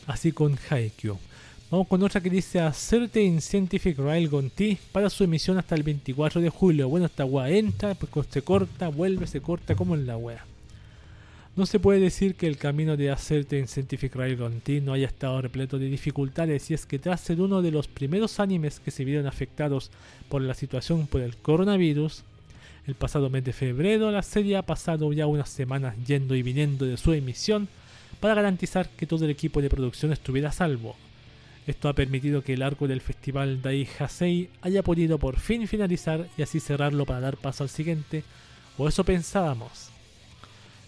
[0.08, 1.20] así con Haikyuu.
[1.70, 5.84] Vamos con otra que dice a Certain Scientific Railgun T para su emisión hasta el
[5.84, 6.88] 24 de julio.
[6.88, 10.46] Bueno, esta weá entra, pues se corta, vuelve, se corta, como en la wea.
[11.58, 15.08] No se puede decir que el camino de A Certain Scientific Railgun T no haya
[15.08, 18.92] estado repleto de dificultades y es que tras ser uno de los primeros animes que
[18.92, 19.92] se vieron afectados
[20.30, 22.24] por la situación por el coronavirus,
[22.86, 26.86] el pasado mes de febrero la serie ha pasado ya unas semanas yendo y viniendo
[26.86, 27.68] de su emisión
[28.20, 30.96] para garantizar que todo el equipo de producción estuviera a salvo.
[31.68, 36.28] Esto ha permitido que el arco del festival Dai Hasei haya podido por fin finalizar
[36.38, 38.24] y así cerrarlo para dar paso al siguiente,
[38.78, 39.90] o eso pensábamos.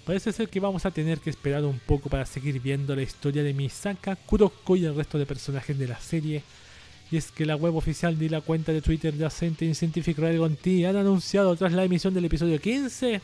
[0.06, 3.44] Parece ser que vamos a tener que esperar un poco para seguir viendo la historia
[3.44, 6.44] de Misaka, Kuroko y el resto de personajes de la serie.
[7.12, 10.56] Y es que la web oficial de la cuenta de Twitter de Ascent Scientific Dragon
[10.56, 13.22] T han anunciado tras la emisión del episodio 15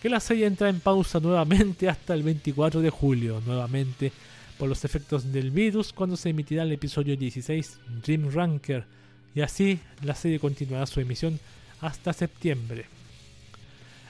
[0.00, 4.12] que la serie entra en pausa nuevamente hasta el 24 de julio, nuevamente
[4.58, 8.84] por los efectos del virus cuando se emitirá el episodio 16 Dream Ranker
[9.34, 11.38] y así la serie continuará su emisión
[11.80, 12.86] hasta septiembre.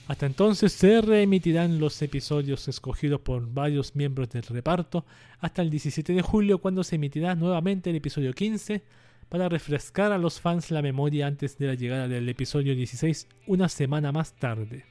[0.07, 5.05] Hasta entonces se reemitirán los episodios escogidos por varios miembros del reparto
[5.41, 8.83] hasta el 17 de julio cuando se emitirá nuevamente el episodio 15
[9.29, 13.69] para refrescar a los fans la memoria antes de la llegada del episodio 16 una
[13.69, 14.88] semana más tarde.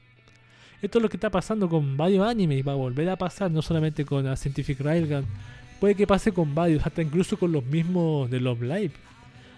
[0.80, 3.50] Esto es lo que está pasando con varios animes y va a volver a pasar,
[3.50, 5.26] no solamente con Scientific Railgun,
[5.80, 8.92] puede que pase con varios, hasta incluso con los mismos de Love Live.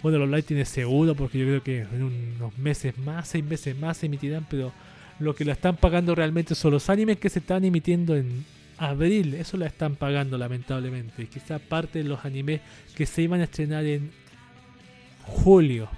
[0.03, 3.77] Bueno, los live tiene seguro porque yo creo que en unos meses más, seis meses
[3.77, 4.73] más se emitirán, pero
[5.19, 8.47] lo que la están pagando realmente son los animes que se están emitiendo en
[8.79, 9.35] abril.
[9.35, 11.27] Eso la están pagando lamentablemente.
[11.27, 12.63] Quizá parte de los animes
[12.95, 14.11] que se iban a estrenar en
[15.23, 15.91] julio.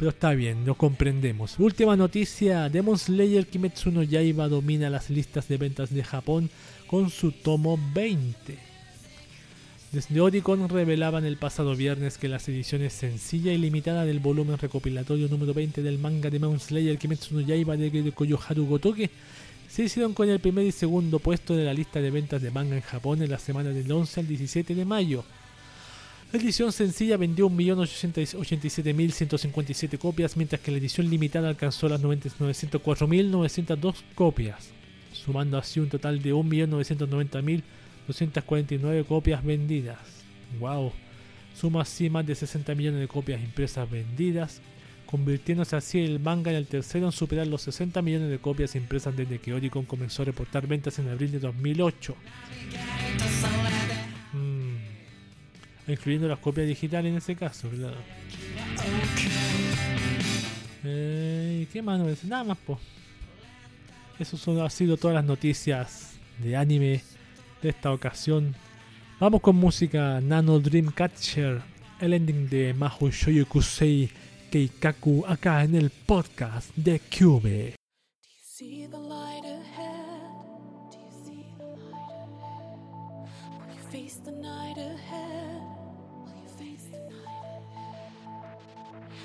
[0.00, 1.58] Pero está bien, lo comprendemos.
[1.58, 6.48] Última noticia, Demon Slayer Kimetsu no Yaiba domina las listas de ventas de Japón
[6.86, 8.56] con su tomo 20.
[9.92, 15.28] Desde Oricon revelaban el pasado viernes que las ediciones sencilla y limitada del volumen recopilatorio
[15.28, 19.10] número 20 del manga de Demon Slayer Kimetsu no Yaiba de Koyoharu Gotoke
[19.68, 22.74] se hicieron con el primer y segundo puesto de la lista de ventas de manga
[22.74, 25.24] en Japón en la semana del 11 al 17 de mayo.
[26.32, 34.70] La edición sencilla vendió 1.087.157 copias, mientras que la edición limitada alcanzó las 904.902 copias,
[35.12, 39.98] sumando así un total de 1.990.249 copias vendidas.
[40.60, 40.92] ¡Wow!
[41.52, 44.62] Suma así más de 60 millones de copias impresas vendidas,
[45.06, 49.16] convirtiéndose así el manga en el tercero en superar los 60 millones de copias impresas
[49.16, 52.14] desde que Oricon comenzó a reportar ventas en abril de 2008
[55.86, 57.94] incluyendo las copias digitales en ese caso, ¿verdad?
[60.84, 61.98] Eh, ¿Qué más?
[61.98, 62.78] No nada más, pues.
[64.18, 67.02] Eso son, ha sido todas las noticias de anime
[67.62, 68.54] de esta ocasión.
[69.18, 71.62] Vamos con música Nano Dream Catcher,
[72.00, 74.10] el ending de Mahou Shoyokusei
[74.50, 77.00] Keikaku acá en el podcast de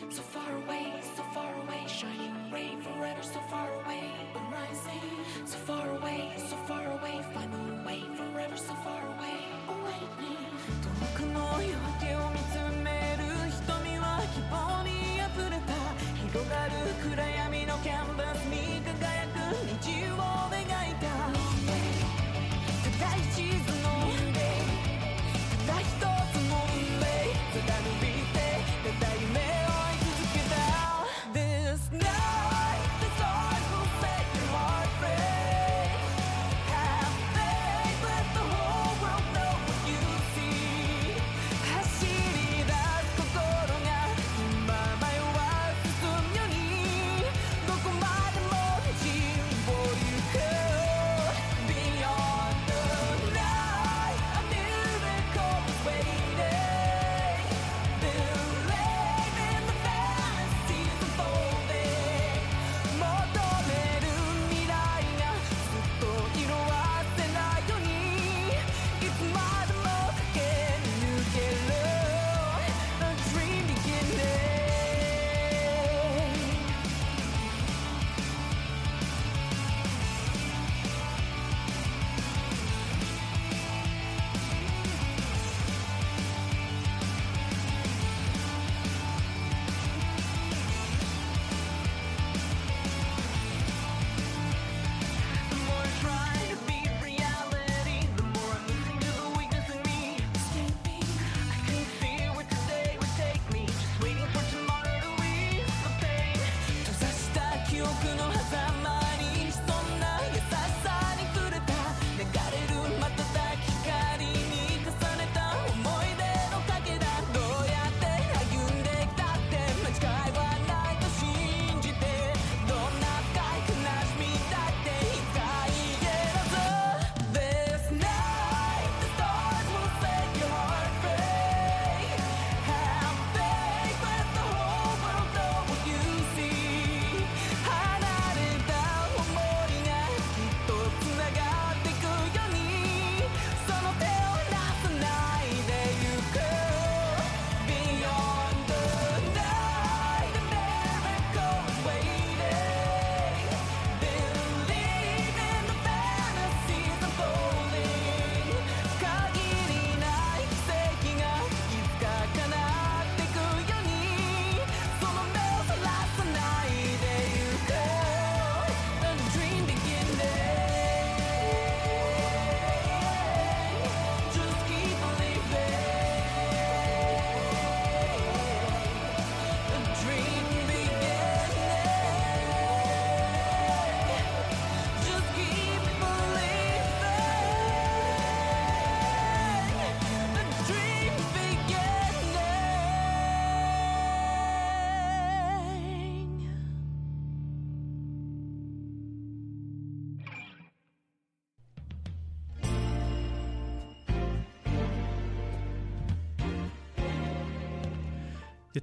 [0.10, 4.12] so far away, so far away, shining ray forever, so far away,
[4.52, 5.02] rising,
[5.46, 9.38] so far away, so far away, final way, forever, so far away,
[9.68, 10.46] awakening.
[10.82, 15.74] 遠くの夜明けを見つめる瞳は希望に溢れた
[16.28, 16.72] 広がる
[17.04, 17.75] 暗闇の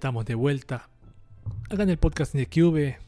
[0.03, 0.89] estamos de vuelta
[1.71, 2.99] acá en el podcast de Cube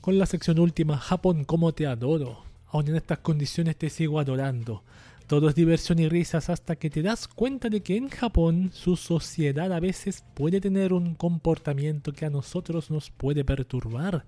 [0.00, 2.44] con la sección última Japón, como te adoro.
[2.68, 4.84] Aún en estas condiciones te sigo adorando.
[5.26, 8.94] Todo es diversión y risas hasta que te das cuenta de que en Japón su
[8.94, 14.24] sociedad a veces puede tener un comportamiento que a nosotros nos puede perturbar.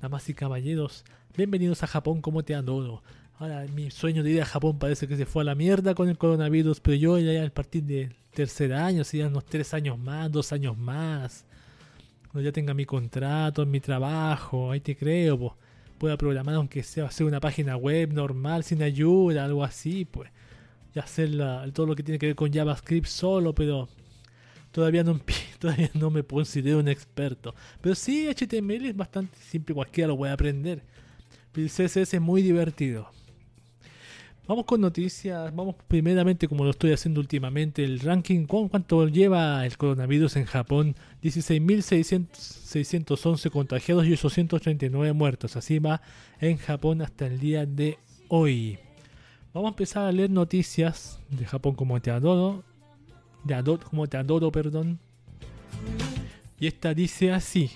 [0.00, 1.04] Damas y caballeros,
[1.36, 3.02] bienvenidos a Japón, como te adoro.
[3.38, 6.08] Ahora, mi sueño de ir a Japón parece que se fue a la mierda con
[6.08, 9.98] el coronavirus, pero yo ya a partir del tercer año, si ya unos tres años
[9.98, 11.44] más, dos años más,
[12.30, 15.52] cuando ya tenga mi contrato, mi trabajo, ahí te creo, pues,
[15.98, 20.30] pueda programar aunque sea hacer una página web normal, sin ayuda, algo así, pues,
[20.94, 21.30] y hacer
[21.72, 23.88] todo lo que tiene que ver con JavaScript solo, pero
[24.72, 25.20] todavía no,
[25.58, 27.54] todavía no me considero un experto.
[27.80, 30.82] Pero sí, HTML es bastante simple, cualquiera lo puede aprender.
[31.54, 33.08] El CSS es muy divertido.
[34.46, 35.56] Vamos con noticias.
[35.56, 38.44] Vamos primeramente, como lo estoy haciendo últimamente, el ranking.
[38.44, 40.94] ¿Cuánto lleva el coronavirus en Japón?
[41.22, 45.56] 16.611 contagiados y 839 muertos.
[45.56, 46.02] Así va
[46.40, 47.96] en Japón hasta el día de
[48.28, 48.78] hoy.
[49.54, 52.64] Vamos a empezar a leer noticias de Japón como te adoro.
[53.44, 54.98] De como te adoro, perdón.
[56.60, 57.70] Y esta dice así.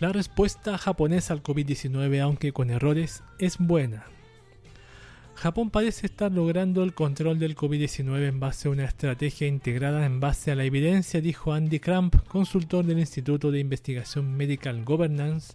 [0.00, 4.04] La respuesta japonesa al COVID-19, aunque con errores, es buena.
[5.34, 10.20] Japón parece estar logrando el control del COVID-19 en base a una estrategia integrada en
[10.20, 15.54] base a la evidencia, dijo Andy Cramp, consultor del Instituto de Investigación Medical Governance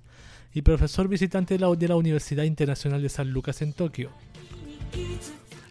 [0.54, 4.12] y profesor visitante de la, Universidad Internacional de San Lucas en Tokio.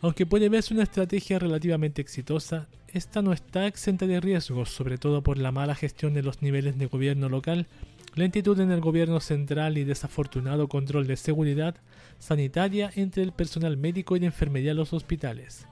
[0.00, 5.22] Aunque puede verse una estrategia relativamente exitosa, esta no está exenta de riesgos, sobre todo
[5.22, 7.66] por la mala gestión de los niveles de gobierno local
[8.16, 11.76] lentitud en el gobierno central y desafortunado control de seguridad
[12.18, 15.66] sanitaria entre el personal médico y de enfermería en los hospitales.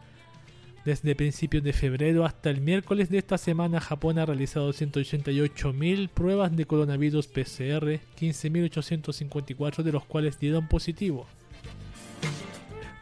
[0.85, 6.55] Desde principios de febrero hasta el miércoles de esta semana, Japón ha realizado 188.000 pruebas
[6.55, 11.27] de coronavirus PCR, 15.854 de los cuales dieron positivo.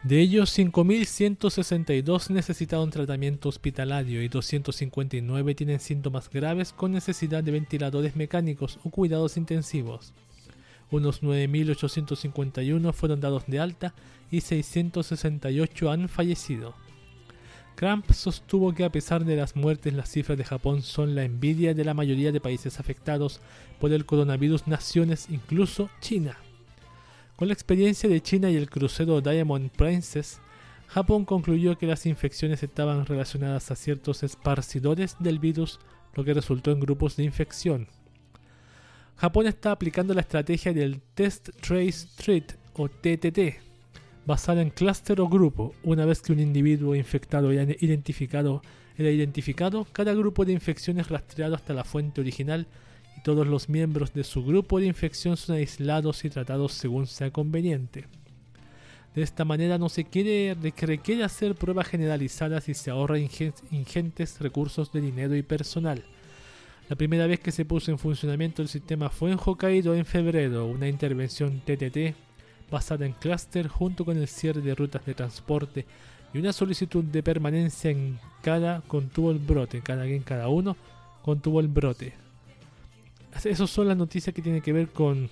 [0.03, 8.15] De ellos, 5.162 necesitaron tratamiento hospitalario y 259 tienen síntomas graves con necesidad de ventiladores
[8.15, 10.13] mecánicos o cuidados intensivos.
[10.93, 13.95] Unos 9.851 fueron dados de alta
[14.29, 16.75] y 668 han fallecido.
[17.73, 21.73] Cramp sostuvo que a pesar de las muertes las cifras de Japón son la envidia
[21.73, 23.41] de la mayoría de países afectados
[23.79, 26.37] por el coronavirus naciones, incluso China.
[27.37, 30.41] Con la experiencia de China y el crucero Diamond Princess,
[30.85, 35.79] Japón concluyó que las infecciones estaban relacionadas a ciertos esparcidores del virus,
[36.13, 37.87] lo que resultó en grupos de infección.
[39.23, 43.55] Japón está aplicando la estrategia del Test Trace Treat o TTT,
[44.25, 45.73] basada en clúster o grupo.
[45.81, 48.61] Una vez que un individuo infectado era identificado,
[48.97, 52.67] era identificado, cada grupo de infección es rastreado hasta la fuente original
[53.23, 58.07] todos los miembros de su grupo de infección son aislados y tratados según sea conveniente.
[59.15, 64.91] De esta manera no se quiere, requiere hacer pruebas generalizadas y se ahorra ingentes recursos
[64.91, 66.03] de dinero y personal.
[66.89, 70.65] La primera vez que se puso en funcionamiento el sistema fue en Hokkaido en febrero,
[70.65, 72.15] una intervención TTT
[72.69, 75.85] basada en clúster junto con el cierre de rutas de transporte
[76.33, 80.75] y una solicitud de permanencia en cada contuvo el brote, cada quien cada uno
[81.21, 82.13] contuvo el brote.
[83.43, 85.29] Esas son las noticias que tienen que ver con,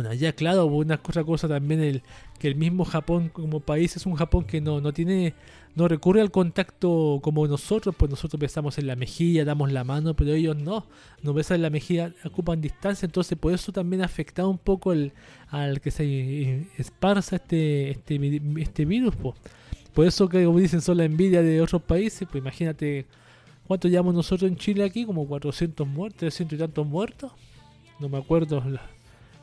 [0.00, 2.02] bueno, ya claro, una otra cosa también el
[2.38, 5.34] que el mismo Japón como país es un Japón que no, no tiene,
[5.74, 10.14] no recurre al contacto como nosotros, pues nosotros besamos en la mejilla, damos la mano,
[10.14, 10.86] pero ellos no,
[11.22, 14.92] no besan en la mejilla, ocupan distancia, entonces por eso también ha afectado un poco
[14.92, 15.12] el,
[15.48, 19.34] al que se esparza este, este, este virus, pues.
[19.94, 23.06] Por eso que como dicen son la envidia de otros países, pues imagínate
[23.70, 25.06] ¿Cuánto llevamos nosotros en Chile aquí?
[25.06, 27.30] Como 400 muertos, 300 y tantos muertos.
[28.00, 28.60] No me acuerdo.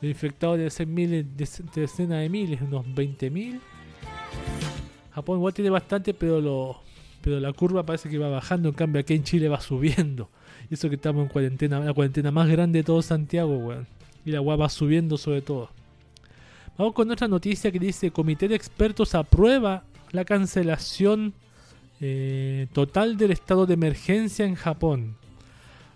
[0.01, 3.59] El infectado debe ser miles, decenas de miles, unos 20.000.
[5.11, 6.81] Japón igual tiene bastante, pero lo,
[7.21, 8.69] pero la curva parece que va bajando.
[8.69, 10.29] En cambio, aquí en Chile va subiendo.
[10.69, 13.87] Y eso que estamos en cuarentena, la cuarentena más grande de todo Santiago, weón.
[14.23, 15.69] Y la agua va subiendo sobre todo.
[16.77, 21.33] Vamos con otra noticia que dice: Comité de expertos aprueba la cancelación
[21.99, 25.16] eh, total del estado de emergencia en Japón.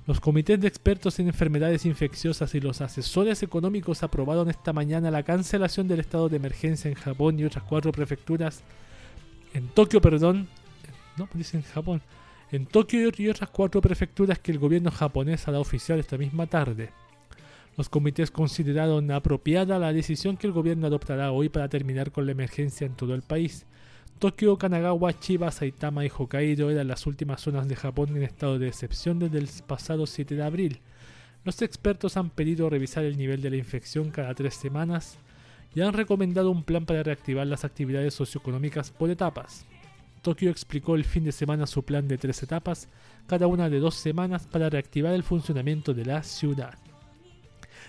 [0.08, 5.22] Los comités de expertos en enfermedades infecciosas y los asesores económicos aprobaron esta mañana la
[5.22, 8.64] cancelación del estado de emergencia en Japón y otras cuatro prefecturas.
[9.54, 10.48] En Tokio, perdón.
[11.18, 12.02] No, dice en Japón.
[12.52, 16.90] En Tokio y otras cuatro prefecturas que el gobierno japonés hará oficial esta misma tarde.
[17.78, 22.32] Los comités consideraron apropiada la decisión que el gobierno adoptará hoy para terminar con la
[22.32, 23.66] emergencia en todo el país
[24.22, 28.68] Tokio, Kanagawa, Chiba, Saitama y Hokkaido eran las últimas zonas de Japón en estado de
[28.68, 30.80] excepción desde el pasado 7 de abril.
[31.44, 35.18] Los expertos han pedido revisar el nivel de la infección cada tres semanas
[35.74, 39.66] y han recomendado un plan para reactivar las actividades socioeconómicas por etapas.
[40.22, 42.90] Tokio explicó el fin de semana su plan de tres etapas,
[43.26, 46.78] cada una de dos semanas, para reactivar el funcionamiento de la ciudad.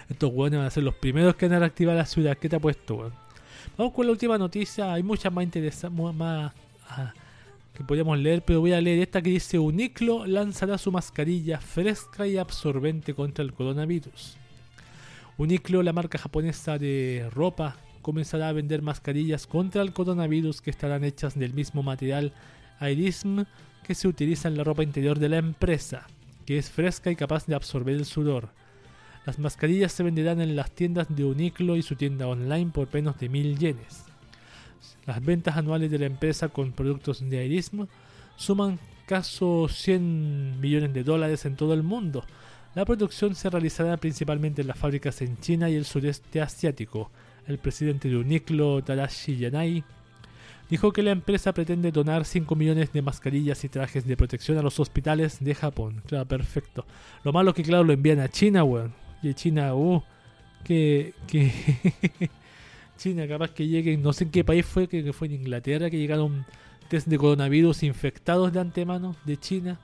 [0.08, 2.38] Estos hueones van a ser los primeros que van a reactivar la ciudad.
[2.38, 3.12] ¿Qué te ha puesto?
[3.76, 4.92] Vamos con la última noticia.
[4.92, 6.00] Hay muchas más interesantes
[6.88, 7.12] ah,
[7.74, 12.26] que podríamos leer, pero voy a leer esta que dice: Uniclo lanzará su mascarilla fresca
[12.26, 14.36] y absorbente contra el coronavirus.
[15.38, 21.04] Uniclo, la marca japonesa de ropa, comenzará a vender mascarillas contra el coronavirus que estarán
[21.04, 22.32] hechas del mismo material
[22.80, 23.44] Airism
[23.84, 26.06] que se utiliza en la ropa interior de la empresa,
[26.46, 28.50] que es fresca y capaz de absorber el sudor.
[29.24, 33.18] Las mascarillas se venderán en las tiendas de Uniqlo y su tienda online por menos
[33.18, 34.04] de mil yenes.
[35.06, 37.86] Las ventas anuales de la empresa con productos de Airism
[38.36, 42.24] suman casi 100 millones de dólares en todo el mundo.
[42.74, 47.10] La producción se realizará principalmente en las fábricas en China y el sureste asiático.
[47.46, 49.84] El presidente de Uniqlo, Tadashi Yanai,
[50.70, 54.62] dijo que la empresa pretende donar 5 millones de mascarillas y trajes de protección a
[54.62, 56.02] los hospitales de Japón.
[56.06, 56.86] Claro, perfecto.
[57.24, 59.01] Lo malo es que, claro, lo envían a China, weón.
[59.22, 60.02] Y China, uh,
[60.64, 61.50] que, que
[62.98, 65.98] China capaz que lleguen, no sé en qué país fue, que fue en Inglaterra, que
[65.98, 66.44] llegaron
[66.88, 69.78] test de coronavirus infectados de antemano de China.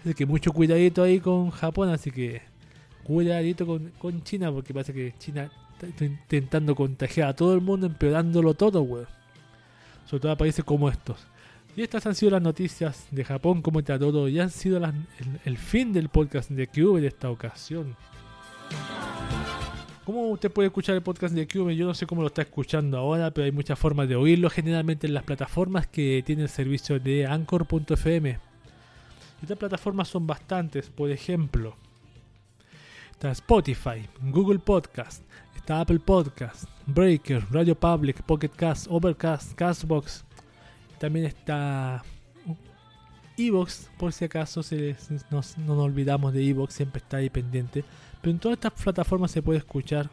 [0.00, 2.42] Así que mucho cuidadito ahí con Japón, así que
[3.04, 5.50] cuidadito con, con China, porque parece que China
[5.86, 9.06] está intentando contagiar a todo el mundo, empeorándolo todo, weón.
[10.06, 11.26] Sobre todo a países como estos.
[11.76, 14.92] Y estas han sido las noticias de Japón, como está todo, y han sido el,
[15.44, 17.96] el, fin del podcast de Cube de esta ocasión.
[20.04, 21.76] ¿Cómo usted puede escuchar el podcast de Cube?
[21.76, 25.06] Yo no sé cómo lo está escuchando ahora, pero hay muchas formas de oírlo, generalmente
[25.06, 28.38] en las plataformas que tienen el servicio de Anchor.fm.
[29.42, 31.76] Estas plataformas son bastantes, por ejemplo,
[33.12, 35.22] está Spotify, Google Podcast,
[35.54, 40.24] está Apple Podcast, Breaker, Radio Public, Pocket Cast, Overcast, Castbox.
[40.98, 42.02] También está
[43.38, 44.96] Evox, por si acaso se,
[45.30, 47.84] no, nos olvidamos de Evox, siempre está ahí pendiente.
[48.20, 50.10] Pero en todas estas plataformas se puede escuchar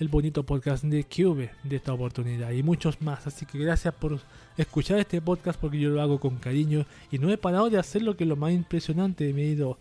[0.00, 3.26] el bonito podcast de Cube de esta oportunidad y muchos más.
[3.26, 4.18] Así que gracias por
[4.56, 8.02] escuchar este podcast porque yo lo hago con cariño y no he parado de hacer
[8.02, 9.32] lo que es lo más impresionante.
[9.32, 9.78] Me he ido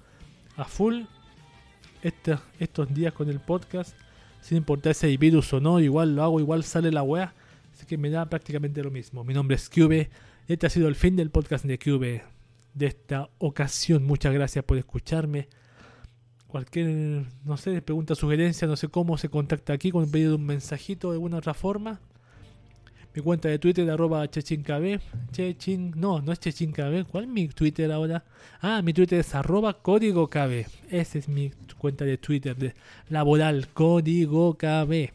[0.55, 1.03] a full
[2.01, 3.95] este, estos días con el podcast
[4.41, 5.79] sin importar si hay virus o no.
[5.79, 7.33] Igual lo hago, igual sale la wea.
[7.73, 9.23] Así que me da prácticamente lo mismo.
[9.23, 10.09] Mi nombre es Cube.
[10.47, 12.23] Este ha sido el fin del podcast de Cube
[12.73, 14.03] de esta ocasión.
[14.03, 15.47] Muchas gracias por escucharme
[16.53, 20.35] cualquier, no sé, pregunta, sugerencia, no sé cómo se contacta aquí con un pedido de
[20.35, 21.99] un mensajito de alguna otra forma.
[23.15, 24.99] Mi cuenta de Twitter, arroba chechinkb.
[25.31, 27.07] Chechin, no, no es chechinkb.
[27.07, 28.23] ¿Cuál es mi Twitter ahora?
[28.61, 30.67] Ah, mi Twitter es arroba código KB.
[30.91, 32.75] Esa es mi cuenta de Twitter
[33.09, 35.09] laboral, código KB.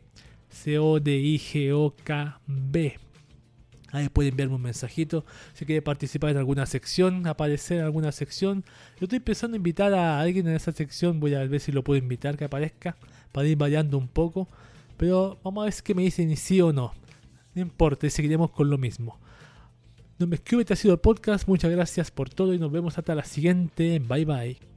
[0.51, 1.09] C-O-D-I-G-O-K-B.
[3.91, 5.25] Ahí puede enviarme un mensajito.
[5.55, 8.65] Si quiere participar en alguna sección, aparecer en alguna sección.
[9.01, 11.21] Yo estoy pensando en invitar a alguien en esa sección.
[11.21, 12.97] Voy a ver si lo puedo invitar que aparezca.
[13.33, 14.49] Para ir variando un poco.
[14.97, 16.93] Pero vamos a ver si me dicen sí o no.
[17.55, 19.19] No importa, seguiremos con lo mismo.
[20.19, 21.49] No me escribe, este ha sido el podcast.
[21.49, 24.01] Muchas gracias por todo y nos vemos hasta la siguiente.
[24.01, 24.68] Bye bye.